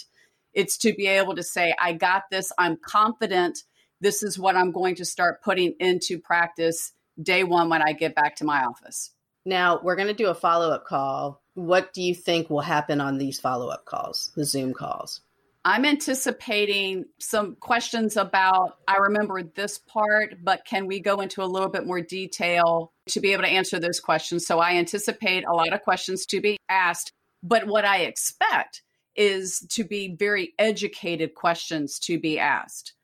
It's 0.53 0.77
to 0.77 0.93
be 0.93 1.07
able 1.07 1.35
to 1.35 1.43
say, 1.43 1.75
I 1.77 1.91
got 1.91 2.23
this, 2.31 2.53
I'm 2.57 2.77
confident, 2.77 3.59
this 3.99 4.23
is 4.23 4.39
what 4.39 4.55
I'm 4.55 4.71
going 4.71 4.95
to 4.95 5.03
start 5.03 5.43
putting 5.43 5.73
into 5.81 6.19
practice 6.19 6.93
day 7.21 7.43
one 7.43 7.67
when 7.67 7.81
I 7.81 7.91
get 7.91 8.15
back 8.15 8.37
to 8.37 8.45
my 8.45 8.63
office. 8.63 9.11
Now, 9.47 9.79
we're 9.81 9.95
going 9.95 10.09
to 10.09 10.13
do 10.13 10.27
a 10.27 10.35
follow 10.35 10.71
up 10.71 10.83
call. 10.83 11.41
What 11.53 11.93
do 11.93 12.01
you 12.01 12.13
think 12.13 12.49
will 12.49 12.59
happen 12.59 12.99
on 12.99 13.17
these 13.17 13.39
follow 13.39 13.69
up 13.69 13.85
calls, 13.85 14.33
the 14.35 14.43
Zoom 14.43 14.73
calls? 14.73 15.21
I'm 15.63 15.85
anticipating 15.85 17.05
some 17.17 17.55
questions 17.55 18.17
about, 18.17 18.79
I 18.89 18.97
remember 18.97 19.43
this 19.43 19.77
part, 19.77 20.43
but 20.43 20.65
can 20.65 20.85
we 20.85 20.99
go 20.99 21.21
into 21.21 21.41
a 21.41 21.45
little 21.45 21.69
bit 21.69 21.87
more 21.87 22.01
detail 22.01 22.91
to 23.07 23.21
be 23.21 23.31
able 23.31 23.43
to 23.43 23.49
answer 23.49 23.79
those 23.79 24.01
questions? 24.01 24.45
So 24.45 24.59
I 24.59 24.73
anticipate 24.73 25.45
a 25.45 25.53
lot 25.53 25.71
of 25.71 25.81
questions 25.81 26.25
to 26.25 26.41
be 26.41 26.57
asked. 26.67 27.13
But 27.41 27.67
what 27.67 27.85
I 27.85 27.99
expect 27.99 28.81
is 29.15 29.65
to 29.71 29.85
be 29.85 30.13
very 30.13 30.55
educated 30.59 31.35
questions 31.35 31.99
to 31.99 32.19
be 32.19 32.37
asked. 32.37 32.95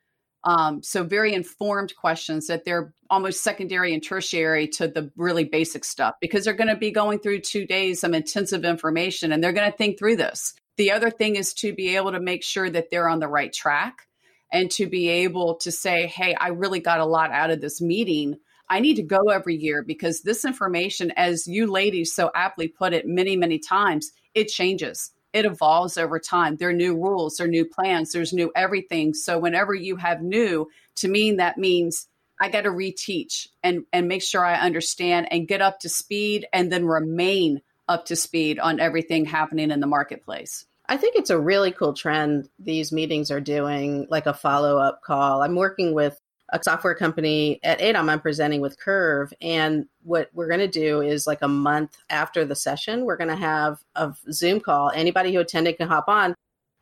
Um, 0.45 0.83
so 0.83 1.03
very 1.03 1.33
informed 1.33 1.95
questions 1.95 2.47
that 2.47 2.65
they're 2.65 2.93
almost 3.09 3.43
secondary 3.43 3.93
and 3.93 4.03
tertiary 4.03 4.67
to 4.67 4.87
the 4.87 5.11
really 5.15 5.45
basic 5.45 5.85
stuff 5.85 6.15
because 6.19 6.43
they're 6.43 6.53
going 6.53 6.67
to 6.69 6.75
be 6.75 6.91
going 6.91 7.19
through 7.19 7.39
two 7.39 7.65
days 7.65 8.03
of 8.03 8.13
intensive 8.13 8.65
information 8.65 9.31
and 9.31 9.41
they're 9.41 9.53
going 9.53 9.71
to 9.71 9.77
think 9.77 9.97
through 9.97 10.17
this. 10.17 10.53
The 10.75 10.91
other 10.91 11.11
thing 11.11 11.35
is 11.35 11.53
to 11.55 11.73
be 11.73 11.95
able 11.95 12.11
to 12.11 12.19
make 12.19 12.43
sure 12.43 12.69
that 12.69 12.89
they're 12.89 13.07
on 13.07 13.19
the 13.19 13.27
right 13.27 13.53
track 13.53 14.07
and 14.51 14.69
to 14.71 14.87
be 14.87 15.07
able 15.07 15.55
to 15.57 15.71
say, 15.71 16.07
hey, 16.07 16.35
I 16.35 16.49
really 16.49 16.79
got 16.79 16.99
a 16.99 17.05
lot 17.05 17.31
out 17.31 17.51
of 17.51 17.61
this 17.61 17.81
meeting. 17.81 18.37
I 18.69 18.79
need 18.79 18.95
to 18.95 19.03
go 19.03 19.29
every 19.29 19.55
year 19.55 19.83
because 19.83 20.21
this 20.21 20.45
information, 20.45 21.11
as 21.11 21.47
you 21.47 21.67
ladies 21.67 22.13
so 22.13 22.31
aptly 22.35 22.67
put 22.67 22.93
it 22.93 23.07
many, 23.07 23.35
many 23.35 23.59
times, 23.59 24.11
it 24.33 24.47
changes. 24.47 25.11
It 25.33 25.45
evolves 25.45 25.97
over 25.97 26.19
time. 26.19 26.55
There 26.55 26.69
are 26.69 26.73
new 26.73 26.95
rules, 26.95 27.37
there 27.37 27.47
are 27.47 27.49
new 27.49 27.65
plans, 27.65 28.11
there's 28.11 28.33
new 28.33 28.51
everything. 28.55 29.13
So 29.13 29.39
whenever 29.39 29.73
you 29.73 29.95
have 29.97 30.21
new, 30.21 30.67
to 30.97 31.07
me, 31.07 31.33
that 31.33 31.57
means 31.57 32.07
I 32.39 32.49
got 32.49 32.61
to 32.61 32.69
reteach 32.69 33.47
and, 33.63 33.83
and 33.91 34.07
make 34.07 34.21
sure 34.21 34.45
I 34.45 34.55
understand 34.55 35.27
and 35.31 35.47
get 35.47 35.61
up 35.61 35.79
to 35.79 35.89
speed 35.89 36.47
and 36.53 36.71
then 36.71 36.85
remain 36.85 37.61
up 37.87 38.05
to 38.05 38.15
speed 38.15 38.59
on 38.59 38.79
everything 38.79 39.25
happening 39.25 39.71
in 39.71 39.79
the 39.79 39.87
marketplace. 39.87 40.65
I 40.87 40.97
think 40.97 41.15
it's 41.15 41.29
a 41.29 41.39
really 41.39 41.71
cool 41.71 41.93
trend 41.93 42.49
these 42.59 42.91
meetings 42.91 43.31
are 43.31 43.39
doing, 43.39 44.07
like 44.09 44.25
a 44.25 44.33
follow 44.33 44.77
up 44.77 45.01
call. 45.01 45.41
I'm 45.41 45.55
working 45.55 45.93
with 45.93 46.19
a 46.53 46.63
software 46.63 46.93
company 46.93 47.59
at 47.63 47.79
AADOM. 47.79 48.09
I'm 48.09 48.21
presenting 48.21 48.61
with 48.61 48.79
Curve. 48.79 49.33
And 49.41 49.87
what 50.03 50.29
we're 50.33 50.47
going 50.47 50.59
to 50.59 50.67
do 50.67 51.01
is 51.01 51.25
like 51.25 51.41
a 51.41 51.47
month 51.47 51.97
after 52.09 52.45
the 52.45 52.55
session, 52.55 53.05
we're 53.05 53.17
going 53.17 53.29
to 53.29 53.35
have 53.35 53.79
a 53.95 54.13
Zoom 54.31 54.59
call. 54.59 54.91
Anybody 54.93 55.33
who 55.33 55.39
attended 55.39 55.77
can 55.77 55.87
hop 55.87 56.07
on 56.07 56.35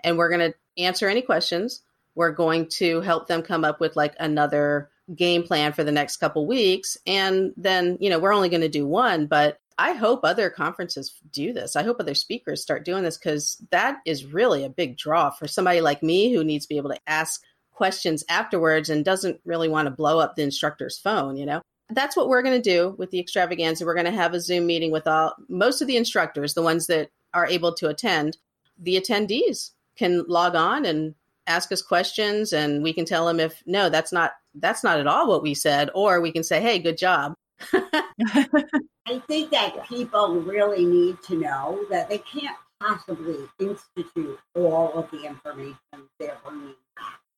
and 0.03 0.17
we're 0.17 0.29
going 0.29 0.51
to 0.51 0.57
answer 0.77 1.07
any 1.07 1.21
questions. 1.21 1.81
We're 2.15 2.31
going 2.31 2.67
to 2.73 2.99
help 2.99 3.27
them 3.27 3.41
come 3.41 3.63
up 3.63 3.79
with 3.79 3.95
like 3.95 4.13
another 4.19 4.89
game 5.15 5.43
plan 5.43 5.71
for 5.71 5.85
the 5.85 5.91
next 5.91 6.17
couple 6.17 6.45
weeks. 6.45 6.97
And 7.07 7.53
then, 7.55 7.97
you 8.01 8.09
know, 8.09 8.19
we're 8.19 8.33
only 8.33 8.49
going 8.49 8.61
to 8.61 8.69
do 8.69 8.85
one, 8.85 9.27
but 9.27 9.57
I 9.77 9.93
hope 9.93 10.19
other 10.23 10.49
conferences 10.49 11.13
do 11.31 11.53
this. 11.53 11.77
I 11.77 11.83
hope 11.83 11.97
other 11.99 12.13
speakers 12.13 12.61
start 12.61 12.83
doing 12.83 13.03
this 13.03 13.17
because 13.17 13.57
that 13.71 13.99
is 14.05 14.25
really 14.25 14.65
a 14.65 14.69
big 14.69 14.97
draw 14.97 15.29
for 15.29 15.47
somebody 15.47 15.79
like 15.79 16.03
me 16.03 16.33
who 16.33 16.43
needs 16.43 16.65
to 16.65 16.69
be 16.69 16.77
able 16.77 16.91
to 16.91 16.99
ask 17.07 17.41
questions 17.81 18.23
afterwards 18.29 18.91
and 18.91 19.03
doesn't 19.03 19.41
really 19.43 19.67
want 19.67 19.87
to 19.87 19.91
blow 19.91 20.19
up 20.19 20.35
the 20.35 20.43
instructor's 20.43 20.99
phone, 20.99 21.35
you 21.35 21.47
know? 21.47 21.63
That's 21.89 22.15
what 22.15 22.29
we're 22.29 22.43
going 22.43 22.61
to 22.61 22.69
do 22.69 22.93
with 22.99 23.09
the 23.09 23.19
extravaganza. 23.19 23.87
We're 23.87 23.95
going 23.95 24.05
to 24.05 24.11
have 24.11 24.35
a 24.35 24.39
Zoom 24.39 24.67
meeting 24.67 24.91
with 24.91 25.07
all 25.07 25.33
most 25.49 25.81
of 25.81 25.87
the 25.87 25.97
instructors, 25.97 26.53
the 26.53 26.61
ones 26.61 26.85
that 26.85 27.09
are 27.33 27.47
able 27.47 27.73
to 27.73 27.89
attend. 27.89 28.37
The 28.77 29.01
attendees 29.01 29.71
can 29.95 30.23
log 30.27 30.53
on 30.53 30.85
and 30.85 31.15
ask 31.47 31.71
us 31.71 31.81
questions 31.81 32.53
and 32.53 32.83
we 32.83 32.93
can 32.93 33.03
tell 33.03 33.25
them 33.25 33.39
if 33.39 33.63
no, 33.65 33.89
that's 33.89 34.13
not 34.13 34.33
that's 34.53 34.83
not 34.83 34.99
at 34.99 35.07
all 35.07 35.27
what 35.27 35.41
we 35.41 35.55
said, 35.55 35.89
or 35.95 36.21
we 36.21 36.31
can 36.31 36.43
say, 36.43 36.61
hey, 36.61 36.77
good 36.77 36.99
job. 36.99 37.33
I 37.73 39.19
think 39.27 39.49
that 39.49 39.87
people 39.87 40.35
really 40.35 40.85
need 40.85 41.17
to 41.23 41.35
know 41.35 41.83
that 41.89 42.09
they 42.09 42.19
can't 42.19 42.57
possibly 42.79 43.37
institute 43.59 44.37
all 44.55 44.93
of 44.93 45.09
the 45.09 45.25
information 45.25 45.77
they're 46.19 46.37
bringing. 46.45 46.75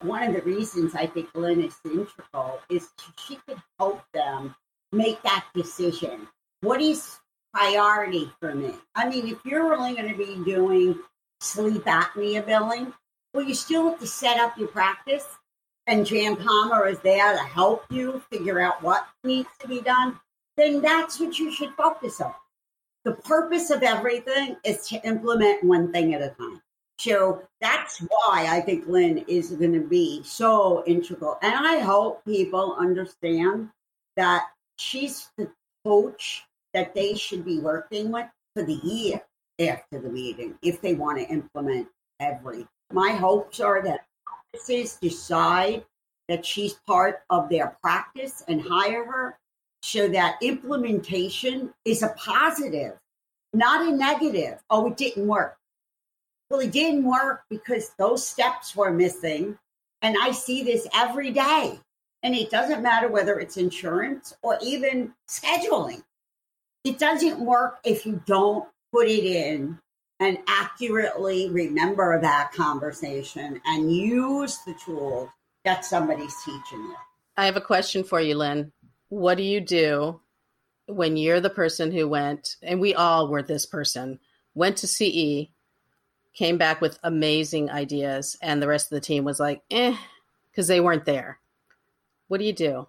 One 0.04 0.24
of 0.24 0.34
the 0.34 0.42
reasons 0.42 0.96
I 0.96 1.08
think 1.08 1.30
Lynn 1.34 1.64
is 1.64 1.80
integral 1.86 2.60
is 2.70 2.90
she 3.26 3.40
could 3.48 3.58
help 3.80 4.02
them 4.14 4.54
make 4.92 5.22
that 5.24 5.46
decision. 5.56 6.28
What 6.60 6.82
is 6.82 7.20
priority 7.54 8.30
for 8.42 8.54
me? 8.54 8.74
I 8.96 9.08
mean, 9.08 9.28
if 9.28 9.38
you're 9.46 9.74
only 9.74 9.96
going 9.96 10.12
to 10.12 10.18
be 10.18 10.44
doing 10.44 11.00
sleep 11.40 11.86
apnea 11.86 12.46
billing, 12.46 12.94
well, 13.34 13.46
you 13.46 13.56
still 13.56 13.90
have 13.90 14.00
to 14.02 14.08
set 14.08 14.40
up 14.40 14.58
your 14.58 14.68
practice, 14.68 15.26
and 15.88 16.06
Jan 16.06 16.36
Palmer 16.36 16.86
is 16.88 17.00
there 17.00 17.32
to 17.32 17.44
help 17.44 17.86
you 17.90 18.22
figure 18.30 18.60
out 18.60 18.84
what 18.84 19.08
needs 19.24 19.50
to 19.60 19.70
be 19.70 19.80
done. 19.80 20.20
Then 20.58 20.82
that's 20.82 21.18
what 21.18 21.40
you 21.40 21.50
should 21.50 21.74
focus 21.76 22.20
on. 22.20 22.34
The 23.06 23.14
purpose 23.14 23.70
of 23.70 23.84
everything 23.84 24.58
is 24.66 24.86
to 24.90 24.98
implement 25.08 25.64
one 25.64 25.94
thing 25.94 26.14
at 26.14 26.22
a 26.22 26.36
time. 26.38 26.62
So 27.00 27.44
that's 27.60 28.00
why 28.00 28.48
I 28.50 28.62
think 28.62 28.88
Lynn 28.88 29.26
is 29.28 29.52
going 29.52 29.74
to 29.74 29.88
be 29.88 30.22
so 30.24 30.84
integral. 30.86 31.38
And 31.42 31.54
I 31.54 31.80
hope 31.80 32.24
people 32.26 32.76
understand 32.80 33.70
that 34.16 34.44
she's 34.78 35.30
the 35.38 35.50
coach 35.84 36.46
that 36.74 36.94
they 36.94 37.16
should 37.16 37.44
be 37.46 37.60
working 37.60 38.12
with 38.12 38.28
for 38.56 38.64
the 38.64 38.80
year 38.84 39.22
after 39.60 40.00
the 40.00 40.10
meeting 40.10 40.56
if 40.62 40.82
they 40.82 40.94
want 40.94 41.20
to 41.20 41.28
implement 41.28 41.88
every. 42.20 42.68
My 42.92 43.12
hopes 43.12 43.60
are 43.60 43.82
that 43.84 44.06
offices 44.54 44.98
decide 45.02 45.84
that 46.30 46.46
she's 46.46 46.76
part 46.88 47.24
of 47.30 47.50
their 47.50 47.78
practice 47.82 48.44
and 48.48 48.62
hire 48.62 49.06
her 49.06 49.38
so 49.82 50.08
that 50.08 50.38
implementation 50.42 51.74
is 51.86 52.02
a 52.04 52.16
positive, 52.18 52.94
not 53.54 53.88
a 53.88 53.92
negative. 53.92 54.64
Oh, 54.70 54.88
it 54.88 54.98
didn't 54.98 55.28
work. 55.28 55.58
Well, 56.50 56.60
it 56.60 56.72
didn't 56.72 57.06
work 57.06 57.44
because 57.50 57.92
those 57.98 58.26
steps 58.26 58.76
were 58.76 58.92
missing. 58.92 59.58
And 60.02 60.16
I 60.22 60.32
see 60.32 60.64
this 60.64 60.88
every 60.94 61.32
day. 61.32 61.80
And 62.22 62.36
it 62.36 62.50
doesn't 62.50 62.84
matter 62.84 63.08
whether 63.08 63.40
it's 63.40 63.58
insurance 63.58 64.36
or 64.42 64.58
even 64.62 65.14
scheduling. 65.28 66.04
It 66.84 67.00
doesn't 67.00 67.40
work 67.40 67.80
if 67.84 68.06
you 68.06 68.22
don't 68.26 68.68
put 68.92 69.08
it 69.08 69.26
in 69.26 69.80
and 70.20 70.38
accurately 70.48 71.50
remember 71.50 72.20
that 72.22 72.52
conversation 72.54 73.60
and 73.66 73.94
use 73.94 74.60
the 74.66 74.74
tools 74.86 75.30
that 75.66 75.86
somebody's 75.86 76.36
teaching 76.46 76.80
you. 76.80 76.96
I 77.36 77.46
have 77.46 77.58
a 77.58 77.62
question 77.62 78.04
for 78.04 78.22
you, 78.22 78.36
Lynn. 78.36 78.72
What 79.10 79.36
do 79.36 79.44
you 79.44 79.60
do 79.60 80.22
when 80.88 81.18
you're 81.18 81.42
the 81.42 81.50
person 81.50 81.92
who 81.92 82.08
went, 82.08 82.58
and 82.62 82.80
we 82.80 82.94
all 82.94 83.28
were 83.28 83.42
this 83.42 83.66
person, 83.66 84.20
went 84.54 84.78
to 84.78 84.88
CE, 84.88 85.50
came 86.34 86.58
back 86.58 86.82
with 86.82 87.00
amazing 87.04 87.70
ideas, 87.70 88.38
and 88.42 88.62
the 88.62 88.68
rest 88.68 88.92
of 88.92 88.96
the 88.96 89.06
team 89.06 89.24
was 89.24 89.40
like, 89.40 89.62
eh, 89.72 89.96
because 90.52 90.68
they 90.68 90.80
weren't 90.80 91.06
there? 91.06 91.40
What 92.28 92.40
do 92.40 92.46
you 92.46 92.54
do? 92.54 92.88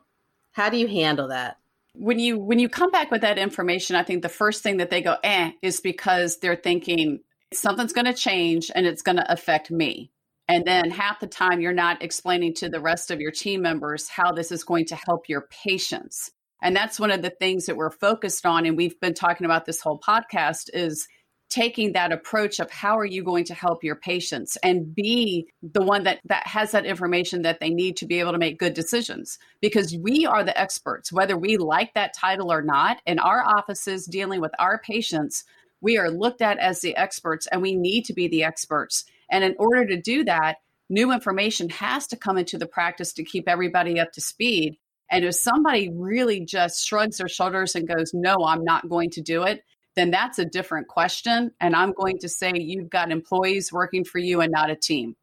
How 0.53 0.70
do 0.70 0.76
you 0.76 0.86
handle 0.86 1.28
that? 1.28 1.59
when 1.95 2.18
you 2.18 2.38
when 2.38 2.59
you 2.59 2.68
come 2.68 2.90
back 2.90 3.11
with 3.11 3.22
that 3.22 3.38
information, 3.38 3.97
I 3.97 4.03
think 4.03 4.22
the 4.22 4.28
first 4.28 4.62
thing 4.62 4.78
that 4.78 4.90
they 4.90 5.01
go 5.01 5.16
eh 5.22 5.53
is 5.62 5.80
because 5.80 6.38
they're 6.38 6.57
thinking 6.57 7.20
something's 7.53 7.92
going 7.92 8.07
to 8.07 8.14
change 8.14 8.70
and 8.74 8.86
it's 8.86 9.03
going 9.03 9.16
to 9.16 9.32
affect 9.32 9.70
me. 9.70 10.11
And 10.49 10.64
then 10.66 10.90
half 10.90 11.20
the 11.20 11.26
time 11.26 11.61
you're 11.61 11.72
not 11.72 12.03
explaining 12.03 12.55
to 12.55 12.68
the 12.68 12.80
rest 12.80 13.11
of 13.11 13.20
your 13.20 13.30
team 13.30 13.62
members 13.62 14.09
how 14.09 14.32
this 14.32 14.53
is 14.53 14.64
going 14.64 14.86
to 14.86 14.97
help 14.97 15.28
your 15.28 15.42
patients. 15.42 16.32
And 16.61 16.74
that's 16.74 17.01
one 17.01 17.11
of 17.11 17.22
the 17.22 17.30
things 17.30 17.66
that 17.66 17.76
we're 17.76 17.90
focused 17.90 18.45
on 18.45 18.66
and 18.66 18.76
we've 18.76 18.99
been 19.01 19.14
talking 19.14 19.45
about 19.45 19.64
this 19.64 19.80
whole 19.80 19.99
podcast 19.99 20.68
is 20.74 21.07
taking 21.55 21.92
that 21.92 22.11
approach 22.11 22.59
of 22.59 22.68
how 22.68 22.98
are 22.98 23.05
you 23.05 23.22
going 23.22 23.44
to 23.44 23.55
help 23.55 23.84
your 23.84 23.94
patients 23.94 24.57
and 24.64 24.92
be 24.92 25.46
the 25.62 25.82
one 25.82 26.02
that 26.02 26.18
that 26.24 26.44
has 26.48 26.72
that 26.72 26.84
information 26.84 27.42
that 27.42 27.61
they 27.61 27.70
need 27.70 27.96
to 27.96 28.07
be 28.07 28.18
able 28.18 28.32
to 28.32 28.38
make 28.38 28.59
good 28.59 28.74
decisions. 28.74 29.38
Because 29.61 29.96
we 29.96 30.26
are 30.26 30.42
the 30.42 30.59
experts 30.59 31.12
whether 31.12 31.36
we 31.36 31.57
like 31.57 31.94
that 31.94 32.12
title 32.12 32.52
or 32.52 32.61
not 32.61 33.00
in 33.07 33.20
our 33.20 33.44
offices 33.44 34.07
dealing 34.07 34.40
with 34.40 34.50
our 34.59 34.80
patients 34.80 35.44
we 35.80 35.96
are 35.96 36.11
looked 36.11 36.42
at 36.42 36.59
as 36.59 36.80
the 36.80 36.96
experts 36.96 37.46
and 37.46 37.62
we 37.62 37.76
need 37.76 38.05
to 38.07 38.14
be 38.14 38.26
the 38.26 38.42
experts. 38.42 39.05
And 39.30 39.44
in 39.44 39.55
order 39.59 39.86
to 39.86 40.00
do 40.00 40.24
that 40.24 40.57
new 40.90 41.12
information 41.12 41.68
has 41.68 42.09
to 42.09 42.16
come 42.16 42.36
into 42.36 42.59
the 42.59 42.66
practice 42.66 43.12
to 43.12 43.24
keep 43.24 43.48
everybody 43.48 44.00
up 44.00 44.11
to 44.12 44.20
speed. 44.20 44.76
And 45.09 45.24
if 45.24 45.36
somebody 45.36 45.90
really 45.94 46.44
just 46.44 46.84
shrugs 46.84 47.18
their 47.18 47.28
shoulders 47.28 47.76
and 47.76 47.86
goes 47.86 48.11
no 48.12 48.36
i'm 48.44 48.64
not 48.64 48.88
going 48.88 49.11
to 49.11 49.20
do 49.20 49.44
it 49.44 49.62
then 49.97 50.11
that's 50.11 50.38
a 50.38 50.45
different 50.45 50.88
question. 50.88 51.53
And 51.61 51.74
I'm 51.74 51.92
going 51.92 52.18
to 52.18 52.28
say 52.28 52.53
you've 52.55 52.90
got 52.90 53.11
employees 53.11 53.72
working 53.72 54.05
for 54.05 54.18
you 54.18 54.40
and 54.40 54.53
not 54.53 54.70
a 54.70 54.76
team. 54.76 55.16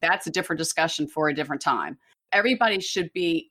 That's 0.00 0.26
a 0.26 0.30
different 0.30 0.58
discussion 0.58 1.08
for 1.08 1.28
a 1.28 1.34
different 1.34 1.62
time. 1.62 1.98
Everybody 2.32 2.80
should 2.80 3.12
be 3.12 3.50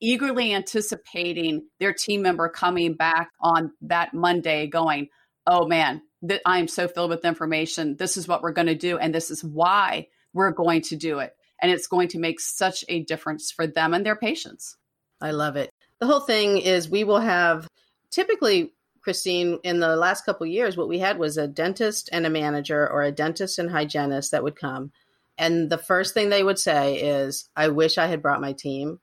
eagerly 0.00 0.54
anticipating 0.54 1.66
their 1.80 1.92
team 1.92 2.22
member 2.22 2.48
coming 2.48 2.94
back 2.94 3.30
on 3.40 3.72
that 3.82 4.14
Monday 4.14 4.66
going, 4.66 5.08
oh 5.46 5.66
man, 5.66 6.02
th- 6.26 6.42
I 6.46 6.58
am 6.58 6.68
so 6.68 6.86
filled 6.86 7.10
with 7.10 7.24
information. 7.24 7.96
This 7.96 8.16
is 8.16 8.28
what 8.28 8.42
we're 8.42 8.52
going 8.52 8.68
to 8.68 8.74
do. 8.74 8.98
And 8.98 9.14
this 9.14 9.30
is 9.30 9.42
why 9.42 10.08
we're 10.32 10.52
going 10.52 10.82
to 10.82 10.96
do 10.96 11.18
it. 11.18 11.34
And 11.60 11.72
it's 11.72 11.88
going 11.88 12.08
to 12.08 12.18
make 12.18 12.38
such 12.38 12.84
a 12.88 13.02
difference 13.02 13.50
for 13.50 13.66
them 13.66 13.92
and 13.92 14.06
their 14.06 14.14
patients. 14.14 14.76
I 15.20 15.32
love 15.32 15.56
it. 15.56 15.70
The 15.98 16.06
whole 16.06 16.20
thing 16.20 16.58
is 16.58 16.88
we 16.88 17.02
will 17.02 17.18
have 17.18 17.66
typically 18.10 18.72
Christine, 19.02 19.58
in 19.62 19.80
the 19.80 19.96
last 19.96 20.24
couple 20.24 20.46
years, 20.46 20.76
what 20.76 20.88
we 20.88 20.98
had 20.98 21.18
was 21.18 21.36
a 21.36 21.48
dentist 21.48 22.08
and 22.12 22.26
a 22.26 22.30
manager, 22.30 22.88
or 22.88 23.02
a 23.02 23.12
dentist 23.12 23.58
and 23.58 23.70
hygienist 23.70 24.32
that 24.32 24.42
would 24.42 24.56
come. 24.56 24.92
And 25.36 25.70
the 25.70 25.78
first 25.78 26.14
thing 26.14 26.28
they 26.28 26.42
would 26.42 26.58
say 26.58 26.96
is, 26.96 27.48
I 27.56 27.68
wish 27.68 27.96
I 27.98 28.06
had 28.06 28.22
brought 28.22 28.40
my 28.40 28.52
team. 28.52 29.00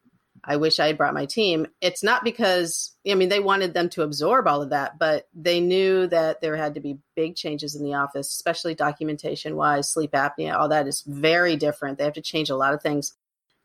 I 0.48 0.58
wish 0.58 0.80
I 0.80 0.88
had 0.88 0.98
brought 0.98 1.14
my 1.16 1.26
team. 1.26 1.66
It's 1.82 2.04
not 2.04 2.24
because, 2.24 2.96
I 3.10 3.16
mean, 3.16 3.30
they 3.30 3.40
wanted 3.40 3.74
them 3.74 3.90
to 3.90 4.04
absorb 4.04 4.48
all 4.48 4.62
of 4.62 4.70
that, 4.70 5.00
but 5.00 5.28
they 5.34 5.60
knew 5.60 6.06
that 6.08 6.42
there 6.42 6.56
had 6.56 6.76
to 6.76 6.82
be 6.82 7.00
big 7.16 7.36
changes 7.36 7.76
in 7.76 7.84
the 7.84 7.96
office, 7.96 8.28
especially 8.28 8.76
documentation 8.76 9.56
wise, 9.56 9.90
sleep 9.90 10.12
apnea, 10.12 10.56
all 10.56 10.70
that 10.70 10.88
is 10.88 11.02
very 11.08 11.56
different. 11.56 11.98
They 11.98 12.04
have 12.04 12.14
to 12.14 12.22
change 12.22 12.52
a 12.52 12.56
lot 12.56 12.76
of 12.76 12.84
things. 12.84 13.14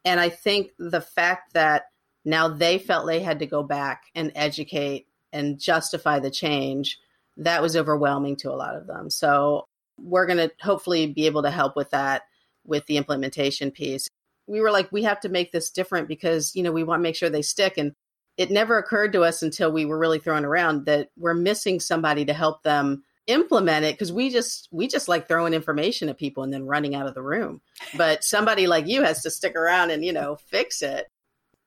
And 0.06 0.18
I 0.18 0.30
think 0.30 0.70
the 0.78 1.02
fact 1.02 1.52
that 1.52 1.86
now 2.24 2.48
they 2.48 2.78
felt 2.78 3.06
they 3.06 3.20
had 3.20 3.40
to 3.40 3.46
go 3.46 3.62
back 3.62 4.04
and 4.14 4.32
educate 4.34 5.06
and 5.32 5.58
justify 5.58 6.18
the 6.18 6.30
change, 6.30 6.98
that 7.36 7.62
was 7.62 7.76
overwhelming 7.76 8.36
to 8.36 8.50
a 8.50 8.56
lot 8.56 8.76
of 8.76 8.86
them. 8.86 9.10
So 9.10 9.66
we're 9.98 10.26
going 10.26 10.38
to 10.38 10.50
hopefully 10.60 11.06
be 11.06 11.26
able 11.26 11.42
to 11.42 11.50
help 11.50 11.76
with 11.76 11.90
that 11.90 12.22
with 12.64 12.86
the 12.86 12.96
implementation 12.96 13.70
piece. 13.70 14.08
We 14.46 14.60
were 14.60 14.70
like, 14.70 14.90
we 14.90 15.02
have 15.04 15.20
to 15.20 15.28
make 15.28 15.52
this 15.52 15.70
different 15.70 16.08
because, 16.08 16.54
you 16.54 16.62
know, 16.62 16.72
we 16.72 16.84
want 16.84 17.00
to 17.00 17.02
make 17.02 17.16
sure 17.16 17.30
they 17.30 17.42
stick. 17.42 17.78
And 17.78 17.92
it 18.36 18.50
never 18.50 18.78
occurred 18.78 19.12
to 19.12 19.22
us 19.22 19.42
until 19.42 19.70
we 19.70 19.84
were 19.84 19.98
really 19.98 20.18
throwing 20.18 20.44
around 20.44 20.86
that 20.86 21.08
we're 21.16 21.34
missing 21.34 21.80
somebody 21.80 22.24
to 22.24 22.32
help 22.32 22.62
them 22.62 23.04
implement 23.26 23.84
it 23.84 23.94
because 23.94 24.12
we 24.12 24.28
just 24.28 24.66
we 24.72 24.88
just 24.88 25.06
like 25.06 25.28
throwing 25.28 25.54
information 25.54 26.08
at 26.08 26.18
people 26.18 26.42
and 26.42 26.52
then 26.52 26.66
running 26.66 26.96
out 26.96 27.06
of 27.06 27.14
the 27.14 27.22
room 27.22 27.60
but 27.96 28.24
somebody 28.24 28.66
like 28.66 28.88
you 28.88 29.04
has 29.04 29.22
to 29.22 29.30
stick 29.30 29.54
around 29.54 29.90
and 29.90 30.04
you 30.04 30.12
know 30.12 30.36
fix 30.48 30.82
it 30.82 31.06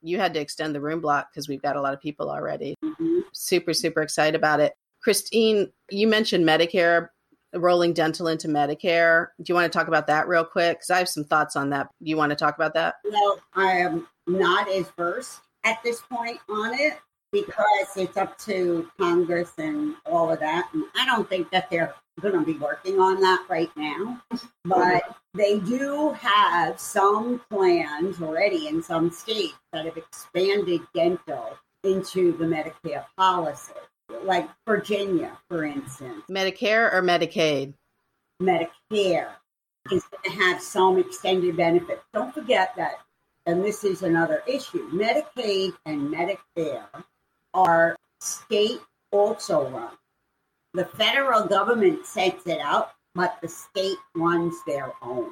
you 0.03 0.19
had 0.19 0.33
to 0.33 0.39
extend 0.39 0.75
the 0.75 0.81
room 0.81 0.99
block 0.99 1.29
because 1.31 1.47
we've 1.47 1.61
got 1.61 1.77
a 1.77 1.81
lot 1.81 1.93
of 1.93 2.01
people 2.01 2.29
already. 2.29 2.75
Super, 3.33 3.73
super 3.73 4.01
excited 4.01 4.35
about 4.35 4.59
it. 4.59 4.73
Christine, 5.01 5.71
you 5.89 6.07
mentioned 6.07 6.45
Medicare, 6.45 7.09
rolling 7.53 7.93
dental 7.93 8.27
into 8.27 8.47
Medicare. 8.47 9.27
Do 9.41 9.51
you 9.51 9.55
want 9.55 9.71
to 9.71 9.77
talk 9.77 9.87
about 9.87 10.07
that 10.07 10.27
real 10.27 10.45
quick? 10.45 10.77
Because 10.77 10.89
I 10.89 10.97
have 10.97 11.09
some 11.09 11.25
thoughts 11.25 11.55
on 11.55 11.69
that. 11.71 11.87
Do 12.01 12.09
you 12.09 12.17
want 12.17 12.31
to 12.31 12.35
talk 12.35 12.55
about 12.55 12.73
that? 12.75 12.95
Well, 13.03 13.39
I 13.53 13.71
am 13.73 14.07
not 14.27 14.69
as 14.69 14.89
versed 14.97 15.41
at 15.63 15.81
this 15.83 16.01
point 16.01 16.39
on 16.49 16.73
it 16.73 16.99
because 17.31 17.87
it's 17.95 18.17
up 18.17 18.37
to 18.37 18.89
Congress 18.97 19.51
and 19.57 19.95
all 20.05 20.31
of 20.31 20.39
that. 20.39 20.69
And 20.73 20.85
I 20.95 21.05
don't 21.05 21.27
think 21.27 21.49
that 21.51 21.69
they're 21.69 21.93
going 22.21 22.33
to 22.33 22.45
be 22.45 22.57
working 22.59 22.99
on 22.99 23.19
that 23.21 23.45
right 23.49 23.71
now. 23.75 24.21
But 24.65 25.03
they 25.33 25.59
do 25.59 26.11
have 26.11 26.79
some 26.79 27.41
plans 27.49 28.21
already 28.21 28.67
in 28.67 28.83
some 28.83 29.11
states 29.11 29.55
that 29.71 29.85
have 29.85 29.97
expanded 29.97 30.81
dental 30.93 31.57
into 31.83 32.35
the 32.37 32.45
Medicare 32.45 33.05
policy, 33.17 33.73
like 34.23 34.49
Virginia, 34.65 35.37
for 35.49 35.63
instance. 35.63 36.23
Medicare 36.29 36.93
or 36.93 37.01
Medicaid? 37.01 37.73
Medicare 38.41 39.29
is 39.91 40.03
going 40.03 40.23
to 40.23 40.43
have 40.43 40.61
some 40.61 40.97
extended 40.97 41.57
benefits. 41.57 42.01
Don't 42.13 42.33
forget 42.33 42.73
that, 42.77 42.99
and 43.45 43.63
this 43.63 43.83
is 43.83 44.03
another 44.03 44.43
issue 44.47 44.89
Medicaid 44.91 45.73
and 45.85 46.13
Medicare 46.13 46.85
are 47.53 47.95
state 48.19 48.79
also 49.11 49.69
run. 49.69 49.91
The 50.73 50.85
federal 50.85 51.45
government 51.45 52.05
sets 52.05 52.47
it 52.47 52.59
up, 52.59 52.95
but 53.13 53.37
the 53.41 53.47
state 53.47 53.97
runs 54.15 54.55
their 54.65 54.91
own. 55.01 55.29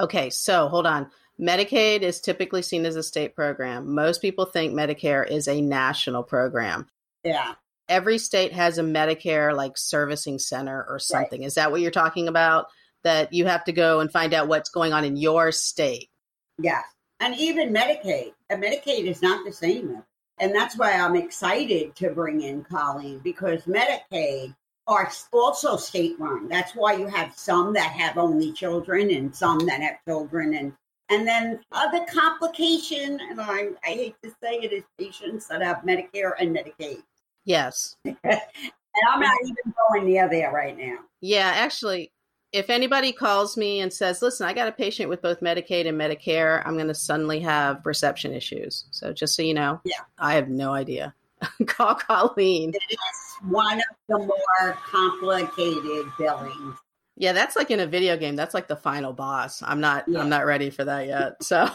Okay, 0.00 0.30
so 0.30 0.68
hold 0.68 0.86
on. 0.86 1.10
Medicaid 1.40 2.02
is 2.02 2.20
typically 2.20 2.62
seen 2.62 2.84
as 2.84 2.96
a 2.96 3.02
state 3.02 3.34
program. 3.34 3.94
Most 3.94 4.20
people 4.20 4.44
think 4.44 4.74
Medicare 4.74 5.28
is 5.28 5.48
a 5.48 5.62
national 5.62 6.22
program. 6.22 6.86
Yeah. 7.24 7.54
Every 7.88 8.18
state 8.18 8.52
has 8.52 8.78
a 8.78 8.82
Medicare 8.82 9.56
like 9.56 9.78
servicing 9.78 10.38
center 10.38 10.84
or 10.88 10.98
something. 10.98 11.40
Right. 11.40 11.46
Is 11.46 11.54
that 11.54 11.70
what 11.70 11.80
you're 11.80 11.90
talking 11.90 12.28
about? 12.28 12.66
That 13.04 13.32
you 13.32 13.46
have 13.46 13.64
to 13.64 13.72
go 13.72 14.00
and 14.00 14.12
find 14.12 14.34
out 14.34 14.48
what's 14.48 14.68
going 14.68 14.92
on 14.92 15.04
in 15.04 15.16
your 15.16 15.50
state. 15.52 16.10
Yeah. 16.58 16.82
And 17.18 17.34
even 17.36 17.72
Medicaid. 17.72 18.32
And 18.50 18.62
Medicaid 18.62 19.06
is 19.06 19.22
not 19.22 19.44
the 19.46 19.52
same. 19.52 20.02
And 20.38 20.54
that's 20.54 20.76
why 20.76 20.92
I'm 20.92 21.16
excited 21.16 21.96
to 21.96 22.10
bring 22.10 22.42
in 22.42 22.64
Colleen 22.64 23.20
because 23.24 23.62
Medicaid 23.64 24.54
are 24.86 25.10
also 25.32 25.76
state 25.76 26.16
run. 26.18 26.48
That's 26.48 26.72
why 26.72 26.94
you 26.94 27.06
have 27.06 27.34
some 27.36 27.72
that 27.74 27.92
have 27.92 28.18
only 28.18 28.52
children 28.52 29.10
and 29.10 29.34
some 29.34 29.58
that 29.66 29.80
have 29.80 30.04
children 30.06 30.54
and 30.54 30.72
and 31.10 31.26
then 31.26 31.60
other 31.72 32.04
complication, 32.12 33.18
and 33.28 33.40
I, 33.40 33.68
I 33.84 33.88
hate 33.88 34.16
to 34.22 34.30
say 34.42 34.54
it, 34.54 34.72
is 34.72 34.84
patients 34.98 35.48
that 35.48 35.60
have 35.62 35.78
Medicare 35.78 36.32
and 36.38 36.56
Medicaid. 36.56 37.02
Yes. 37.44 37.96
and 38.04 38.16
I'm 38.24 39.20
not 39.20 39.36
even 39.42 39.74
going 39.88 40.06
near 40.06 40.28
there 40.28 40.52
right 40.52 40.76
now. 40.76 40.98
Yeah, 41.20 41.52
actually, 41.54 42.12
if 42.52 42.70
anybody 42.70 43.12
calls 43.12 43.56
me 43.56 43.80
and 43.80 43.92
says, 43.92 44.22
listen, 44.22 44.46
I 44.46 44.52
got 44.52 44.68
a 44.68 44.72
patient 44.72 45.08
with 45.08 45.20
both 45.20 45.40
Medicaid 45.40 45.88
and 45.88 46.00
Medicare, 46.00 46.62
I'm 46.64 46.74
going 46.74 46.88
to 46.88 46.94
suddenly 46.94 47.40
have 47.40 47.84
reception 47.84 48.32
issues. 48.32 48.84
So 48.90 49.12
just 49.12 49.34
so 49.34 49.42
you 49.42 49.54
know, 49.54 49.80
yeah, 49.84 50.02
I 50.18 50.34
have 50.34 50.48
no 50.48 50.72
idea. 50.72 51.14
Call 51.66 51.94
Colleen. 51.94 52.70
It 52.74 52.94
is 52.94 53.50
one 53.50 53.78
of 53.78 53.84
the 54.08 54.18
more 54.18 54.78
complicated 54.84 56.06
billings 56.18 56.76
yeah, 57.20 57.34
that's 57.34 57.54
like 57.54 57.70
in 57.70 57.80
a 57.80 57.86
video 57.86 58.16
game. 58.16 58.34
That's 58.34 58.54
like 58.54 58.66
the 58.66 58.76
final 58.76 59.12
boss. 59.12 59.62
I'm 59.62 59.82
not 59.82 60.08
yeah. 60.08 60.20
I'm 60.20 60.30
not 60.30 60.46
ready 60.46 60.70
for 60.70 60.84
that 60.86 61.06
yet. 61.06 61.42
So 61.44 61.68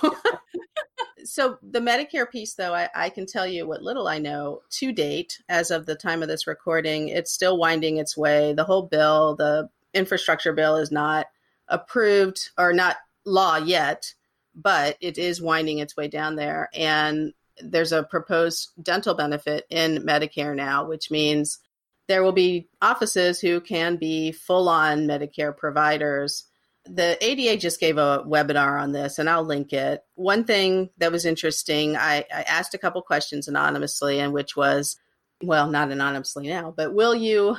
so 1.23 1.59
the 1.61 1.79
Medicare 1.79 2.27
piece 2.27 2.55
though, 2.55 2.73
I, 2.73 2.89
I 2.95 3.09
can 3.09 3.27
tell 3.27 3.45
you 3.45 3.67
what 3.67 3.83
little 3.83 4.07
I 4.07 4.17
know 4.17 4.63
to 4.71 4.91
date, 4.91 5.39
as 5.47 5.69
of 5.69 5.85
the 5.85 5.93
time 5.93 6.23
of 6.23 6.29
this 6.29 6.47
recording, 6.47 7.09
it's 7.09 7.31
still 7.31 7.59
winding 7.59 7.97
its 7.97 8.17
way. 8.17 8.53
The 8.53 8.63
whole 8.63 8.87
bill, 8.87 9.35
the 9.35 9.69
infrastructure 9.93 10.51
bill 10.51 10.77
is 10.77 10.91
not 10.91 11.27
approved 11.67 12.49
or 12.57 12.73
not 12.73 12.97
law 13.23 13.57
yet, 13.57 14.15
but 14.55 14.97
it 14.99 15.19
is 15.19 15.43
winding 15.43 15.77
its 15.77 15.95
way 15.95 16.07
down 16.07 16.37
there. 16.37 16.69
And 16.73 17.33
there's 17.61 17.91
a 17.91 18.01
proposed 18.01 18.71
dental 18.81 19.13
benefit 19.13 19.67
in 19.69 19.97
Medicare 19.97 20.55
now, 20.55 20.85
which 20.85 21.11
means 21.11 21.59
there 22.07 22.23
will 22.23 22.31
be 22.31 22.69
offices 22.81 23.39
who 23.39 23.61
can 23.61 23.97
be 23.97 24.31
full 24.31 24.69
on 24.69 25.07
Medicare 25.07 25.55
providers. 25.55 26.45
The 26.85 27.17
ADA 27.23 27.59
just 27.59 27.79
gave 27.79 27.97
a 27.97 28.23
webinar 28.27 28.79
on 28.79 28.91
this, 28.91 29.17
and 29.17 29.29
I'll 29.29 29.43
link 29.43 29.73
it. 29.73 30.01
One 30.13 30.43
thing 30.43 30.89
that 30.97 31.11
was 31.11 31.25
interesting, 31.25 31.97
I, 31.97 32.25
I 32.33 32.43
asked 32.43 32.75
a 32.75 32.79
couple 32.79 33.01
questions 33.01 33.47
anonymously, 33.47 34.19
and 34.19 34.33
which 34.33 34.55
was, 34.55 34.97
well, 35.41 35.67
not 35.67 35.91
anonymously 35.91 36.47
now, 36.47 36.73
but 36.75 36.93
will 36.93 37.15
you 37.15 37.57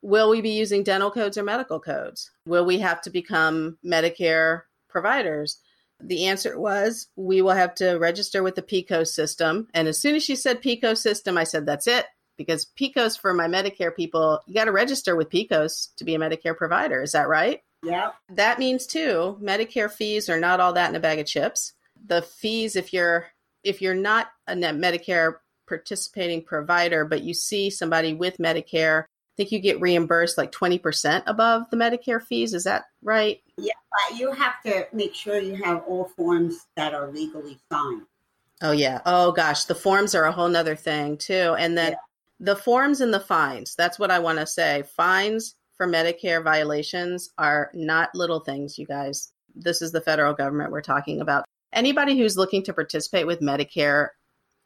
will 0.00 0.30
we 0.30 0.40
be 0.40 0.50
using 0.50 0.84
dental 0.84 1.10
codes 1.10 1.36
or 1.36 1.42
medical 1.42 1.80
codes? 1.80 2.30
Will 2.46 2.64
we 2.64 2.78
have 2.78 3.02
to 3.02 3.10
become 3.10 3.78
Medicare 3.84 4.62
providers? 4.88 5.58
The 6.00 6.26
answer 6.26 6.56
was 6.56 7.08
we 7.16 7.42
will 7.42 7.50
have 7.50 7.74
to 7.76 7.94
register 7.94 8.44
with 8.44 8.54
the 8.54 8.62
PECOS 8.62 9.08
system. 9.08 9.66
And 9.74 9.88
as 9.88 10.00
soon 10.00 10.14
as 10.14 10.22
she 10.22 10.36
said 10.36 10.62
PECOS 10.62 10.98
system, 10.98 11.36
I 11.36 11.42
said, 11.42 11.66
that's 11.66 11.88
it 11.88 12.06
because 12.38 12.66
PECOS 12.80 13.20
for 13.20 13.34
my 13.34 13.46
Medicare 13.46 13.94
people, 13.94 14.40
you 14.46 14.54
got 14.54 14.64
to 14.64 14.72
register 14.72 15.14
with 15.14 15.28
PECOS 15.28 15.94
to 15.96 16.04
be 16.04 16.14
a 16.14 16.18
Medicare 16.18 16.56
provider. 16.56 17.02
Is 17.02 17.12
that 17.12 17.28
right? 17.28 17.60
Yeah. 17.82 18.12
That 18.30 18.58
means 18.58 18.86
too, 18.86 19.36
Medicare 19.42 19.90
fees 19.90 20.28
are 20.28 20.40
not 20.40 20.60
all 20.60 20.72
that 20.72 20.88
in 20.88 20.96
a 20.96 21.00
bag 21.00 21.18
of 21.18 21.26
chips. 21.26 21.74
The 22.06 22.22
fees, 22.22 22.76
if 22.76 22.92
you're 22.92 23.26
if 23.64 23.82
you're 23.82 23.94
not 23.94 24.28
a 24.46 24.54
Medicare 24.54 25.34
participating 25.66 26.42
provider, 26.42 27.04
but 27.04 27.22
you 27.22 27.34
see 27.34 27.70
somebody 27.70 28.14
with 28.14 28.38
Medicare, 28.38 29.02
I 29.02 29.06
think 29.36 29.52
you 29.52 29.58
get 29.58 29.80
reimbursed 29.80 30.38
like 30.38 30.52
20% 30.52 31.24
above 31.26 31.68
the 31.70 31.76
Medicare 31.76 32.22
fees. 32.22 32.54
Is 32.54 32.64
that 32.64 32.84
right? 33.02 33.40
Yeah, 33.56 33.74
but 33.90 34.18
you 34.18 34.32
have 34.32 34.62
to 34.64 34.86
make 34.92 35.14
sure 35.14 35.38
you 35.38 35.56
have 35.56 35.82
all 35.86 36.06
forms 36.16 36.66
that 36.76 36.94
are 36.94 37.10
legally 37.10 37.58
signed. 37.70 38.02
Oh 38.62 38.72
yeah. 38.72 39.00
Oh 39.04 39.32
gosh, 39.32 39.64
the 39.64 39.74
forms 39.74 40.14
are 40.14 40.24
a 40.24 40.32
whole 40.32 40.48
nother 40.48 40.76
thing 40.76 41.16
too. 41.16 41.54
And 41.58 41.76
then 41.76 41.92
yeah 41.92 41.98
the 42.40 42.56
forms 42.56 43.00
and 43.00 43.12
the 43.12 43.20
fines. 43.20 43.74
That's 43.74 43.98
what 43.98 44.10
i 44.10 44.18
want 44.18 44.38
to 44.38 44.46
say. 44.46 44.84
Fines 44.96 45.54
for 45.76 45.86
medicare 45.86 46.42
violations 46.42 47.30
are 47.38 47.70
not 47.74 48.14
little 48.14 48.40
things 48.40 48.78
you 48.78 48.86
guys. 48.86 49.32
This 49.54 49.82
is 49.82 49.92
the 49.92 50.00
federal 50.00 50.34
government 50.34 50.72
we're 50.72 50.82
talking 50.82 51.20
about. 51.20 51.44
Anybody 51.72 52.16
who's 52.16 52.36
looking 52.36 52.62
to 52.64 52.72
participate 52.72 53.26
with 53.26 53.40
medicare 53.40 54.08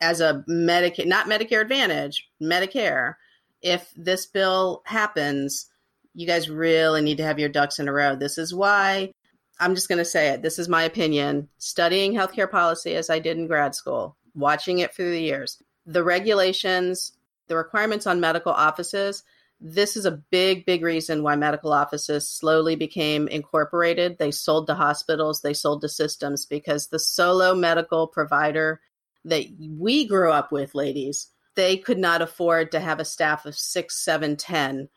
as 0.00 0.20
a 0.20 0.44
medicare 0.48 1.06
not 1.06 1.26
medicare 1.26 1.60
advantage 1.60 2.28
medicare 2.42 3.14
if 3.60 3.92
this 3.96 4.26
bill 4.26 4.82
happens 4.84 5.66
you 6.14 6.26
guys 6.26 6.50
really 6.50 7.00
need 7.00 7.16
to 7.16 7.22
have 7.22 7.38
your 7.38 7.48
ducks 7.48 7.78
in 7.78 7.88
a 7.88 7.92
row. 7.92 8.16
This 8.16 8.38
is 8.38 8.54
why 8.54 9.12
i'm 9.60 9.74
just 9.74 9.88
going 9.88 9.98
to 9.98 10.04
say 10.04 10.30
it 10.30 10.42
this 10.42 10.58
is 10.58 10.68
my 10.68 10.82
opinion 10.82 11.48
studying 11.58 12.14
healthcare 12.14 12.50
policy 12.50 12.94
as 12.94 13.10
i 13.10 13.18
did 13.18 13.36
in 13.36 13.46
grad 13.46 13.74
school 13.74 14.16
watching 14.34 14.78
it 14.78 14.94
through 14.94 15.10
the 15.10 15.20
years. 15.20 15.62
The 15.86 16.04
regulations 16.04 17.12
the 17.48 17.56
requirements 17.56 18.06
on 18.06 18.20
medical 18.20 18.52
offices, 18.52 19.22
this 19.60 19.96
is 19.96 20.06
a 20.06 20.10
big, 20.30 20.66
big 20.66 20.82
reason 20.82 21.22
why 21.22 21.36
medical 21.36 21.72
offices 21.72 22.28
slowly 22.28 22.74
became 22.74 23.28
incorporated. 23.28 24.18
They 24.18 24.32
sold 24.32 24.66
to 24.66 24.74
hospitals, 24.74 25.40
they 25.40 25.54
sold 25.54 25.82
to 25.82 25.88
systems 25.88 26.46
because 26.46 26.88
the 26.88 26.98
solo 26.98 27.54
medical 27.54 28.08
provider 28.08 28.80
that 29.24 29.44
we 29.78 30.06
grew 30.06 30.32
up 30.32 30.50
with, 30.50 30.74
ladies, 30.74 31.28
they 31.54 31.76
could 31.76 31.98
not 31.98 32.22
afford 32.22 32.72
to 32.72 32.80
have 32.80 32.98
a 32.98 33.04
staff 33.04 33.46
of 33.46 33.56
six, 33.56 34.02
seven, 34.02 34.36
ten 34.36 34.88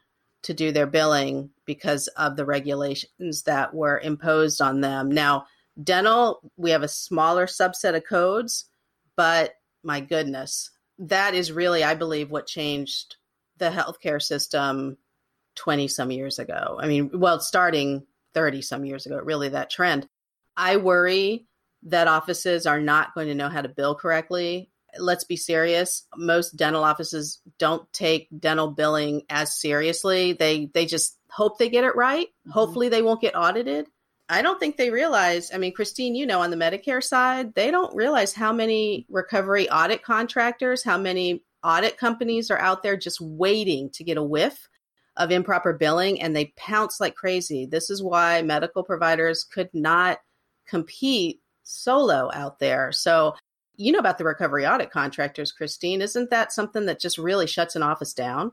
to 0.43 0.53
do 0.53 0.71
their 0.71 0.87
billing 0.87 1.49
because 1.65 2.07
of 2.09 2.35
the 2.35 2.45
regulations 2.45 3.43
that 3.43 3.73
were 3.73 3.99
imposed 3.99 4.61
on 4.61 4.81
them. 4.81 5.09
Now, 5.11 5.45
dental, 5.81 6.51
we 6.57 6.71
have 6.71 6.83
a 6.83 6.87
smaller 6.87 7.45
subset 7.45 7.95
of 7.95 8.05
codes, 8.05 8.65
but 9.15 9.55
my 9.83 9.99
goodness, 10.01 10.71
that 10.99 11.33
is 11.33 11.51
really, 11.51 11.83
I 11.83 11.95
believe, 11.95 12.31
what 12.31 12.47
changed 12.47 13.15
the 13.57 13.69
healthcare 13.69 14.21
system 14.21 14.97
20 15.55 15.87
some 15.87 16.11
years 16.11 16.39
ago. 16.39 16.77
I 16.81 16.87
mean, 16.87 17.11
well, 17.13 17.39
starting 17.39 18.05
30 18.33 18.61
some 18.61 18.85
years 18.85 19.05
ago, 19.05 19.17
really 19.17 19.49
that 19.49 19.69
trend. 19.69 20.07
I 20.57 20.77
worry 20.77 21.47
that 21.83 22.07
offices 22.07 22.65
are 22.65 22.79
not 22.79 23.13
going 23.13 23.27
to 23.27 23.35
know 23.35 23.49
how 23.49 23.61
to 23.61 23.69
bill 23.69 23.95
correctly. 23.95 24.69
Let's 24.97 25.23
be 25.23 25.35
serious. 25.35 26.07
Most 26.15 26.55
dental 26.55 26.83
offices 26.83 27.41
don't 27.59 27.91
take 27.91 28.27
dental 28.37 28.69
billing 28.69 29.23
as 29.29 29.59
seriously. 29.59 30.33
They 30.33 30.67
they 30.73 30.85
just 30.85 31.17
hope 31.29 31.57
they 31.57 31.69
get 31.69 31.83
it 31.83 31.95
right. 31.95 32.27
Mm-hmm. 32.27 32.51
Hopefully 32.51 32.89
they 32.89 33.01
won't 33.01 33.21
get 33.21 33.35
audited. 33.35 33.87
I 34.27 34.41
don't 34.41 34.59
think 34.59 34.77
they 34.77 34.89
realize. 34.89 35.51
I 35.53 35.57
mean, 35.57 35.73
Christine, 35.73 36.15
you 36.15 36.25
know, 36.25 36.41
on 36.41 36.49
the 36.49 36.57
Medicare 36.57 37.03
side, 37.03 37.53
they 37.53 37.69
don't 37.69 37.95
realize 37.95 38.33
how 38.33 38.51
many 38.51 39.05
recovery 39.09 39.69
audit 39.69 40.03
contractors, 40.03 40.83
how 40.83 40.97
many 40.97 41.43
audit 41.63 41.97
companies 41.97 42.49
are 42.49 42.57
out 42.57 42.81
there 42.81 42.97
just 42.97 43.21
waiting 43.21 43.89
to 43.91 44.03
get 44.03 44.17
a 44.17 44.23
whiff 44.23 44.67
of 45.17 45.31
improper 45.31 45.73
billing 45.73 46.21
and 46.21 46.35
they 46.35 46.53
pounce 46.57 46.99
like 46.99 47.15
crazy. 47.15 47.65
This 47.65 47.89
is 47.89 48.03
why 48.03 48.41
medical 48.41 48.83
providers 48.83 49.43
could 49.43 49.69
not 49.73 50.19
compete 50.67 51.41
solo 51.63 52.29
out 52.33 52.59
there. 52.59 52.91
So, 52.91 53.35
you 53.77 53.91
know 53.91 53.99
about 53.99 54.17
the 54.17 54.23
recovery 54.23 54.65
audit 54.65 54.89
contractors, 54.89 55.51
Christine. 55.51 56.01
Isn't 56.01 56.29
that 56.29 56.53
something 56.53 56.85
that 56.85 56.99
just 56.99 57.17
really 57.17 57.45
shuts 57.45 57.75
an 57.75 57.83
office 57.83 58.13
down? 58.13 58.51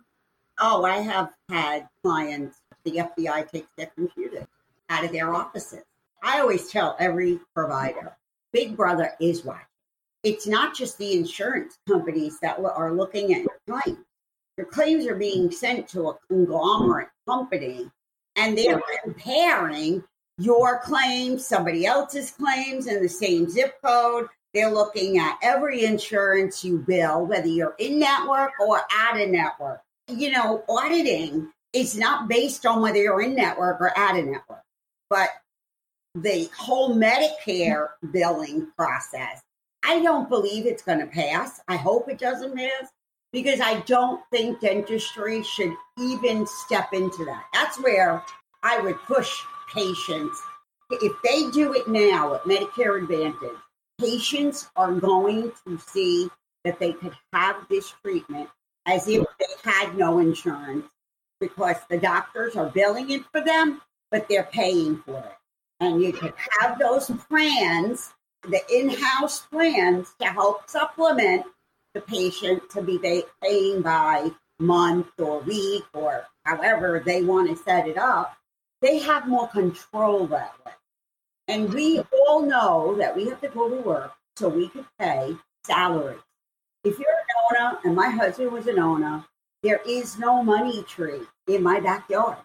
Oh, 0.61 0.85
I 0.85 0.97
have 0.97 1.31
had 1.49 1.89
clients, 2.03 2.57
the 2.85 3.09
FBI 3.16 3.49
takes 3.51 3.70
their 3.77 3.87
computer 3.95 4.47
out 4.89 5.05
of 5.05 5.12
their 5.12 5.35
offices. 5.35 5.83
I 6.22 6.41
always 6.41 6.70
tell 6.70 6.97
every 6.99 7.41
provider 7.55 8.16
Big 8.53 8.76
Brother 8.76 9.12
is 9.20 9.45
watching. 9.45 9.66
It's 10.22 10.47
not 10.47 10.76
just 10.76 10.99
the 10.99 11.14
insurance 11.14 11.78
companies 11.89 12.39
that 12.41 12.59
are 12.61 12.93
looking 12.93 13.35
at 13.35 13.43
your 13.43 13.59
claims. 13.68 14.05
Your 14.57 14.66
claims 14.66 15.07
are 15.07 15.16
being 15.16 15.51
sent 15.51 15.89
to 15.89 16.11
a 16.11 16.18
conglomerate 16.28 17.09
company 17.26 17.91
and 18.37 18.57
they're 18.57 18.80
comparing 19.03 20.05
your 20.39 20.80
claims, 20.80 21.47
somebody 21.47 21.87
else's 21.87 22.30
claims 22.30 22.87
in 22.87 23.03
the 23.03 23.09
same 23.09 23.49
zip 23.49 23.74
code. 23.85 24.28
They're 24.55 24.70
looking 24.70 25.18
at 25.18 25.39
every 25.43 25.85
insurance 25.85 26.62
you 26.62 26.78
bill, 26.78 27.24
whether 27.26 27.49
you're 27.49 27.74
in 27.78 27.99
network 27.99 28.53
or 28.61 28.83
out 28.93 29.20
of 29.20 29.28
network. 29.28 29.80
You 30.09 30.30
know, 30.30 30.62
auditing 30.68 31.51
is 31.72 31.97
not 31.97 32.28
based 32.28 32.66
on 32.66 32.83
whether 32.83 32.99
you're 32.99 33.22
in 33.22 33.35
network 33.35 33.80
or 33.80 33.97
out 33.97 34.18
of 34.18 34.26
network. 34.26 34.62
But 35.13 35.29
the 36.15 36.49
whole 36.57 36.97
Medicare 36.97 37.89
billing 38.13 38.69
process, 38.79 39.43
I 39.85 40.01
don't 40.01 40.31
believe 40.31 40.65
it's 40.65 40.83
going 40.83 41.01
to 41.01 41.07
pass. 41.07 41.61
I 41.69 41.77
hope 41.77 42.09
it 42.09 42.19
doesn't 42.19 42.57
pass 42.57 42.89
because 43.31 43.61
I 43.61 43.81
don't 43.81 44.23
think 44.31 44.61
dentistry 44.61 45.43
should 45.43 45.75
even 45.99 46.47
step 46.47 46.95
into 46.95 47.27
that. 47.27 47.45
That's 47.53 47.79
where 47.83 48.23
I 48.63 48.81
would 48.81 48.97
push 49.03 49.31
patients. 49.75 50.41
if 50.91 51.13
they 51.23 51.51
do 51.51 51.75
it 51.75 51.89
now 51.89 52.37
at 52.37 52.45
Medicare 52.45 53.03
Advantage, 53.03 53.59
patients 54.01 54.71
are 54.77 54.93
going 54.93 55.53
to 55.67 55.79
see 55.79 56.31
that 56.65 56.79
they 56.79 56.95
could 56.95 57.15
have 57.35 57.57
this 57.69 57.93
treatment 58.03 58.49
as 58.87 59.07
if 59.09 59.27
they 59.39 59.71
had 59.71 59.95
no 59.95 60.21
insurance 60.21 60.87
because 61.39 61.77
the 61.91 61.99
doctors 61.99 62.57
are 62.57 62.71
billing 62.71 63.11
it 63.11 63.25
for 63.31 63.43
them, 63.43 63.83
but 64.13 64.29
they're 64.29 64.45
paying 64.53 64.99
for 64.99 65.19
it. 65.19 65.37
And 65.81 66.01
you 66.01 66.13
can 66.13 66.33
have 66.61 66.79
those 66.79 67.11
plans, 67.29 68.13
the 68.49 68.61
in 68.73 68.91
house 68.91 69.41
plans, 69.41 70.15
to 70.21 70.27
help 70.27 70.71
supplement 70.71 71.45
the 71.95 72.03
patient 72.03 72.71
to 72.71 72.83
be 72.83 73.25
paying 73.43 73.83
by 73.83 74.31
month 74.61 75.09
or 75.19 75.41
week 75.41 75.83
or 75.93 76.25
however 76.45 77.03
they 77.05 77.25
want 77.25 77.51
to 77.51 77.65
set 77.65 77.89
it 77.89 77.99
up. 77.99 78.37
They 78.81 78.99
have 79.01 79.27
more 79.27 79.49
control 79.49 80.27
that 80.29 80.55
way. 80.65 80.73
And 81.49 81.73
we 81.73 82.01
all 82.13 82.43
know 82.43 82.95
that 82.99 83.17
we 83.17 83.29
have 83.29 83.41
to 83.41 83.49
go 83.49 83.69
to 83.69 83.77
work 83.77 84.13
so 84.37 84.49
we 84.49 84.69
could 84.69 84.87
pay 84.99 85.37
salaries. 85.67 86.21
If 86.85 86.99
you're 86.99 87.09
an 87.09 87.61
owner, 87.61 87.79
and 87.85 87.97
my 87.97 88.09
husband 88.09 88.53
was 88.53 88.67
an 88.67 88.79
owner, 88.79 89.25
there 89.63 89.81
is 89.87 90.19
no 90.19 90.43
money 90.43 90.83
tree 90.85 91.23
in 91.47 91.63
my 91.63 91.81
backyard. 91.81 92.39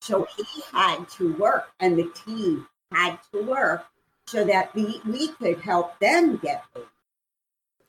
So 0.00 0.26
he 0.36 0.62
had 0.72 1.08
to 1.16 1.34
work, 1.34 1.68
and 1.80 1.98
the 1.98 2.10
team 2.26 2.66
had 2.92 3.18
to 3.32 3.42
work 3.42 3.84
so 4.26 4.44
that 4.44 4.74
we, 4.74 5.00
we 5.06 5.28
could 5.28 5.60
help 5.60 5.98
them 5.98 6.36
get 6.36 6.62
paid. 6.74 6.84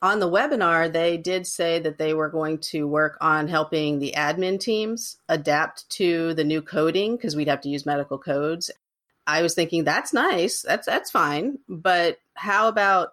On 0.02 0.18
the 0.18 0.30
webinar, 0.30 0.90
they 0.90 1.18
did 1.18 1.46
say 1.46 1.78
that 1.78 1.98
they 1.98 2.14
were 2.14 2.30
going 2.30 2.58
to 2.58 2.88
work 2.88 3.18
on 3.20 3.48
helping 3.48 3.98
the 3.98 4.14
admin 4.16 4.58
teams 4.58 5.18
adapt 5.28 5.88
to 5.90 6.32
the 6.32 6.44
new 6.44 6.62
coding 6.62 7.16
because 7.16 7.36
we'd 7.36 7.48
have 7.48 7.60
to 7.62 7.68
use 7.68 7.84
medical 7.84 8.16
codes. 8.16 8.70
I 9.26 9.42
was 9.42 9.54
thinking 9.54 9.84
that's 9.84 10.14
nice, 10.14 10.62
that's 10.62 10.86
that's 10.86 11.10
fine, 11.10 11.58
but 11.68 12.18
how 12.34 12.68
about 12.68 13.10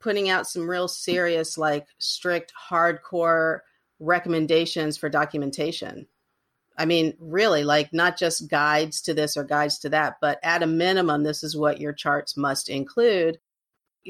putting 0.00 0.30
out 0.30 0.46
some 0.46 0.68
real 0.68 0.88
serious, 0.88 1.58
like 1.58 1.86
strict, 1.98 2.52
hardcore 2.70 3.60
recommendations 4.00 4.96
for 4.96 5.10
documentation? 5.10 6.06
I 6.78 6.84
mean, 6.86 7.14
really, 7.18 7.64
like 7.64 7.92
not 7.92 8.18
just 8.18 8.48
guides 8.48 9.00
to 9.02 9.14
this 9.14 9.36
or 9.36 9.44
guides 9.44 9.78
to 9.80 9.88
that, 9.90 10.16
but 10.20 10.38
at 10.42 10.62
a 10.62 10.66
minimum, 10.66 11.22
this 11.22 11.42
is 11.42 11.56
what 11.56 11.80
your 11.80 11.92
charts 11.92 12.36
must 12.36 12.68
include. 12.68 13.38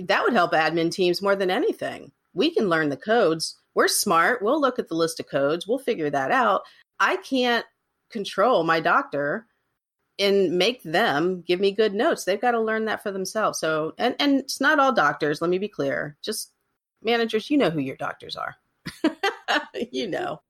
That 0.05 0.23
would 0.23 0.33
help 0.33 0.53
admin 0.53 0.91
teams 0.91 1.23
more 1.23 1.37
than 1.37 1.51
anything. 1.51 2.13
We 2.35 2.55
can 2.55 2.69
learn 2.69 2.89
the 2.89 2.97
codes. 2.97 3.59
We're 3.75 3.89
smart. 3.89 4.43
We'll 4.43 4.61
look 4.61 4.79
at 4.79 4.89
the 4.89 4.95
list 4.95 5.21
of 5.21 5.29
codes. 5.29 5.67
We'll 5.67 5.79
figure 5.79 6.11
that 6.11 6.31
out. 6.31 6.63
I 7.01 7.17
can't 7.17 7.67
control 8.11 8.63
my 8.65 8.81
doctor 8.81 9.47
and 10.19 10.57
make 10.57 10.83
them 10.83 11.43
give 11.43 11.59
me 11.59 11.73
good 11.73 11.95
notes. 11.95 12.25
They've 12.25 12.41
got 12.41 12.53
to 12.53 12.61
learn 12.61 12.85
that 12.85 13.03
for 13.03 13.11
themselves. 13.11 13.59
So, 13.59 13.95
and 13.99 14.15
and 14.19 14.41
it's 14.41 14.61
not 14.61 14.79
all 14.79 14.93
doctors. 14.93 15.41
Let 15.41 15.51
me 15.51 15.59
be 15.59 15.69
clear. 15.69 16.17
Just 16.23 16.53
managers, 17.03 17.51
you 17.51 17.59
know 17.59 17.71
who 17.71 17.81
your 17.81 17.97
doctors 17.97 18.37
are. 18.37 18.57
you 19.91 20.09
know. 20.09 20.41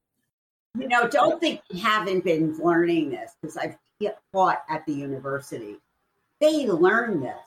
You 0.78 0.88
know, 0.88 1.06
don't 1.06 1.38
think 1.40 1.60
we 1.70 1.80
haven't 1.80 2.24
been 2.24 2.56
learning 2.58 3.10
this 3.10 3.32
because 3.40 3.56
I've 3.56 3.76
taught 4.32 4.62
at 4.68 4.84
the 4.86 4.92
university. 4.92 5.76
They 6.40 6.66
learn 6.66 7.20
this. 7.20 7.38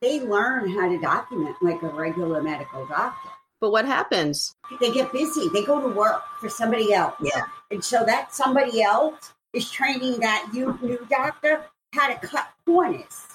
They 0.00 0.20
learn 0.20 0.70
how 0.70 0.88
to 0.88 0.98
document 1.00 1.56
like 1.62 1.82
a 1.82 1.88
regular 1.88 2.42
medical 2.42 2.86
doctor. 2.86 3.30
But 3.60 3.72
what 3.72 3.86
happens? 3.86 4.54
They 4.80 4.92
get 4.92 5.12
busy. 5.12 5.48
They 5.52 5.64
go 5.64 5.80
to 5.80 5.88
work 5.88 6.22
for 6.40 6.48
somebody 6.48 6.92
else. 6.92 7.14
Yeah. 7.22 7.44
And 7.70 7.82
so 7.82 8.04
that 8.04 8.34
somebody 8.34 8.82
else 8.82 9.32
is 9.52 9.70
training 9.70 10.20
that 10.20 10.50
new, 10.52 10.78
new 10.82 11.06
doctor 11.08 11.64
how 11.94 12.12
to 12.12 12.26
cut 12.26 12.48
corners 12.66 13.26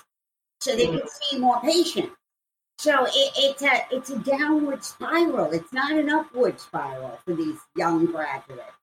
so 0.59 0.75
they 0.75 0.85
can 0.85 0.99
mm. 0.99 1.09
see 1.09 1.39
more 1.39 1.59
patients. 1.61 2.15
So 2.77 3.05
it, 3.05 3.31
it's 3.37 3.61
a 3.61 3.85
it's 3.91 4.09
a 4.09 4.19
downward 4.19 4.83
spiral. 4.83 5.51
It's 5.51 5.71
not 5.71 5.91
an 5.91 6.09
upward 6.09 6.59
spiral 6.59 7.19
for 7.25 7.35
these 7.35 7.57
young 7.75 8.05
graduates. 8.07 8.80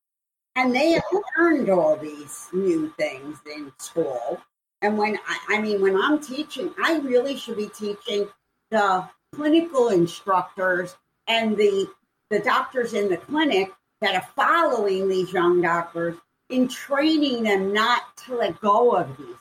And 0.57 0.75
they 0.75 0.93
have 0.93 1.05
learned 1.37 1.71
all 1.71 1.97
these 1.97 2.49
new 2.53 2.93
things 2.99 3.39
in 3.55 3.73
school. 3.79 4.41
And 4.83 4.99
when 4.99 5.19
I, 5.27 5.57
I 5.57 5.61
mean, 5.61 5.81
when 5.81 5.97
I'm 5.97 6.21
teaching, 6.21 6.73
I 6.83 6.99
really 6.99 7.37
should 7.37 7.57
be 7.57 7.69
teaching 7.69 8.29
the 8.71 9.09
clinical 9.35 9.89
instructors 9.89 10.97
and 11.27 11.57
the 11.57 11.89
the 12.31 12.41
doctors 12.41 12.93
in 12.93 13.09
the 13.09 13.17
clinic 13.17 13.73
that 14.01 14.15
are 14.15 14.29
following 14.37 15.09
these 15.09 15.33
young 15.33 15.63
doctors 15.63 16.17
in 16.51 16.69
training 16.69 17.43
them 17.43 17.73
not 17.73 18.17
to 18.17 18.37
let 18.37 18.61
go 18.61 18.95
of 18.95 19.17
these. 19.17 19.37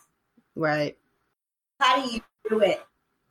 Right. 0.55 0.97
How 1.79 2.01
do 2.03 2.11
you 2.11 2.21
do 2.49 2.61
it 2.61 2.83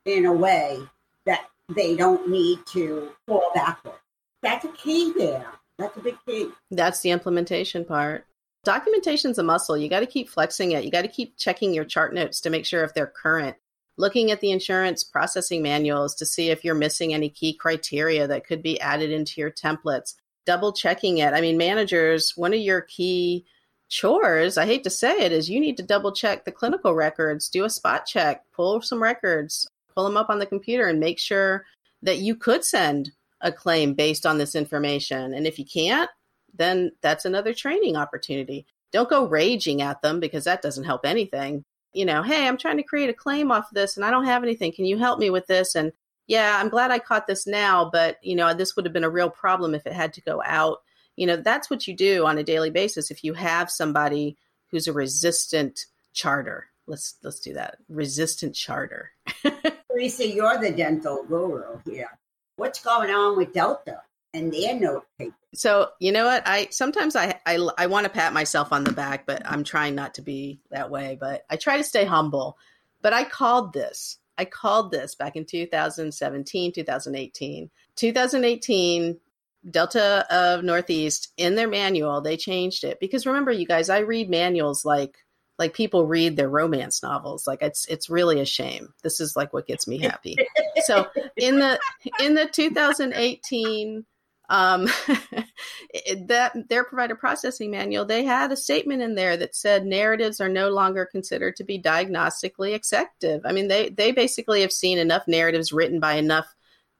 in 0.04 0.26
a 0.26 0.32
way 0.32 0.80
that 1.24 1.46
they 1.74 1.96
don't 1.96 2.28
need 2.28 2.64
to 2.66 3.10
fall 3.26 3.50
backward? 3.54 3.94
That's 4.42 4.64
a 4.64 4.72
key 4.72 5.12
there. 5.16 5.52
That's 5.78 5.96
a 5.96 6.00
big 6.00 6.16
key. 6.26 6.48
That's 6.70 7.00
the 7.00 7.10
implementation 7.10 7.84
part. 7.84 8.26
Documentation's 8.64 9.38
a 9.38 9.42
muscle. 9.42 9.76
You 9.76 9.88
got 9.88 10.00
to 10.00 10.06
keep 10.06 10.28
flexing 10.28 10.72
it. 10.72 10.84
You 10.84 10.90
got 10.90 11.02
to 11.02 11.08
keep 11.08 11.36
checking 11.36 11.74
your 11.74 11.84
chart 11.84 12.14
notes 12.14 12.40
to 12.40 12.50
make 12.50 12.64
sure 12.64 12.82
if 12.82 12.94
they're 12.94 13.06
current. 13.06 13.56
Looking 13.98 14.30
at 14.30 14.40
the 14.40 14.50
insurance 14.50 15.04
processing 15.04 15.62
manuals 15.62 16.14
to 16.16 16.26
see 16.26 16.50
if 16.50 16.64
you're 16.64 16.74
missing 16.74 17.14
any 17.14 17.28
key 17.28 17.54
criteria 17.54 18.26
that 18.26 18.46
could 18.46 18.62
be 18.62 18.80
added 18.80 19.10
into 19.10 19.40
your 19.40 19.50
templates. 19.50 20.14
Double 20.44 20.72
checking 20.72 21.18
it. 21.18 21.32
I 21.32 21.40
mean, 21.40 21.56
managers, 21.56 22.32
one 22.36 22.52
of 22.52 22.60
your 22.60 22.82
key 22.82 23.46
chores, 23.88 24.58
I 24.58 24.66
hate 24.66 24.84
to 24.84 24.90
say 24.90 25.20
it, 25.20 25.32
is 25.32 25.48
you 25.48 25.60
need 25.60 25.76
to 25.76 25.82
double 25.82 26.12
check 26.12 26.44
the 26.44 26.52
clinical 26.52 26.94
records, 26.94 27.48
do 27.48 27.64
a 27.64 27.70
spot 27.70 28.04
check, 28.06 28.42
pull 28.52 28.80
some 28.82 29.02
records, 29.02 29.68
pull 29.94 30.04
them 30.04 30.16
up 30.16 30.28
on 30.28 30.38
the 30.38 30.46
computer, 30.46 30.86
and 30.88 31.00
make 31.00 31.18
sure 31.18 31.64
that 32.02 32.18
you 32.18 32.34
could 32.34 32.64
send 32.64 33.12
a 33.40 33.52
claim 33.52 33.94
based 33.94 34.26
on 34.26 34.38
this 34.38 34.54
information. 34.54 35.34
And 35.34 35.46
if 35.46 35.58
you 35.58 35.64
can't, 35.64 36.10
then 36.54 36.92
that's 37.02 37.24
another 37.24 37.52
training 37.52 37.96
opportunity. 37.96 38.66
Don't 38.92 39.10
go 39.10 39.26
raging 39.26 39.82
at 39.82 40.00
them 40.02 40.20
because 40.20 40.44
that 40.44 40.62
doesn't 40.62 40.84
help 40.84 41.04
anything. 41.04 41.64
You 41.92 42.04
know, 42.04 42.22
hey, 42.22 42.46
I'm 42.46 42.56
trying 42.56 42.76
to 42.78 42.82
create 42.82 43.10
a 43.10 43.14
claim 43.14 43.50
off 43.50 43.68
of 43.70 43.74
this 43.74 43.96
and 43.96 44.04
I 44.04 44.10
don't 44.10 44.24
have 44.26 44.42
anything. 44.42 44.72
Can 44.72 44.84
you 44.84 44.98
help 44.98 45.18
me 45.18 45.30
with 45.30 45.46
this? 45.46 45.74
And 45.74 45.92
yeah, 46.26 46.58
I'm 46.60 46.68
glad 46.68 46.90
I 46.90 46.98
caught 46.98 47.26
this 47.26 47.46
now, 47.46 47.88
but 47.92 48.18
you 48.22 48.36
know, 48.36 48.52
this 48.54 48.76
would 48.76 48.84
have 48.84 48.92
been 48.92 49.04
a 49.04 49.10
real 49.10 49.30
problem 49.30 49.74
if 49.74 49.86
it 49.86 49.92
had 49.92 50.12
to 50.14 50.20
go 50.22 50.42
out 50.44 50.78
you 51.16 51.26
know 51.26 51.36
that's 51.36 51.68
what 51.68 51.88
you 51.88 51.96
do 51.96 52.26
on 52.26 52.38
a 52.38 52.44
daily 52.44 52.70
basis 52.70 53.10
if 53.10 53.24
you 53.24 53.34
have 53.34 53.70
somebody 53.70 54.36
who's 54.70 54.86
a 54.86 54.92
resistant 54.92 55.86
charter 56.12 56.66
let's 56.86 57.16
let's 57.22 57.40
do 57.40 57.54
that 57.54 57.78
resistant 57.88 58.54
charter 58.54 59.10
Teresa, 59.90 60.28
you're 60.28 60.58
the 60.58 60.70
dental 60.70 61.24
guru 61.26 61.78
here 61.84 62.18
what's 62.56 62.82
going 62.82 63.10
on 63.10 63.36
with 63.36 63.52
delta 63.52 64.02
and 64.34 64.52
their 64.52 64.78
note 64.78 65.04
paper 65.18 65.34
so 65.54 65.88
you 66.00 66.12
know 66.12 66.26
what? 66.26 66.42
I 66.46 66.68
sometimes 66.70 67.16
i 67.16 67.38
i, 67.46 67.68
I 67.78 67.86
want 67.86 68.04
to 68.04 68.10
pat 68.10 68.32
myself 68.32 68.72
on 68.72 68.84
the 68.84 68.92
back 68.92 69.26
but 69.26 69.42
i'm 69.46 69.64
trying 69.64 69.94
not 69.94 70.14
to 70.14 70.22
be 70.22 70.60
that 70.70 70.90
way 70.90 71.16
but 71.18 71.44
i 71.50 71.56
try 71.56 71.76
to 71.78 71.84
stay 71.84 72.04
humble. 72.04 72.58
But 73.02 73.12
i 73.12 73.24
called 73.24 73.72
this 73.72 74.18
i 74.36 74.44
called 74.44 74.90
this 74.90 75.14
back 75.14 75.36
in 75.36 75.44
2017 75.44 76.72
2018 76.72 77.70
2018 77.94 79.20
Delta 79.68 80.24
of 80.30 80.62
Northeast 80.62 81.32
in 81.36 81.56
their 81.56 81.68
manual, 81.68 82.20
they 82.20 82.36
changed 82.36 82.84
it. 82.84 83.00
Because 83.00 83.26
remember, 83.26 83.50
you 83.50 83.66
guys, 83.66 83.90
I 83.90 83.98
read 83.98 84.30
manuals 84.30 84.84
like 84.84 85.16
like 85.58 85.74
people 85.74 86.06
read 86.06 86.36
their 86.36 86.48
romance 86.48 87.02
novels. 87.02 87.46
Like 87.46 87.62
it's 87.62 87.86
it's 87.86 88.10
really 88.10 88.40
a 88.40 88.46
shame. 88.46 88.92
This 89.02 89.20
is 89.20 89.36
like 89.36 89.52
what 89.52 89.66
gets 89.66 89.86
me 89.86 89.98
happy. 90.02 90.36
so 90.84 91.06
in 91.36 91.58
the 91.58 91.78
in 92.20 92.34
the 92.34 92.46
2018 92.46 94.04
um 94.48 94.84
that 96.26 96.52
their 96.68 96.84
provider 96.84 97.16
processing 97.16 97.72
manual 97.72 98.04
they 98.04 98.22
had 98.22 98.52
a 98.52 98.56
statement 98.56 99.02
in 99.02 99.16
there 99.16 99.36
that 99.36 99.56
said 99.56 99.84
narratives 99.84 100.40
are 100.40 100.48
no 100.48 100.68
longer 100.68 101.04
considered 101.04 101.56
to 101.56 101.64
be 101.64 101.82
diagnostically 101.82 102.72
effective 102.72 103.40
i 103.44 103.50
mean 103.50 103.66
they 103.66 103.88
they 103.88 104.12
basically 104.12 104.60
have 104.60 104.70
seen 104.70 104.98
enough 104.98 105.26
narratives 105.26 105.72
written 105.72 105.98
by 105.98 106.14
enough 106.14 106.46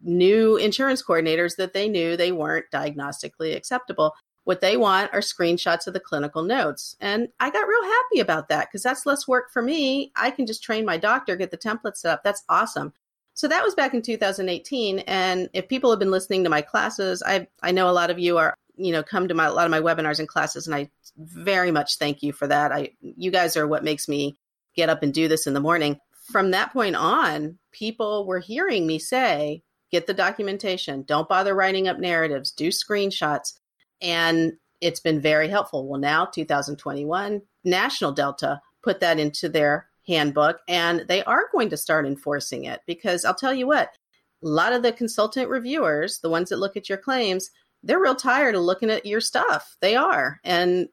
new 0.01 0.57
insurance 0.57 1.03
coordinators 1.03 1.57
that 1.57 1.73
they 1.73 1.89
knew 1.89 2.17
they 2.17 2.33
weren't 2.33 2.67
diagnostically 2.73 3.57
acceptable. 3.57 4.15
What 4.47 4.61
they 4.61 4.77
want 4.77 5.13
are 5.13 5.19
screenshots 5.19 5.89
of 5.89 5.93
the 5.93 5.99
clinical 5.99 6.45
notes. 6.45 6.95
And 7.01 7.27
I 7.41 7.51
got 7.51 7.67
real 7.67 7.83
happy 7.83 8.21
about 8.21 8.49
that 8.49 8.69
because 8.69 8.85
that's 8.85 9.05
less 9.05 9.27
work 9.27 9.51
for 9.51 9.61
me. 9.61 10.13
I 10.15 10.31
can 10.31 10.47
just 10.47 10.63
train 10.63 10.85
my 10.85 10.99
doctor, 10.99 11.35
get 11.35 11.51
the 11.51 11.59
template 11.59 11.97
set 11.97 12.13
up. 12.13 12.23
That's 12.23 12.45
awesome. 12.49 12.93
So 13.35 13.49
that 13.49 13.65
was 13.65 13.75
back 13.75 13.93
in 13.93 14.03
2018. 14.03 15.01
And 15.01 15.51
if 15.53 15.67
people 15.67 15.91
have 15.91 15.99
been 15.99 16.13
listening 16.13 16.45
to 16.45 16.51
my 16.51 16.63
classes, 16.63 17.25
I, 17.27 17.49
I 17.61 17.73
know 17.73 17.91
a 17.91 17.91
lot 17.91 18.11
of 18.11 18.21
you 18.21 18.39
are, 18.39 18.55
you 18.77 18.93
know, 18.93 19.03
come 19.03 19.27
to 19.27 19.35
my, 19.35 19.47
a 19.47 19.53
lot 19.53 19.65
of 19.65 19.73
my 19.73 19.81
webinars 19.81 20.21
and 20.21 20.29
classes. 20.29 20.69
And 20.69 20.77
I 20.77 20.91
very 21.17 21.73
much 21.73 21.99
thank 21.99 22.23
you 22.23 22.33
for 22.33 22.47
that. 22.47 22.71
I, 22.71 22.91
you 23.01 23.33
guys 23.33 23.57
are 23.57 23.67
what 23.67 23.83
makes 23.83 24.07
me 24.07 24.39
get 24.77 24.89
up 24.89 25.03
and 25.03 25.13
do 25.13 25.27
this 25.27 25.49
in 25.49 25.55
the 25.55 25.61
morning. 25.61 25.99
From 26.31 26.53
that 26.53 26.73
point 26.73 26.95
on, 26.95 27.59
people 27.73 28.27
were 28.27 28.39
hearing 28.39 28.87
me 28.87 29.01
say, 29.01 29.65
get 29.91 30.07
the 30.07 30.15
documentation. 30.15 31.03
Don't 31.03 31.29
bother 31.29 31.53
writing 31.53 31.89
up 31.89 31.99
narratives, 31.99 32.53
do 32.53 32.69
screenshots. 32.69 33.55
And 34.01 34.55
it's 34.81 35.01
been 35.01 35.21
very 35.21 35.49
helpful. 35.49 35.89
Well, 35.89 36.01
now 36.01 36.27
2021, 36.27 37.43
National 37.65 38.13
Delta 38.13 38.61
put 38.83 39.01
that 39.01 39.19
into 39.19 39.49
their 39.49 39.87
handbook 40.07 40.61
and 40.69 41.05
they 41.09 41.25
are 41.25 41.49
going 41.51 41.71
to 41.71 41.77
start 41.77 42.07
enforcing 42.07 42.65
it 42.65 42.81
because 42.87 43.25
I'll 43.25 43.35
tell 43.35 43.55
you 43.55 43.67
what, 43.67 43.97
a 44.45 44.47
lot 44.47 44.73
of 44.73 44.83
the 44.83 44.93
consultant 44.93 45.49
reviewers, 45.49 46.21
the 46.21 46.31
ones 46.31 46.51
that 46.51 46.59
look 46.59 46.77
at 46.77 46.89
your 46.89 46.99
claims, 46.99 47.51
they're 47.83 48.01
real 48.01 48.15
tired 48.15 48.55
of 48.55 48.63
looking 48.63 48.91
at 48.91 49.07
your 49.07 49.21
stuff. 49.21 49.77
They 49.81 49.97
are. 49.97 50.41
And 50.45 50.89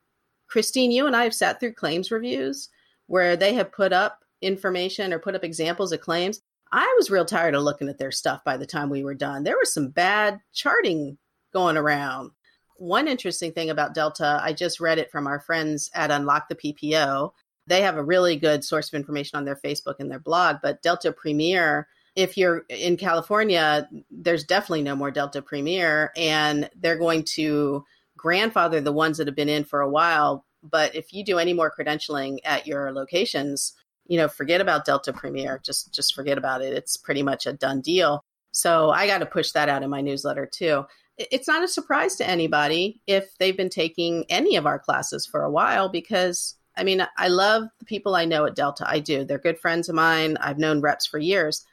Christine, 0.48 0.92
you 0.92 1.08
and 1.08 1.16
I 1.16 1.24
have 1.24 1.34
sat 1.34 1.60
through 1.60 1.74
claims 1.74 2.12
reviews 2.12 2.70
where 3.08 3.36
they 3.36 3.54
have 3.54 3.72
put 3.72 3.94
up 3.94 4.20
information 4.42 5.14
or 5.14 5.20
put 5.20 5.36
up 5.36 5.44
examples 5.44 5.92
of 5.92 6.02
claims. 6.02 6.42
I 6.72 6.92
was 6.98 7.12
real 7.12 7.26
tired 7.26 7.56
of 7.56 7.64
looking 7.64 7.90
at 7.90 7.98
their 8.00 8.12
stuff 8.12 8.44
by 8.44 8.58
the 8.58 8.66
time 8.66 8.90
we 8.90 9.04
were 9.04 9.14
done. 9.14 9.44
There 9.44 9.58
was 9.58 9.74
some 9.74 9.90
bad 9.90 10.40
charting 10.54 11.18
going 11.54 11.78
around. 11.78 12.32
One 12.78 13.08
interesting 13.08 13.52
thing 13.52 13.70
about 13.70 13.94
Delta, 13.94 14.40
I 14.44 14.54
just 14.54 14.80
read 14.80 14.98
it 14.98 15.12
from 15.12 15.28
our 15.28 15.40
friends 15.40 15.90
at 15.94 16.12
Unlock 16.12 16.50
the 16.50 16.56
PPO. 16.56 17.32
They 17.68 17.82
have 17.82 17.96
a 17.96 18.04
really 18.04 18.36
good 18.36 18.64
source 18.64 18.90
of 18.90 18.96
information 18.96 19.38
on 19.38 19.46
their 19.46 19.56
Facebook 19.56 19.96
and 20.00 20.12
their 20.12 20.20
blog, 20.20 20.58
but 20.62 20.82
Delta 20.82 21.12
Premier 21.12 21.88
if 22.16 22.38
you're 22.38 22.66
in 22.70 22.98
California, 22.98 23.88
there's 24.12 24.44
definitely 24.44 24.84
no 24.84 24.96
more 24.96 25.12
Delta 25.12 25.42
Premier, 25.42 26.12
and 26.16 26.70
they're 26.80 26.98
going 26.98 27.24
to 27.24 27.84
grandfather 28.18 28.80
the 28.82 28.92
ones 28.92 29.18
that 29.18 29.28
have 29.28 29.36
been 29.36 29.50
in 29.50 29.64
for 29.64 29.82
a 29.82 29.90
while. 29.90 30.46
But 30.62 30.96
if 30.96 31.14
you 31.14 31.26
do 31.26 31.40
any 31.40 31.54
more 31.54 31.74
credentialing 31.78 32.38
at 32.46 32.68
your 32.68 32.92
locations, 32.92 33.74
you 34.08 34.18
know, 34.18 34.28
forget 34.28 34.62
about 34.62 34.86
Delta 34.86 35.12
Premier. 35.12 35.60
Just 35.64 35.94
just 35.94 36.14
forget 36.14 36.38
about 36.38 36.62
it. 36.62 36.74
It's 36.74 36.98
pretty 36.98 37.24
much 37.24 37.48
a 37.48 37.54
done 37.54 37.82
deal. 37.82 38.24
So 38.52 38.92
I 38.92 39.08
got 39.08 39.20
to 39.20 39.26
push 39.26 39.52
that 39.52 39.70
out 39.70 39.84
in 39.84 39.90
my 39.90 40.02
newsletter 40.02 40.46
too. 40.46 40.86
It's 41.18 41.48
not 41.48 41.64
a 41.64 41.68
surprise 41.68 42.16
to 42.16 42.28
anybody 42.28 43.02
if 43.06 43.38
they've 43.38 43.56
been 43.56 43.70
taking 43.70 44.26
any 44.30 44.56
of 44.56 44.66
our 44.66 44.80
classes 44.80 45.26
for 45.26 45.44
a 45.44 45.52
while 45.52 45.90
because 45.90 46.56
I 46.76 46.84
mean, 46.84 47.06
I 47.18 47.28
love 47.28 47.66
the 47.78 47.86
people 47.86 48.16
I 48.16 48.26
know 48.26 48.46
at 48.46 48.56
Delta. 48.56 48.84
I 48.90 49.00
do. 49.00 49.24
They're 49.24 49.38
good 49.38 49.60
friends 49.60 49.90
of 49.90 49.96
mine. 49.96 50.38
I've 50.42 50.58
known 50.58 50.82
reps 50.82 51.06
for 51.06 51.20
years 51.20 51.64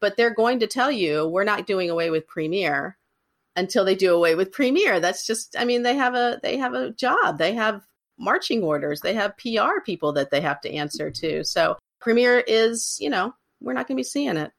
but 0.00 0.16
they're 0.16 0.34
going 0.34 0.60
to 0.60 0.66
tell 0.66 0.90
you 0.90 1.26
we're 1.26 1.44
not 1.44 1.66
doing 1.66 1.90
away 1.90 2.10
with 2.10 2.26
Premier 2.26 2.96
until 3.54 3.84
they 3.84 3.94
do 3.94 4.14
away 4.14 4.34
with 4.34 4.52
Premier. 4.52 4.98
That's 4.98 5.26
just 5.26 5.54
I 5.58 5.64
mean 5.64 5.82
they 5.82 5.94
have 5.96 6.14
a 6.14 6.40
they 6.42 6.56
have 6.56 6.74
a 6.74 6.90
job. 6.90 7.38
They 7.38 7.54
have 7.54 7.82
marching 8.18 8.62
orders. 8.62 9.00
They 9.00 9.14
have 9.14 9.36
PR 9.36 9.80
people 9.84 10.12
that 10.14 10.30
they 10.30 10.40
have 10.40 10.60
to 10.62 10.72
answer 10.72 11.10
to. 11.10 11.44
So 11.44 11.76
Premier 12.00 12.40
is, 12.40 12.96
you 13.00 13.10
know, 13.10 13.34
we're 13.60 13.74
not 13.74 13.86
going 13.86 13.96
to 13.96 14.00
be 14.00 14.04
seeing 14.04 14.36
it. 14.36 14.52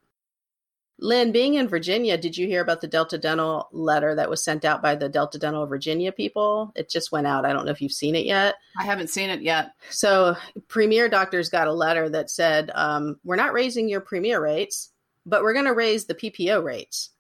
Lynn, 1.02 1.32
being 1.32 1.56
in 1.56 1.68
Virginia, 1.68 2.18
did 2.18 2.38
you 2.38 2.48
hear 2.48 2.62
about 2.62 2.80
the 2.80 2.88
Delta 2.88 3.18
Dental 3.18 3.68
letter 3.72 4.14
that 4.16 4.30
was 4.30 4.44
sent 4.44 4.66
out 4.66 4.82
by 4.82 4.96
the 4.96 5.10
Delta 5.10 5.40
Dental 5.40 5.66
Virginia 5.66 6.12
people? 6.12 6.72
It 6.76 6.90
just 6.90 7.12
went 7.12 7.28
out. 7.28 7.46
I 7.46 7.54
don't 7.54 7.66
know 7.66 7.72
if 7.72 7.82
you've 7.82 7.92
seen 7.92 8.16
it 8.16 8.26
yet. 8.26 8.56
I 8.78 8.84
haven't 8.84 9.10
seen 9.10 9.30
it 9.30 9.42
yet. 9.42 9.72
So, 9.90 10.36
Premier 10.68 11.10
doctors 11.10 11.50
got 11.50 11.68
a 11.68 11.74
letter 11.74 12.08
that 12.10 12.30
said, 12.30 12.72
um, 12.76 13.20
We're 13.24 13.36
not 13.36 13.54
raising 13.54 13.90
your 13.90 14.02
Premier 14.02 14.42
rates 14.42 14.92
but 15.26 15.44
we're 15.44 15.54
going 15.54 15.66
to 15.66 15.74
raise 15.74 16.06
the 16.06 16.16
PPO 16.16 16.64
rates. 16.64 17.12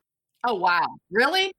Oh, 0.45 0.55
wow. 0.55 0.88
Really? 1.11 1.53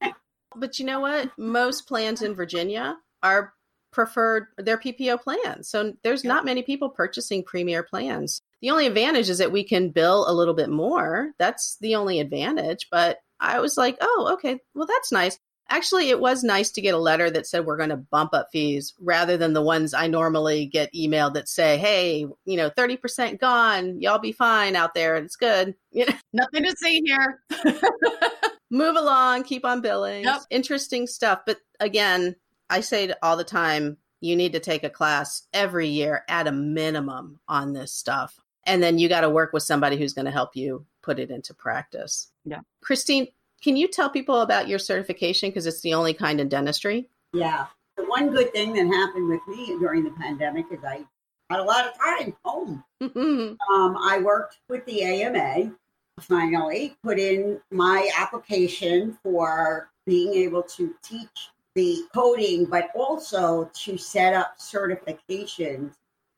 But 0.56 0.78
you 0.78 0.86
know 0.86 1.00
what? 1.00 1.30
Most 1.38 1.86
plans 1.86 2.22
in 2.22 2.34
Virginia 2.34 2.96
are 3.22 3.54
preferred 3.92 4.46
their 4.58 4.78
PPO 4.78 5.22
plans. 5.22 5.68
So 5.68 5.92
there's 6.02 6.24
not 6.24 6.44
many 6.44 6.62
people 6.62 6.88
purchasing 6.88 7.44
premier 7.44 7.82
plans. 7.82 8.42
The 8.62 8.70
only 8.70 8.86
advantage 8.86 9.28
is 9.28 9.38
that 9.38 9.52
we 9.52 9.64
can 9.64 9.90
bill 9.90 10.24
a 10.28 10.32
little 10.32 10.54
bit 10.54 10.70
more. 10.70 11.32
That's 11.38 11.76
the 11.80 11.96
only 11.96 12.20
advantage. 12.20 12.88
But 12.90 13.18
I 13.40 13.58
was 13.58 13.76
like, 13.76 13.98
oh, 14.00 14.30
okay, 14.34 14.60
well, 14.74 14.86
that's 14.86 15.12
nice. 15.12 15.38
Actually, 15.68 16.10
it 16.10 16.20
was 16.20 16.44
nice 16.44 16.70
to 16.70 16.80
get 16.80 16.94
a 16.94 16.98
letter 16.98 17.30
that 17.30 17.46
said 17.46 17.64
we're 17.64 17.76
going 17.76 17.88
to 17.88 17.96
bump 17.96 18.34
up 18.34 18.48
fees 18.52 18.94
rather 19.00 19.36
than 19.36 19.52
the 19.52 19.62
ones 19.62 19.94
I 19.94 20.06
normally 20.06 20.66
get 20.66 20.92
emailed 20.92 21.34
that 21.34 21.48
say, 21.48 21.78
"Hey, 21.78 22.26
you 22.44 22.56
know, 22.56 22.68
30% 22.68 23.40
gone. 23.40 24.00
Y'all 24.00 24.18
be 24.18 24.32
fine 24.32 24.76
out 24.76 24.94
there. 24.94 25.16
It's 25.16 25.36
good." 25.36 25.74
You 25.94 26.06
know, 26.06 26.14
nothing 26.32 26.64
to 26.64 26.74
see 26.78 27.02
here. 27.04 27.42
Move 28.70 28.96
along, 28.96 29.42
keep 29.44 29.64
on 29.64 29.82
billing. 29.82 30.24
Yep. 30.24 30.42
Interesting 30.50 31.06
stuff, 31.06 31.40
but 31.46 31.58
again, 31.80 32.34
I 32.70 32.80
say 32.80 33.12
all 33.22 33.36
the 33.36 33.44
time, 33.44 33.98
you 34.22 34.36
need 34.36 34.52
to 34.54 34.60
take 34.60 34.84
a 34.84 34.90
class 34.90 35.46
every 35.52 35.88
year 35.88 36.24
at 36.28 36.46
a 36.46 36.52
minimum 36.52 37.40
on 37.48 37.74
this 37.74 37.92
stuff. 37.92 38.41
And 38.64 38.82
then 38.82 38.98
you 38.98 39.08
got 39.08 39.22
to 39.22 39.30
work 39.30 39.52
with 39.52 39.62
somebody 39.62 39.96
who's 39.96 40.12
going 40.12 40.24
to 40.26 40.30
help 40.30 40.54
you 40.54 40.86
put 41.02 41.18
it 41.18 41.30
into 41.30 41.52
practice. 41.54 42.28
Yeah. 42.44 42.60
Christine, 42.80 43.28
can 43.62 43.76
you 43.76 43.88
tell 43.88 44.10
people 44.10 44.40
about 44.40 44.68
your 44.68 44.78
certification 44.78 45.50
because 45.50 45.66
it's 45.66 45.80
the 45.80 45.94
only 45.94 46.14
kind 46.14 46.40
in 46.40 46.48
dentistry? 46.48 47.08
Yeah. 47.32 47.66
The 47.96 48.04
one 48.04 48.30
good 48.30 48.52
thing 48.52 48.72
that 48.74 48.86
happened 48.86 49.28
with 49.28 49.40
me 49.48 49.78
during 49.78 50.04
the 50.04 50.10
pandemic 50.10 50.66
is 50.70 50.80
I 50.84 51.04
had 51.50 51.60
a 51.60 51.64
lot 51.64 51.86
of 51.86 51.92
time 51.98 52.36
home. 52.44 52.84
um, 53.00 53.58
I 53.70 54.20
worked 54.22 54.58
with 54.68 54.84
the 54.86 55.02
AMA. 55.02 55.72
Finally, 56.20 56.96
put 57.02 57.18
in 57.18 57.60
my 57.70 58.08
application 58.18 59.18
for 59.22 59.90
being 60.06 60.34
able 60.34 60.62
to 60.62 60.94
teach 61.02 61.50
the 61.74 62.04
coding, 62.14 62.66
but 62.66 62.90
also 62.94 63.70
to 63.72 63.96
set 63.96 64.34
up 64.34 64.58
certifications 64.58 65.94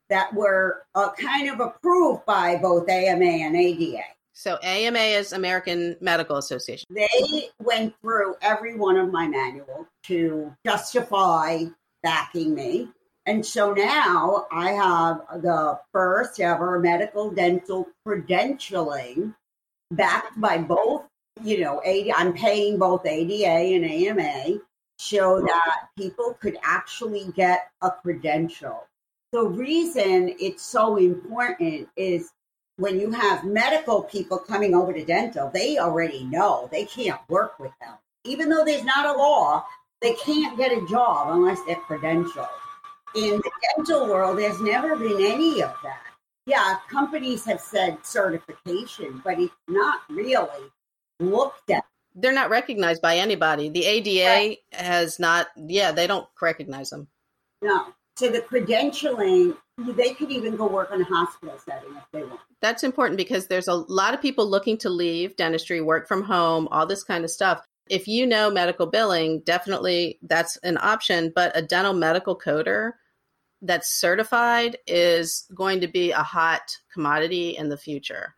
that 0.09 0.33
were 0.33 0.85
uh, 0.95 1.11
kind 1.11 1.49
of 1.49 1.59
approved 1.59 2.25
by 2.25 2.57
both 2.57 2.89
AMA 2.89 3.25
and 3.25 3.55
ADA. 3.55 4.03
So 4.33 4.57
AMA 4.61 4.99
is 4.99 5.31
American 5.31 5.95
Medical 6.01 6.35
Association. 6.37 6.85
They 6.89 7.49
went 7.59 7.95
through 8.01 8.35
every 8.41 8.75
one 8.75 8.97
of 8.97 9.11
my 9.11 9.27
manuals 9.27 9.87
to 10.03 10.53
justify 10.65 11.63
backing 12.03 12.53
me. 12.53 12.89
And 13.25 13.43
so 13.45 13.73
now 13.73 14.45
I 14.51 14.71
have 14.71 15.41
the 15.41 15.79
first 15.91 16.39
ever 16.39 16.79
medical 16.79 17.31
dental 17.31 17.87
credentialing 18.05 19.33
backed 19.91 20.39
by 20.39 20.57
both, 20.57 21.03
you 21.41 21.61
know, 21.61 21.81
AD, 21.83 22.11
I'm 22.15 22.33
paying 22.33 22.77
both 22.77 23.05
ADA 23.05 23.75
and 23.75 23.85
AMA 23.85 24.59
so 24.97 25.41
that 25.41 25.87
people 25.97 26.37
could 26.41 26.57
actually 26.63 27.31
get 27.35 27.69
a 27.81 27.89
credential. 27.89 28.85
The 29.35 29.43
reason 29.43 30.33
it's 30.39 30.63
so 30.63 30.95
important 30.95 31.89
is 31.97 32.31
when 32.77 32.97
you 32.97 33.11
have 33.11 33.43
medical 33.43 34.03
people 34.03 34.37
coming 34.37 34.73
over 34.73 34.93
to 34.93 35.03
dental, 35.03 35.51
they 35.53 35.77
already 35.77 36.23
know 36.23 36.69
they 36.71 36.85
can't 36.85 37.19
work 37.27 37.59
with 37.59 37.73
them. 37.81 37.95
Even 38.23 38.47
though 38.47 38.63
there's 38.63 38.85
not 38.85 39.13
a 39.13 39.19
law, 39.19 39.65
they 40.01 40.13
can't 40.13 40.57
get 40.57 40.71
a 40.71 40.87
job 40.87 41.35
unless 41.35 41.59
they're 41.65 41.75
credentialed. 41.75 42.47
In 43.13 43.31
the 43.31 43.51
dental 43.75 44.07
world, 44.07 44.39
there's 44.39 44.61
never 44.61 44.95
been 44.95 45.17
any 45.19 45.61
of 45.61 45.75
that. 45.83 46.03
Yeah, 46.45 46.77
companies 46.89 47.43
have 47.43 47.59
said 47.59 47.97
certification, 48.05 49.21
but 49.21 49.37
it's 49.37 49.53
not 49.67 49.99
really 50.09 50.71
looked 51.19 51.71
at. 51.71 51.83
They're 52.15 52.31
not 52.31 52.49
recognized 52.49 53.01
by 53.01 53.17
anybody. 53.17 53.67
The 53.67 53.83
ADA 53.83 54.29
right. 54.29 54.57
has 54.71 55.19
not, 55.19 55.47
yeah, 55.57 55.91
they 55.91 56.07
don't 56.07 56.29
recognize 56.41 56.89
them. 56.89 57.09
No. 57.61 57.87
So 58.17 58.29
the 58.29 58.39
credentialing 58.39 59.57
they 59.77 60.13
could 60.13 60.31
even 60.31 60.55
go 60.55 60.67
work 60.67 60.91
in 60.93 61.01
a 61.01 61.05
hospital 61.05 61.57
setting 61.63 61.95
if 61.97 62.03
they 62.11 62.23
want. 62.23 62.39
That's 62.61 62.83
important 62.83 63.17
because 63.17 63.47
there's 63.47 63.67
a 63.67 63.73
lot 63.73 64.13
of 64.13 64.21
people 64.21 64.49
looking 64.49 64.77
to 64.79 64.89
leave 64.89 65.35
dentistry, 65.35 65.81
work 65.81 66.07
from 66.07 66.23
home, 66.23 66.67
all 66.71 66.85
this 66.85 67.03
kind 67.03 67.25
of 67.25 67.31
stuff. 67.31 67.61
If 67.89 68.07
you 68.07 68.25
know 68.25 68.49
medical 68.49 68.87
billing, 68.87 69.41
definitely 69.41 70.17
that's 70.21 70.55
an 70.57 70.77
option, 70.81 71.31
but 71.35 71.51
a 71.55 71.61
dental 71.61 71.93
medical 71.93 72.37
coder 72.37 72.93
that's 73.61 73.99
certified 73.99 74.77
is 74.87 75.45
going 75.53 75.81
to 75.81 75.87
be 75.87 76.11
a 76.11 76.23
hot 76.23 76.77
commodity 76.93 77.57
in 77.57 77.69
the 77.69 77.77
future. 77.77 78.35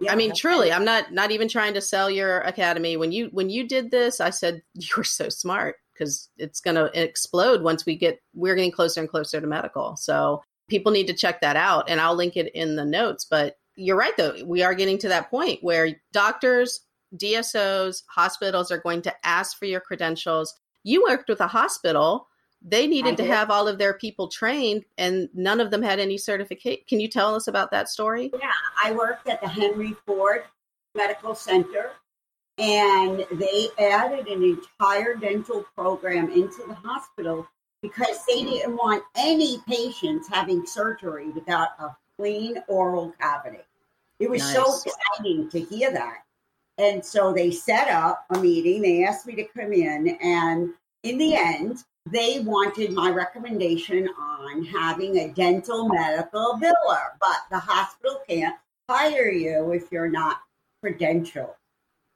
Yeah, 0.00 0.12
I 0.12 0.16
mean, 0.16 0.32
truly, 0.34 0.72
I'm 0.72 0.84
not 0.84 1.12
not 1.12 1.30
even 1.30 1.48
trying 1.48 1.74
to 1.74 1.80
sell 1.80 2.10
your 2.10 2.40
academy. 2.40 2.96
When 2.96 3.12
you 3.12 3.30
when 3.32 3.48
you 3.48 3.66
did 3.66 3.90
this, 3.90 4.20
I 4.20 4.30
said 4.30 4.62
you're 4.74 5.04
so 5.04 5.30
smart 5.30 5.76
because 5.96 6.28
it's 6.38 6.60
going 6.60 6.76
to 6.76 6.90
explode 7.00 7.62
once 7.62 7.86
we 7.86 7.96
get 7.96 8.20
we're 8.34 8.54
getting 8.54 8.70
closer 8.70 9.00
and 9.00 9.08
closer 9.08 9.40
to 9.40 9.46
medical. 9.46 9.96
So 9.96 10.42
people 10.68 10.92
need 10.92 11.06
to 11.06 11.14
check 11.14 11.40
that 11.40 11.56
out 11.56 11.88
and 11.88 12.00
I'll 12.00 12.14
link 12.14 12.36
it 12.36 12.52
in 12.54 12.76
the 12.76 12.84
notes. 12.84 13.24
But 13.28 13.56
you're 13.76 13.96
right, 13.96 14.16
though. 14.16 14.34
We 14.44 14.62
are 14.62 14.74
getting 14.74 14.98
to 14.98 15.08
that 15.08 15.30
point 15.30 15.62
where 15.62 16.00
doctors, 16.12 16.80
DSOs, 17.16 18.02
hospitals 18.08 18.70
are 18.70 18.78
going 18.78 19.02
to 19.02 19.14
ask 19.24 19.58
for 19.58 19.66
your 19.66 19.80
credentials. 19.80 20.54
You 20.82 21.04
worked 21.06 21.28
with 21.28 21.40
a 21.40 21.46
hospital. 21.46 22.26
They 22.62 22.86
needed 22.86 23.18
to 23.18 23.24
have 23.26 23.50
all 23.50 23.68
of 23.68 23.78
their 23.78 23.94
people 23.94 24.28
trained, 24.28 24.84
and 24.96 25.28
none 25.34 25.60
of 25.60 25.70
them 25.70 25.82
had 25.82 26.00
any 26.00 26.16
certificate. 26.16 26.86
Can 26.88 27.00
you 27.00 27.08
tell 27.08 27.34
us 27.34 27.46
about 27.46 27.70
that 27.70 27.88
story? 27.88 28.30
Yeah, 28.32 28.50
I 28.82 28.92
worked 28.92 29.28
at 29.28 29.40
the 29.40 29.48
Henry 29.48 29.94
Ford 30.06 30.44
Medical 30.94 31.34
Center, 31.34 31.90
and 32.58 33.24
they 33.32 33.68
added 33.78 34.26
an 34.28 34.42
entire 34.42 35.14
dental 35.14 35.64
program 35.74 36.30
into 36.30 36.64
the 36.66 36.74
hospital 36.74 37.46
because 37.82 38.18
they 38.26 38.42
didn't 38.42 38.76
want 38.76 39.04
any 39.14 39.58
patients 39.68 40.28
having 40.28 40.66
surgery 40.66 41.28
without 41.30 41.68
a 41.78 41.94
clean 42.16 42.62
oral 42.68 43.12
cavity. 43.20 43.60
It 44.18 44.30
was 44.30 44.40
nice. 44.42 44.54
so 44.54 44.90
exciting 44.90 45.50
to 45.50 45.60
hear 45.60 45.92
that. 45.92 46.22
And 46.78 47.04
so 47.04 47.32
they 47.32 47.50
set 47.50 47.88
up 47.88 48.24
a 48.30 48.38
meeting. 48.38 48.82
They 48.82 49.04
asked 49.04 49.26
me 49.26 49.34
to 49.34 49.44
come 49.44 49.72
in. 49.72 50.16
And 50.22 50.70
in 51.02 51.18
the 51.18 51.34
end, 51.34 51.84
they 52.06 52.40
wanted 52.40 52.92
my 52.92 53.10
recommendation 53.10 54.08
on 54.18 54.64
having 54.64 55.18
a 55.18 55.32
dental 55.32 55.88
medical 55.88 56.58
biller, 56.60 57.04
but 57.20 57.42
the 57.50 57.58
hospital 57.58 58.20
can't 58.28 58.56
hire 58.88 59.30
you 59.30 59.72
if 59.72 59.90
you're 59.90 60.10
not 60.10 60.40
credentialed. 60.84 61.54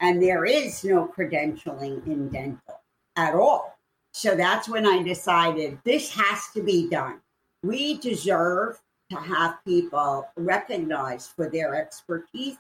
And 0.00 0.22
there 0.22 0.44
is 0.44 0.82
no 0.82 1.06
credentialing 1.06 2.06
in 2.06 2.28
dental 2.30 2.80
at 3.16 3.34
all. 3.34 3.76
So 4.12 4.34
that's 4.34 4.68
when 4.68 4.86
I 4.86 5.02
decided 5.02 5.78
this 5.84 6.10
has 6.10 6.48
to 6.54 6.62
be 6.62 6.88
done. 6.88 7.20
We 7.62 7.98
deserve 7.98 8.80
to 9.10 9.16
have 9.16 9.58
people 9.64 10.26
recognized 10.36 11.30
for 11.32 11.48
their 11.50 11.74
expertise, 11.74 12.56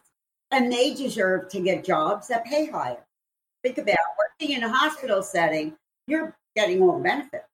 and 0.50 0.70
they 0.70 0.94
deserve 0.94 1.48
to 1.50 1.60
get 1.60 1.84
jobs 1.84 2.28
that 2.28 2.44
pay 2.44 2.66
higher. 2.66 3.04
Think 3.62 3.78
about 3.78 3.96
working 4.18 4.56
in 4.56 4.64
a 4.64 4.68
hospital 4.68 5.22
setting, 5.22 5.76
you're 6.06 6.36
getting 6.56 6.82
all 6.82 6.98
the 6.98 7.04
benefits. 7.04 7.44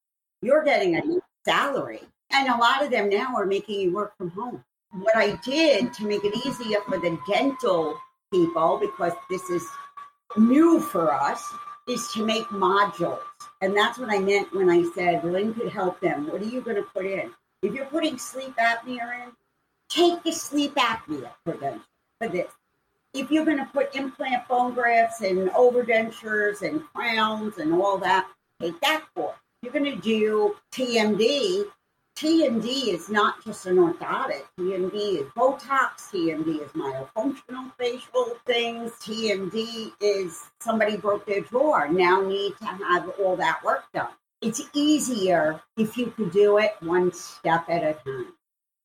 You're 0.42 0.64
getting 0.64 0.96
a 0.96 1.02
salary. 1.44 2.02
And 2.30 2.48
a 2.48 2.56
lot 2.56 2.82
of 2.82 2.90
them 2.90 3.08
now 3.08 3.34
are 3.36 3.46
making 3.46 3.80
you 3.80 3.94
work 3.94 4.16
from 4.16 4.30
home. 4.30 4.64
What 4.92 5.16
I 5.16 5.36
did 5.44 5.92
to 5.94 6.06
make 6.06 6.24
it 6.24 6.36
easier 6.46 6.78
for 6.88 6.98
the 6.98 7.18
dental 7.28 7.98
people, 8.32 8.78
because 8.78 9.12
this 9.30 9.48
is 9.50 9.62
new 10.36 10.80
for 10.80 11.12
us, 11.12 11.42
is 11.88 12.08
to 12.12 12.24
make 12.24 12.44
modules. 12.46 13.20
And 13.60 13.76
that's 13.76 13.98
what 13.98 14.10
I 14.10 14.18
meant 14.18 14.54
when 14.54 14.68
I 14.68 14.84
said 14.94 15.24
Lynn 15.24 15.54
could 15.54 15.70
help 15.70 16.00
them. 16.00 16.28
What 16.30 16.42
are 16.42 16.46
you 16.46 16.60
going 16.60 16.76
to 16.76 16.82
put 16.82 17.06
in? 17.06 17.32
If 17.62 17.74
you're 17.74 17.86
putting 17.86 18.18
sleep 18.18 18.54
apnea 18.56 19.24
in, 19.24 19.32
take 19.88 20.22
the 20.22 20.32
sleep 20.32 20.74
apnea 20.74 21.30
prevention 21.44 21.82
for 22.20 22.28
this. 22.28 22.50
If 23.14 23.30
you're 23.30 23.44
going 23.44 23.58
to 23.58 23.70
put 23.72 23.94
implant 23.94 24.46
bone 24.46 24.74
grafts 24.74 25.22
and 25.22 25.48
overdentures 25.50 26.62
and 26.62 26.82
crowns 26.94 27.58
and 27.58 27.72
all 27.72 27.96
that, 27.98 28.28
take 28.60 28.78
that 28.80 29.04
course. 29.14 29.36
You're 29.62 29.72
going 29.72 29.84
to 29.84 29.96
do 29.96 30.54
TMD. 30.72 31.64
TMD 32.16 32.88
is 32.94 33.10
not 33.10 33.44
just 33.44 33.66
an 33.66 33.76
orthotic. 33.76 34.44
TMD 34.58 35.20
is 35.20 35.26
Botox. 35.36 36.08
TMD 36.10 36.64
is 36.64 36.70
myofunctional 36.72 37.70
facial 37.78 38.38
things. 38.46 38.92
TMD 38.92 39.92
is 40.00 40.40
somebody 40.58 40.96
broke 40.96 41.26
their 41.26 41.42
jaw, 41.42 41.84
now 41.84 42.22
need 42.22 42.54
to 42.58 42.64
have 42.64 43.10
all 43.20 43.36
that 43.36 43.62
work 43.62 43.84
done. 43.92 44.08
It's 44.40 44.62
easier 44.72 45.60
if 45.76 45.98
you 45.98 46.06
could 46.06 46.32
do 46.32 46.56
it 46.56 46.74
one 46.80 47.12
step 47.12 47.66
at 47.68 47.82
a 47.82 47.92
time. 48.02 48.32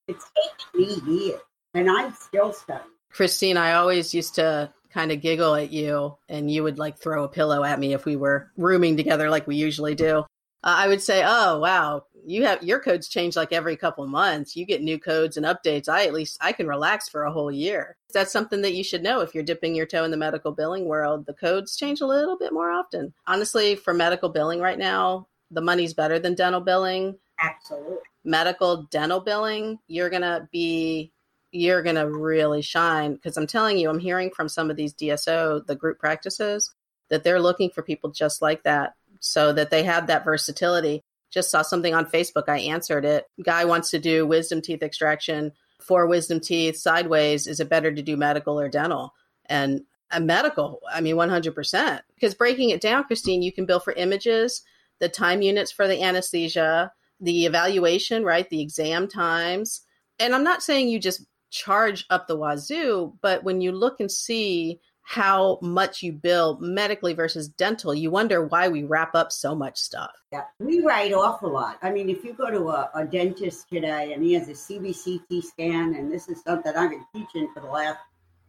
It's 0.09 0.29
taken 0.75 1.05
me 1.07 1.13
years, 1.13 1.39
and 1.73 1.89
I'm 1.89 2.13
still 2.13 2.51
studying. 2.51 2.85
Christine, 3.11 3.55
I 3.55 3.73
always 3.73 4.13
used 4.13 4.35
to 4.35 4.73
kind 4.89 5.09
of 5.09 5.21
giggle 5.21 5.55
at 5.55 5.71
you, 5.71 6.17
and 6.27 6.51
you 6.51 6.63
would 6.63 6.77
like 6.77 6.97
throw 6.97 7.23
a 7.23 7.29
pillow 7.29 7.63
at 7.63 7.79
me 7.79 7.93
if 7.93 8.03
we 8.03 8.17
were 8.17 8.51
rooming 8.57 8.97
together 8.97 9.29
like 9.29 9.47
we 9.47 9.55
usually 9.55 9.95
do. 9.95 10.25
Uh, 10.63 10.75
I 10.77 10.87
would 10.87 11.01
say, 11.01 11.23
"Oh, 11.25 11.59
wow, 11.59 12.03
you 12.25 12.45
have 12.45 12.63
your 12.63 12.79
codes 12.79 13.07
change 13.07 13.35
like 13.35 13.53
every 13.53 13.75
couple 13.75 14.05
months. 14.07 14.55
You 14.55 14.65
get 14.65 14.81
new 14.81 14.99
codes 14.99 15.37
and 15.37 15.45
updates. 15.45 15.89
I 15.89 16.05
at 16.05 16.13
least 16.13 16.37
I 16.41 16.51
can 16.51 16.67
relax 16.67 17.09
for 17.09 17.23
a 17.23 17.31
whole 17.31 17.51
year. 17.51 17.97
That's 18.13 18.31
something 18.31 18.61
that 18.61 18.73
you 18.73 18.83
should 18.83 19.03
know 19.03 19.21
if 19.21 19.33
you're 19.33 19.43
dipping 19.43 19.75
your 19.75 19.85
toe 19.85 20.03
in 20.03 20.11
the 20.11 20.17
medical 20.17 20.51
billing 20.51 20.85
world. 20.85 21.25
The 21.25 21.33
codes 21.33 21.75
change 21.75 22.01
a 22.01 22.05
little 22.05 22.37
bit 22.37 22.53
more 22.53 22.71
often. 22.71 23.13
Honestly, 23.27 23.75
for 23.75 23.93
medical 23.93 24.29
billing 24.29 24.59
right 24.59 24.77
now, 24.77 25.27
the 25.49 25.61
money's 25.61 25.93
better 25.93 26.19
than 26.19 26.35
dental 26.35 26.61
billing. 26.61 27.17
Absolutely. 27.39 27.97
Medical 28.23 28.83
dental 28.91 29.19
billing, 29.19 29.79
you're 29.87 30.09
going 30.09 30.21
to 30.21 30.47
be 30.51 31.11
you're 31.51 31.83
going 31.83 31.97
to 31.97 32.09
really 32.09 32.61
shine 32.61 33.15
because 33.15 33.35
I'm 33.35 33.47
telling 33.47 33.77
you, 33.77 33.89
I'm 33.89 33.99
hearing 33.99 34.31
from 34.33 34.47
some 34.47 34.69
of 34.69 34.77
these 34.77 34.93
DSO, 34.93 35.65
the 35.65 35.75
group 35.75 35.99
practices, 35.99 36.73
that 37.09 37.23
they're 37.23 37.41
looking 37.41 37.69
for 37.69 37.83
people 37.83 38.09
just 38.09 38.41
like 38.41 38.63
that 38.63 38.93
so 39.19 39.51
that 39.53 39.69
they 39.69 39.83
have 39.83 40.07
that 40.07 40.23
versatility. 40.23 41.03
Just 41.31 41.49
saw 41.49 41.61
something 41.61 41.93
on 41.93 42.05
Facebook. 42.05 42.47
I 42.47 42.59
answered 42.59 43.05
it. 43.05 43.25
Guy 43.43 43.65
wants 43.65 43.89
to 43.91 43.99
do 43.99 44.27
wisdom 44.27 44.61
teeth 44.61 44.83
extraction 44.83 45.51
for 45.81 46.05
wisdom 46.05 46.39
teeth 46.39 46.77
sideways. 46.77 47.47
Is 47.47 47.59
it 47.59 47.69
better 47.69 47.91
to 47.91 48.01
do 48.01 48.17
medical 48.17 48.59
or 48.59 48.69
dental? 48.69 49.13
And 49.47 49.81
a 50.11 50.19
medical, 50.19 50.81
I 50.91 51.01
mean, 51.01 51.15
100%. 51.15 52.01
Because 52.13 52.35
breaking 52.35 52.69
it 52.69 52.81
down, 52.81 53.05
Christine, 53.05 53.41
you 53.41 53.51
can 53.51 53.65
bill 53.65 53.79
for 53.79 53.93
images, 53.93 54.61
the 54.99 55.09
time 55.09 55.41
units 55.41 55.71
for 55.71 55.87
the 55.87 56.03
anesthesia, 56.03 56.91
the 57.19 57.45
evaluation, 57.45 58.23
right? 58.23 58.49
The 58.49 58.61
exam 58.61 59.07
times. 59.07 59.81
And 60.19 60.35
I'm 60.35 60.43
not 60.43 60.63
saying 60.63 60.89
you 60.89 60.99
just 60.99 61.25
charge 61.49 62.05
up 62.09 62.27
the 62.27 62.37
wazoo, 62.37 63.13
but 63.21 63.43
when 63.43 63.61
you 63.61 63.71
look 63.71 63.99
and 63.99 64.11
see 64.11 64.79
how 65.03 65.59
much 65.61 66.01
you 66.01 66.13
bill 66.13 66.57
medically 66.61 67.13
versus 67.13 67.47
dental, 67.49 67.93
you 67.93 68.11
wonder 68.11 68.45
why 68.45 68.69
we 68.69 68.83
wrap 68.83 69.15
up 69.15 69.31
so 69.31 69.53
much 69.53 69.77
stuff. 69.77 70.11
Yeah, 70.31 70.43
we 70.59 70.81
write 70.81 71.13
off 71.13 71.41
a 71.41 71.47
lot. 71.47 71.77
I 71.81 71.91
mean, 71.91 72.09
if 72.09 72.23
you 72.23 72.33
go 72.33 72.49
to 72.49 72.69
a, 72.69 72.89
a 72.95 73.05
dentist 73.05 73.67
today 73.69 74.13
and 74.13 74.23
he 74.23 74.33
has 74.33 74.47
a 74.47 74.53
CBCT 74.53 75.43
scan, 75.43 75.95
and 75.95 76.11
this 76.11 76.29
is 76.29 76.41
something 76.43 76.73
I've 76.75 76.91
been 76.91 77.05
teaching 77.13 77.49
for 77.53 77.59
the 77.59 77.67
last 77.67 77.99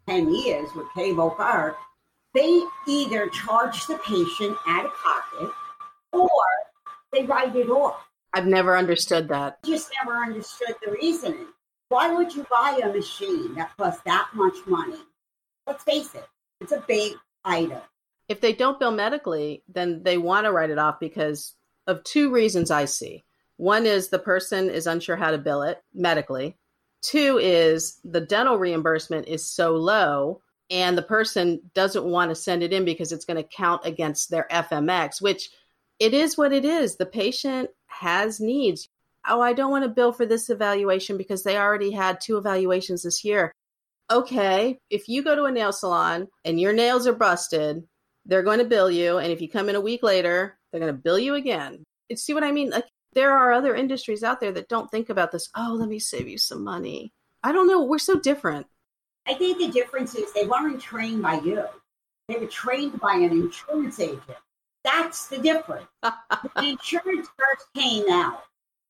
10 0.08 0.32
years 0.34 0.68
with 0.76 0.86
Cable 0.94 1.30
Park, 1.30 1.76
they 2.34 2.62
either 2.86 3.28
charge 3.28 3.86
the 3.86 3.98
patient 4.06 4.56
out 4.66 4.86
of 4.86 4.92
pocket 4.92 5.50
or 6.12 6.30
they 7.12 7.24
write 7.24 7.54
it 7.56 7.68
off. 7.68 8.06
I've 8.34 8.46
never 8.46 8.76
understood 8.76 9.28
that. 9.28 9.62
Just 9.64 9.90
never 10.02 10.18
understood 10.18 10.74
the 10.84 10.92
reasoning. 10.92 11.48
Why 11.88 12.14
would 12.14 12.34
you 12.34 12.46
buy 12.50 12.80
a 12.82 12.90
machine 12.90 13.54
that 13.56 13.76
costs 13.76 14.00
that 14.06 14.28
much 14.32 14.54
money? 14.66 14.96
Let's 15.66 15.84
face 15.84 16.14
it, 16.14 16.26
it's 16.62 16.72
a 16.72 16.84
big 16.86 17.14
item. 17.44 17.80
If 18.28 18.40
they 18.40 18.52
don't 18.52 18.78
bill 18.78 18.92
medically, 18.92 19.62
then 19.68 20.02
they 20.02 20.16
want 20.16 20.46
to 20.46 20.52
write 20.52 20.70
it 20.70 20.78
off 20.78 21.00
because 21.00 21.54
of 21.86 22.04
two 22.04 22.30
reasons 22.30 22.70
I 22.70 22.84
see. 22.86 23.24
One 23.56 23.84
is 23.84 24.08
the 24.08 24.18
person 24.18 24.70
is 24.70 24.86
unsure 24.86 25.16
how 25.16 25.32
to 25.32 25.38
bill 25.38 25.62
it 25.62 25.82
medically. 25.92 26.56
Two 27.02 27.38
is 27.38 27.98
the 28.04 28.20
dental 28.20 28.58
reimbursement 28.58 29.26
is 29.26 29.44
so 29.44 29.74
low 29.74 30.40
and 30.70 30.96
the 30.96 31.02
person 31.02 31.60
doesn't 31.74 32.04
want 32.04 32.30
to 32.30 32.34
send 32.34 32.62
it 32.62 32.72
in 32.72 32.84
because 32.84 33.12
it's 33.12 33.24
going 33.24 33.36
to 33.36 33.48
count 33.48 33.82
against 33.84 34.30
their 34.30 34.46
FMX, 34.50 35.20
which 35.20 35.50
it 35.98 36.14
is 36.14 36.38
what 36.38 36.52
it 36.52 36.64
is. 36.64 36.96
The 36.96 37.06
patient 37.06 37.70
has 37.88 38.40
needs. 38.40 38.88
Oh, 39.28 39.40
I 39.40 39.52
don't 39.52 39.70
want 39.70 39.84
to 39.84 39.90
bill 39.90 40.12
for 40.12 40.24
this 40.24 40.48
evaluation 40.48 41.16
because 41.16 41.42
they 41.42 41.58
already 41.58 41.90
had 41.90 42.20
two 42.20 42.38
evaluations 42.38 43.02
this 43.02 43.24
year. 43.24 43.52
Okay, 44.12 44.78
if 44.90 45.08
you 45.08 45.24
go 45.24 45.34
to 45.34 45.44
a 45.44 45.50
nail 45.50 45.72
salon 45.72 46.28
and 46.44 46.60
your 46.60 46.74
nails 46.74 47.06
are 47.06 47.14
busted, 47.14 47.82
they're 48.26 48.42
going 48.42 48.58
to 48.58 48.64
bill 48.66 48.90
you. 48.90 49.16
And 49.16 49.32
if 49.32 49.40
you 49.40 49.48
come 49.48 49.70
in 49.70 49.74
a 49.74 49.80
week 49.80 50.02
later, 50.02 50.58
they're 50.70 50.80
going 50.80 50.94
to 50.94 51.00
bill 51.00 51.18
you 51.18 51.34
again. 51.34 51.82
See 52.14 52.34
what 52.34 52.44
I 52.44 52.52
mean? 52.52 52.68
Like, 52.68 52.84
there 53.14 53.32
are 53.32 53.52
other 53.52 53.74
industries 53.74 54.22
out 54.22 54.38
there 54.38 54.52
that 54.52 54.68
don't 54.68 54.90
think 54.90 55.08
about 55.08 55.32
this. 55.32 55.48
Oh, 55.56 55.74
let 55.78 55.88
me 55.88 55.98
save 55.98 56.28
you 56.28 56.36
some 56.36 56.62
money. 56.62 57.14
I 57.42 57.52
don't 57.52 57.66
know. 57.66 57.82
We're 57.82 57.98
so 57.98 58.20
different. 58.20 58.66
I 59.26 59.32
think 59.32 59.56
the 59.56 59.68
difference 59.68 60.14
is 60.14 60.30
they 60.34 60.46
weren't 60.46 60.80
trained 60.80 61.22
by 61.22 61.40
you, 61.40 61.64
they 62.28 62.36
were 62.36 62.46
trained 62.46 63.00
by 63.00 63.14
an 63.14 63.30
insurance 63.30 63.98
agent. 63.98 64.22
That's 64.84 65.28
the 65.28 65.38
difference. 65.38 65.86
when 66.52 66.64
insurance 66.66 67.28
first 67.38 67.66
came 67.74 68.10
out, 68.10 68.42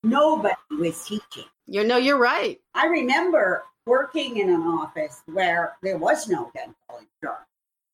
nobody 0.02 0.56
was 0.70 1.04
teaching. 1.04 1.44
You 1.66 1.84
know, 1.84 1.98
you're 1.98 2.18
right. 2.18 2.60
I 2.74 2.86
remember 2.86 3.62
working 3.86 4.38
in 4.38 4.50
an 4.50 4.62
office 4.62 5.22
where 5.26 5.76
there 5.82 5.98
was 5.98 6.28
no 6.28 6.50
dental 6.54 6.74
insurance. 6.90 7.46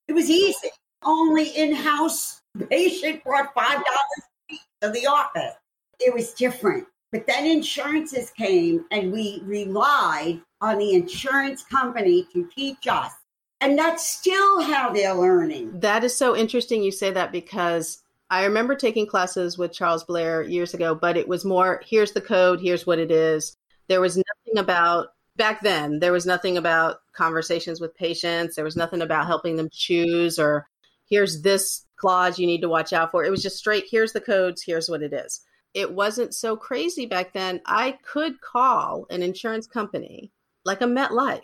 It 0.07 0.13
was 0.13 0.29
easy. 0.29 0.69
Only 1.03 1.49
in-house 1.49 2.41
patient 2.69 3.23
brought 3.23 3.53
five 3.53 3.77
dollars 3.77 4.61
to 4.81 4.89
the 4.91 5.07
office. 5.07 5.55
It 5.99 6.13
was 6.13 6.33
different. 6.33 6.85
But 7.11 7.25
then 7.25 7.45
insurances 7.45 8.29
came 8.31 8.85
and 8.91 9.11
we 9.11 9.41
relied 9.43 10.41
on 10.61 10.77
the 10.77 10.93
insurance 10.93 11.63
company 11.63 12.27
to 12.33 12.47
teach 12.55 12.87
us 12.87 13.13
and 13.61 13.77
that's 13.77 14.05
still 14.05 14.61
how 14.61 14.91
they're 14.91 15.13
learning. 15.13 15.79
That 15.79 16.03
is 16.03 16.17
so 16.17 16.35
interesting 16.35 16.81
you 16.81 16.91
say 16.91 17.11
that 17.11 17.31
because 17.31 18.01
I 18.29 18.45
remember 18.45 18.75
taking 18.75 19.07
classes 19.07 19.57
with 19.57 19.73
Charles 19.73 20.03
Blair 20.03 20.43
years 20.43 20.73
ago, 20.73 20.95
but 20.95 21.17
it 21.17 21.27
was 21.27 21.43
more 21.43 21.81
here's 21.85 22.13
the 22.13 22.21
code, 22.21 22.61
here's 22.61 22.87
what 22.87 22.99
it 22.99 23.11
is. 23.11 23.57
There 23.87 24.01
was 24.01 24.17
nothing 24.17 24.59
about 24.59 25.09
back 25.39 25.61
then, 25.61 25.97
there 25.97 26.11
was 26.11 26.27
nothing 26.27 26.57
about 26.57 26.97
conversations 27.13 27.81
with 27.81 27.95
patients, 27.95 28.55
there 28.55 28.65
was 28.65 28.75
nothing 28.75 29.01
about 29.01 29.25
helping 29.25 29.55
them 29.55 29.69
choose 29.71 30.37
or 30.37 30.67
here's 31.09 31.41
this 31.41 31.85
clause 31.95 32.37
you 32.37 32.45
need 32.45 32.61
to 32.61 32.69
watch 32.69 32.93
out 32.93 33.09
for. 33.09 33.23
It 33.23 33.31
was 33.31 33.41
just 33.41 33.57
straight 33.57 33.85
here's 33.89 34.13
the 34.13 34.21
codes, 34.21 34.61
here's 34.61 34.87
what 34.89 35.01
it 35.01 35.13
is. 35.13 35.41
It 35.73 35.91
wasn't 35.91 36.35
so 36.35 36.55
crazy 36.55 37.07
back 37.07 37.33
then. 37.33 37.61
I 37.65 37.97
could 38.03 38.39
call 38.41 39.07
an 39.09 39.23
insurance 39.23 39.65
company 39.65 40.31
like 40.63 40.81
a 40.81 40.85
MetLife 40.85 41.41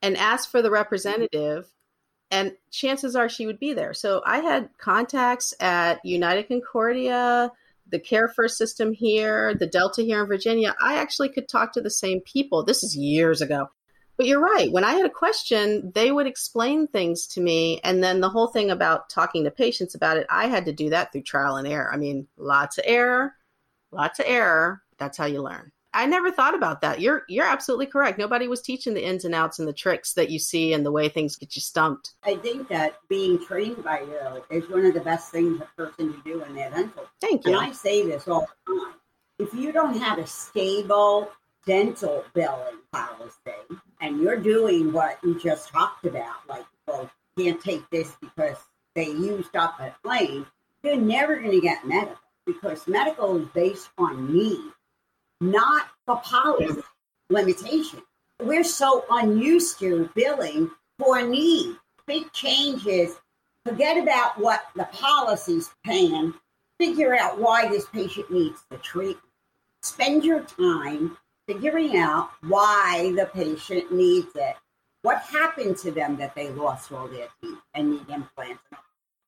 and 0.00 0.16
ask 0.16 0.50
for 0.50 0.62
the 0.62 0.70
representative 0.70 1.70
and 2.30 2.52
chances 2.70 3.16
are 3.16 3.28
she 3.28 3.46
would 3.46 3.58
be 3.58 3.72
there 3.72 3.94
so 3.94 4.22
i 4.26 4.38
had 4.38 4.68
contacts 4.78 5.54
at 5.60 6.04
united 6.04 6.46
concordia 6.46 7.50
the 7.90 7.98
care 7.98 8.28
first 8.28 8.56
system 8.56 8.92
here 8.92 9.54
the 9.54 9.66
delta 9.66 10.02
here 10.02 10.20
in 10.22 10.28
virginia 10.28 10.74
i 10.80 10.96
actually 10.96 11.28
could 11.28 11.48
talk 11.48 11.72
to 11.72 11.80
the 11.80 11.90
same 11.90 12.20
people 12.20 12.64
this 12.64 12.82
is 12.82 12.96
years 12.96 13.40
ago 13.40 13.68
But 14.18 14.26
you're 14.26 14.40
right. 14.40 14.70
When 14.72 14.82
I 14.82 14.94
had 14.94 15.06
a 15.06 15.10
question, 15.10 15.92
they 15.94 16.10
would 16.10 16.26
explain 16.26 16.88
things 16.88 17.28
to 17.28 17.40
me. 17.40 17.80
And 17.84 18.02
then 18.02 18.20
the 18.20 18.28
whole 18.28 18.48
thing 18.48 18.68
about 18.68 19.08
talking 19.08 19.44
to 19.44 19.50
patients 19.52 19.94
about 19.94 20.16
it, 20.16 20.26
I 20.28 20.48
had 20.48 20.64
to 20.66 20.72
do 20.72 20.90
that 20.90 21.12
through 21.12 21.22
trial 21.22 21.54
and 21.54 21.68
error. 21.68 21.88
I 21.92 21.98
mean, 21.98 22.26
lots 22.36 22.78
of 22.78 22.84
error, 22.86 23.34
lots 23.92 24.18
of 24.18 24.26
error. 24.26 24.82
That's 24.98 25.16
how 25.16 25.26
you 25.26 25.40
learn. 25.40 25.70
I 25.94 26.06
never 26.06 26.30
thought 26.30 26.54
about 26.54 26.82
that. 26.82 27.00
You're 27.00 27.22
you're 27.28 27.46
absolutely 27.46 27.86
correct. 27.86 28.18
Nobody 28.18 28.46
was 28.46 28.60
teaching 28.60 28.94
the 28.94 29.04
ins 29.04 29.24
and 29.24 29.34
outs 29.34 29.58
and 29.58 29.66
the 29.66 29.72
tricks 29.72 30.12
that 30.14 30.30
you 30.30 30.38
see 30.38 30.72
and 30.72 30.84
the 30.84 30.92
way 30.92 31.08
things 31.08 31.36
get 31.36 31.56
you 31.56 31.62
stumped. 31.62 32.12
I 32.22 32.36
think 32.36 32.68
that 32.68 32.98
being 33.08 33.44
trained 33.44 33.82
by 33.82 34.00
you 34.00 34.42
is 34.50 34.68
one 34.68 34.84
of 34.84 34.94
the 34.94 35.00
best 35.00 35.30
things 35.32 35.60
a 35.60 35.64
person 35.76 36.12
can 36.12 36.22
do 36.24 36.42
in 36.44 36.54
their 36.54 36.70
dental. 36.70 37.04
Thank 37.20 37.46
you. 37.46 37.52
And 37.56 37.66
I 37.66 37.72
say 37.72 38.04
this 38.04 38.28
all 38.28 38.48
the 38.66 38.74
time. 38.74 38.94
If 39.38 39.54
you 39.54 39.72
don't 39.72 39.96
have 39.96 40.18
a 40.18 40.26
stable 40.26 41.30
dental 41.66 42.24
billing 42.34 42.78
policy 42.92 43.34
and 44.00 44.20
you're 44.20 44.36
doing 44.38 44.92
what 44.92 45.18
you 45.22 45.40
just 45.40 45.70
talked 45.70 46.04
about, 46.04 46.36
like, 46.48 46.66
well, 46.86 47.10
can't 47.38 47.62
take 47.62 47.88
this 47.90 48.14
because 48.20 48.56
they 48.94 49.06
used 49.06 49.54
up 49.56 49.78
a 49.80 49.94
claim, 50.02 50.46
you're 50.82 50.96
never 50.96 51.36
going 51.36 51.52
to 51.52 51.60
get 51.60 51.86
medical 51.86 52.16
because 52.44 52.88
medical 52.88 53.36
is 53.36 53.48
based 53.48 53.90
on 53.98 54.32
need 54.34 54.72
not 55.40 55.88
the 56.06 56.16
policy 56.16 56.82
limitation. 57.30 58.02
We're 58.40 58.64
so 58.64 59.04
unused 59.10 59.78
to 59.80 60.10
billing 60.14 60.70
for 60.98 61.22
need. 61.22 61.76
Big 62.06 62.32
changes. 62.32 63.16
Forget 63.64 63.98
about 63.98 64.38
what 64.38 64.62
the 64.74 64.88
policy's 64.92 65.70
paying. 65.84 66.34
Figure 66.78 67.16
out 67.16 67.40
why 67.40 67.68
this 67.68 67.86
patient 67.86 68.30
needs 68.30 68.64
the 68.70 68.78
treatment. 68.78 69.18
Spend 69.82 70.24
your 70.24 70.40
time 70.42 71.16
figuring 71.46 71.96
out 71.96 72.30
why 72.42 73.12
the 73.16 73.26
patient 73.26 73.92
needs 73.92 74.34
it. 74.34 74.54
What 75.02 75.22
happened 75.22 75.76
to 75.78 75.90
them 75.90 76.16
that 76.16 76.34
they 76.34 76.50
lost 76.50 76.92
all 76.92 77.08
their 77.08 77.28
teeth 77.40 77.58
and 77.74 77.90
need 77.90 78.08
implants? 78.08 78.62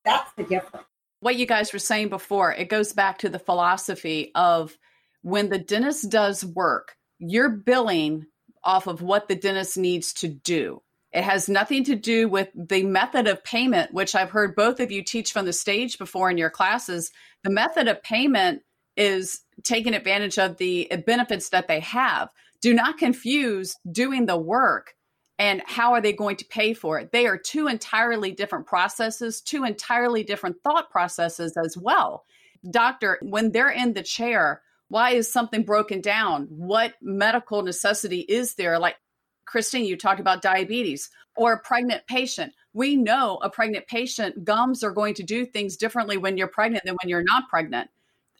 That's 0.03 0.31
the 0.33 0.43
difference. 0.43 0.85
What 1.19 1.35
you 1.35 1.45
guys 1.45 1.71
were 1.71 1.79
saying 1.79 2.09
before, 2.09 2.53
it 2.53 2.69
goes 2.69 2.93
back 2.93 3.19
to 3.19 3.29
the 3.29 3.39
philosophy 3.39 4.31
of 4.35 4.77
when 5.21 5.49
the 5.49 5.59
dentist 5.59 6.09
does 6.09 6.43
work, 6.43 6.95
you're 7.19 7.49
billing 7.49 8.25
off 8.63 8.87
of 8.87 9.01
what 9.01 9.27
the 9.27 9.35
dentist 9.35 9.77
needs 9.77 10.13
to 10.13 10.27
do. 10.27 10.81
It 11.11 11.23
has 11.23 11.49
nothing 11.49 11.83
to 11.85 11.95
do 11.95 12.29
with 12.29 12.49
the 12.55 12.83
method 12.83 13.27
of 13.27 13.43
payment, 13.43 13.93
which 13.93 14.15
I've 14.15 14.29
heard 14.29 14.55
both 14.55 14.79
of 14.79 14.91
you 14.91 15.03
teach 15.03 15.33
from 15.33 15.45
the 15.45 15.53
stage 15.53 15.97
before 15.97 16.29
in 16.29 16.37
your 16.37 16.49
classes. 16.49 17.11
The 17.43 17.49
method 17.49 17.87
of 17.87 18.01
payment 18.01 18.61
is 18.95 19.41
taking 19.63 19.93
advantage 19.93 20.39
of 20.39 20.57
the 20.57 20.91
benefits 21.05 21.49
that 21.49 21.67
they 21.67 21.81
have. 21.81 22.29
Do 22.61 22.73
not 22.73 22.97
confuse 22.97 23.75
doing 23.91 24.25
the 24.25 24.37
work 24.37 24.93
and 25.37 25.61
how 25.65 25.93
are 25.93 26.01
they 26.01 26.13
going 26.13 26.37
to 26.37 26.45
pay 26.45 26.73
for 26.73 26.99
it. 26.99 27.11
They 27.11 27.25
are 27.25 27.37
two 27.37 27.67
entirely 27.67 28.31
different 28.31 28.67
processes, 28.67 29.41
two 29.41 29.65
entirely 29.65 30.23
different 30.23 30.57
thought 30.63 30.91
processes 30.91 31.57
as 31.57 31.75
well. 31.75 32.23
Doctor, 32.69 33.17
when 33.21 33.51
they're 33.51 33.71
in 33.71 33.93
the 33.93 34.03
chair, 34.03 34.61
why 34.91 35.11
is 35.11 35.31
something 35.31 35.63
broken 35.63 36.01
down? 36.01 36.47
What 36.49 36.95
medical 37.01 37.61
necessity 37.61 38.19
is 38.19 38.55
there? 38.55 38.77
Like 38.77 38.97
Christine, 39.45 39.85
you 39.85 39.95
talked 39.95 40.19
about 40.19 40.41
diabetes 40.41 41.09
or 41.37 41.53
a 41.53 41.59
pregnant 41.61 42.05
patient. 42.07 42.51
We 42.73 42.97
know 42.97 43.39
a 43.41 43.49
pregnant 43.49 43.87
patient, 43.87 44.43
gums 44.43 44.83
are 44.83 44.91
going 44.91 45.13
to 45.13 45.23
do 45.23 45.45
things 45.45 45.77
differently 45.77 46.17
when 46.17 46.35
you're 46.35 46.47
pregnant 46.47 46.83
than 46.83 46.97
when 47.01 47.07
you're 47.07 47.23
not 47.23 47.47
pregnant. 47.47 47.89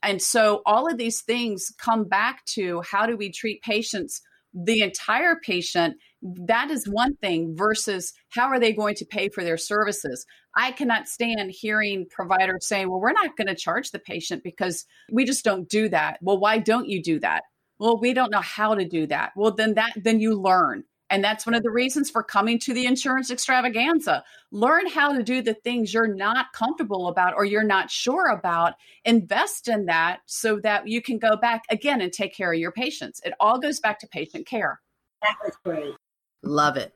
And 0.04 0.22
so 0.22 0.62
all 0.66 0.91
of 0.91 0.97
these 0.97 1.22
things 1.22 1.72
come 1.78 2.04
back 2.04 2.43
to 2.47 2.82
how 2.82 3.06
do 3.06 3.16
we 3.16 3.32
treat 3.32 3.62
patients, 3.62 4.22
the 4.54 4.82
entire 4.82 5.38
patient 5.38 5.95
that 6.22 6.70
is 6.70 6.86
one 6.86 7.16
thing 7.16 7.56
versus 7.56 8.14
how 8.30 8.47
are 8.47 8.60
they 8.60 8.74
going 8.74 8.95
to 8.95 9.06
pay 9.06 9.30
for 9.30 9.43
their 9.43 9.58
services 9.58 10.26
i 10.56 10.72
cannot 10.72 11.08
stand 11.08 11.52
hearing 11.52 12.06
providers 12.10 12.68
saying 12.68 12.89
well 12.89 12.99
we're 12.99 13.12
not 13.12 13.36
going 13.38 13.47
to 13.47 13.56
charge 13.56 13.91
the 13.91 13.99
patient 13.99 14.43
because 14.43 14.86
we 15.12 15.26
just 15.26 15.43
don't 15.43 15.70
do 15.70 15.89
that. 15.89 16.18
Well 16.22 16.39
why 16.39 16.58
don't 16.58 16.88
you 16.88 17.02
do 17.02 17.20
that? 17.20 17.43
Well 17.80 17.99
we 17.99 18.14
don't 18.14 18.32
know 18.32 18.41
how 18.41 18.76
to 18.76 18.86
do 18.86 19.08
that. 19.08 19.32
Well 19.36 19.52
then 19.52 19.76
that 19.76 19.93
then 19.95 20.20
you 20.20 20.36
learn. 20.36 20.84
And 21.10 21.22
that's 21.22 21.45
one 21.45 21.56
of 21.56 21.64
the 21.64 21.72
reasons 21.72 22.10
for 22.10 22.24
coming 22.24 22.58
to 22.60 22.74
the 22.74 22.86
insurance 22.86 23.30
extravaganza. 23.30 24.24
Learn 24.52 24.88
how 24.88 25.12
to 25.12 25.22
do 25.24 25.41
the 25.41 25.56
things 25.56 25.93
you're 25.93 26.08
not 26.08 26.54
comfortable 26.54 27.10
about 27.10 27.34
or 27.36 27.43
you're 27.43 27.66
not 27.66 27.91
sure 27.91 28.28
about. 28.28 28.76
Invest 29.04 29.68
in 29.68 29.88
that 29.88 30.20
so 30.26 30.62
that 30.62 30.88
you 30.88 31.02
can 31.02 31.20
go 31.20 31.36
back 31.36 31.64
again 31.70 31.99
and 31.99 32.14
take 32.14 32.34
care 32.34 32.54
of 32.54 32.60
your 32.60 32.72
patients. 32.72 33.20
It 33.26 33.34
all 33.41 33.60
goes 33.60 33.82
back 33.82 33.99
to 33.99 34.08
patient 34.08 34.47
care. 34.47 34.80
That 35.22 35.36
was 35.43 35.58
great. 35.66 35.95
Love 36.43 36.78
it. 36.78 36.93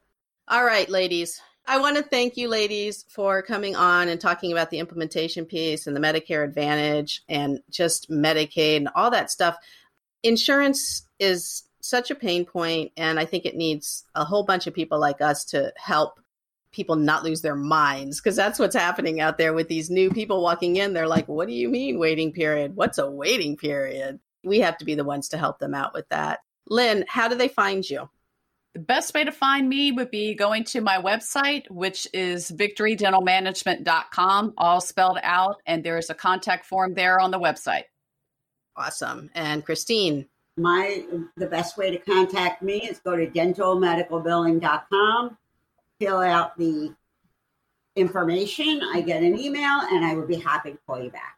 All 0.47 0.64
right, 0.64 0.88
ladies. 0.89 1.41
I 1.68 1.80
want 1.80 1.97
to 1.97 2.03
thank 2.03 2.38
you, 2.38 2.47
ladies, 2.47 3.05
for 3.09 3.41
coming 3.41 3.76
on 3.76 4.07
and 4.07 4.22
talking 4.22 4.51
about 4.51 4.70
the 4.70 4.80
implementation 4.80 5.45
piece 5.45 5.88
and 5.88 5.95
the 5.95 5.99
Medicare 5.99 6.43
Advantage 6.43 7.24
and 7.28 7.59
just 7.72 8.09
Medicaid 8.09 8.78
and 8.78 8.89
all 8.93 9.09
that 9.11 9.32
stuff. 9.32 9.57
Insurance 10.22 11.07
is 11.20 11.63
such 11.82 12.11
a 12.11 12.16
pain 12.16 12.45
point, 12.45 12.91
and 12.97 13.20
I 13.20 13.26
think 13.26 13.45
it 13.45 13.55
needs 13.55 14.03
a 14.13 14.24
whole 14.24 14.43
bunch 14.43 14.68
of 14.68 14.76
people 14.76 14.99
like 14.99 15.22
us 15.22 15.45
to 15.45 15.74
help 15.76 16.20
people 16.72 16.97
not 16.97 17.24
lose 17.24 17.41
their 17.41 17.55
minds 17.55 18.20
because 18.20 18.36
that's 18.36 18.59
what's 18.59 18.76
happening 18.76 19.20
out 19.20 19.38
there 19.38 19.53
with 19.53 19.68
these 19.68 19.89
new 19.89 20.11
people 20.11 20.43
walking 20.43 20.76
in. 20.76 20.93
They're 20.93 21.07
like, 21.07 21.28
What 21.28 21.47
do 21.47 21.53
you 21.53 21.70
mean, 21.70 21.97
waiting 21.97 22.32
period? 22.32 22.76
What's 22.76 22.97
a 22.97 23.09
waiting 23.09 23.57
period? 23.57 24.20
We 24.43 24.59
have 24.59 24.78
to 24.80 24.86
be 24.86 24.93
the 24.93 25.03
ones 25.03 25.30
to 25.30 25.38
help 25.38 25.57
them 25.57 25.74
out 25.74 25.93
with 25.93 26.07
that. 26.09 26.39
Lynn, 26.68 27.05
how 27.07 27.28
do 27.28 27.36
they 27.36 27.47
find 27.47 27.88
you? 27.89 28.09
The 28.76 28.82
best 28.82 29.14
way 29.14 29.24
to 29.24 29.32
find 29.32 29.70
me 29.70 29.94
would 29.94 30.12
be 30.12 30.36
going 30.36 30.66
to 30.66 30.82
my 30.82 30.98
website, 30.98 31.72
which 31.72 32.10
is 32.14 32.52
victorydentalmanagement.com, 32.52 34.54
all 34.58 34.82
spelled 34.82 35.18
out. 35.24 35.62
And 35.66 35.82
there's 35.82 36.10
a 36.10 36.14
contact 36.14 36.66
form 36.66 36.94
there 36.94 37.22
on 37.22 37.32
the 37.32 37.40
website. 37.40 37.84
Awesome. 38.76 39.30
And 39.34 39.64
Christine? 39.64 40.26
My 40.58 41.06
the 41.38 41.48
best 41.48 41.78
way 41.78 41.92
to 41.92 41.98
contact 42.00 42.62
me 42.62 42.82
is 42.82 43.00
go 43.00 43.16
to 43.16 43.28
dentalmedicalbilling.com, 43.28 45.38
fill 46.02 46.18
out 46.18 46.58
the 46.58 46.94
information. 47.96 48.82
I 48.94 49.00
get 49.00 49.24
an 49.24 49.40
email 49.40 49.80
and 49.90 50.04
I 50.04 50.16
would 50.16 50.28
be 50.28 50.36
happy 50.36 50.72
to 50.72 50.78
call 50.86 51.02
you 51.02 51.12
back. 51.12 51.38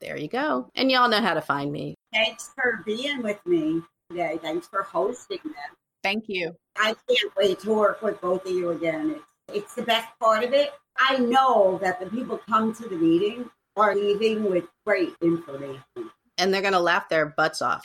There 0.00 0.16
you 0.16 0.28
go. 0.28 0.70
And 0.76 0.92
y'all 0.92 1.08
know 1.08 1.20
how 1.20 1.34
to 1.34 1.40
find 1.40 1.72
me. 1.72 1.96
Thanks 2.12 2.50
for 2.54 2.84
being 2.86 3.20
with 3.20 3.44
me 3.44 3.82
today. 4.10 4.38
Thanks 4.40 4.68
for 4.68 4.84
hosting 4.84 5.40
this. 5.42 5.81
Thank 6.02 6.24
you. 6.28 6.54
I 6.76 6.94
can't 7.08 7.32
wait 7.36 7.60
to 7.60 7.74
work 7.74 8.02
with 8.02 8.20
both 8.20 8.44
of 8.46 8.52
you 8.52 8.70
again. 8.70 9.16
It's, 9.48 9.58
it's 9.58 9.74
the 9.74 9.82
best 9.82 10.08
part 10.20 10.42
of 10.42 10.52
it. 10.52 10.72
I 10.98 11.18
know 11.18 11.78
that 11.82 12.00
the 12.00 12.06
people 12.06 12.38
come 12.48 12.74
to 12.74 12.88
the 12.88 12.96
meeting 12.96 13.48
are 13.76 13.94
leaving 13.94 14.50
with 14.50 14.64
great 14.86 15.14
information. 15.22 15.82
And 16.38 16.52
they're 16.52 16.60
going 16.60 16.72
to 16.72 16.80
laugh 16.80 17.08
their 17.08 17.26
butts 17.26 17.62
off. 17.62 17.84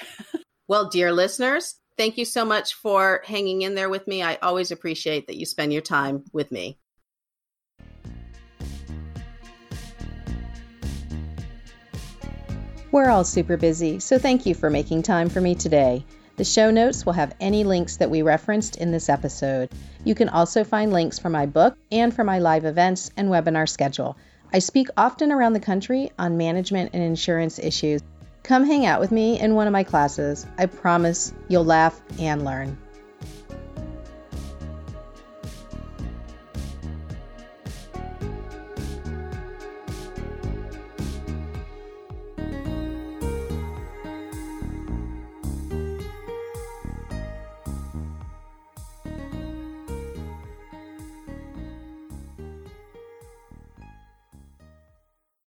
well, 0.67 0.89
dear 0.89 1.11
listeners, 1.13 1.75
thank 1.97 2.17
you 2.17 2.25
so 2.25 2.43
much 2.43 2.73
for 2.73 3.21
hanging 3.25 3.61
in 3.61 3.75
there 3.75 3.89
with 3.89 4.07
me. 4.07 4.23
I 4.23 4.35
always 4.35 4.71
appreciate 4.71 5.27
that 5.27 5.37
you 5.37 5.45
spend 5.45 5.73
your 5.73 5.81
time 5.81 6.23
with 6.33 6.51
me. 6.51 6.77
We're 12.91 13.09
all 13.09 13.25
super 13.25 13.57
busy, 13.57 13.99
so 13.99 14.17
thank 14.17 14.45
you 14.45 14.55
for 14.55 14.69
making 14.69 15.03
time 15.03 15.29
for 15.29 15.41
me 15.41 15.55
today. 15.55 16.05
The 16.37 16.43
show 16.43 16.69
notes 16.69 17.03
will 17.03 17.13
have 17.13 17.33
any 17.39 17.63
links 17.63 17.97
that 17.97 18.11
we 18.11 18.21
referenced 18.21 18.75
in 18.75 18.91
this 18.91 19.09
episode. 19.09 19.71
You 20.03 20.13
can 20.13 20.29
also 20.29 20.63
find 20.63 20.93
links 20.93 21.17
for 21.17 21.31
my 21.31 21.47
book 21.47 21.75
and 21.91 22.13
for 22.13 22.23
my 22.23 22.37
live 22.37 22.63
events 22.63 23.09
and 23.17 23.29
webinar 23.29 23.67
schedule. 23.67 24.15
I 24.53 24.59
speak 24.59 24.89
often 24.95 25.31
around 25.31 25.53
the 25.53 25.59
country 25.59 26.11
on 26.19 26.37
management 26.37 26.91
and 26.93 27.01
insurance 27.01 27.57
issues. 27.57 28.01
Come 28.43 28.65
hang 28.65 28.85
out 28.85 28.99
with 28.99 29.11
me 29.11 29.39
in 29.39 29.55
one 29.55 29.65
of 29.65 29.73
my 29.73 29.83
classes. 29.83 30.45
I 30.59 30.67
promise 30.67 31.33
you'll 31.47 31.65
laugh 31.65 31.99
and 32.19 32.45
learn. 32.45 32.77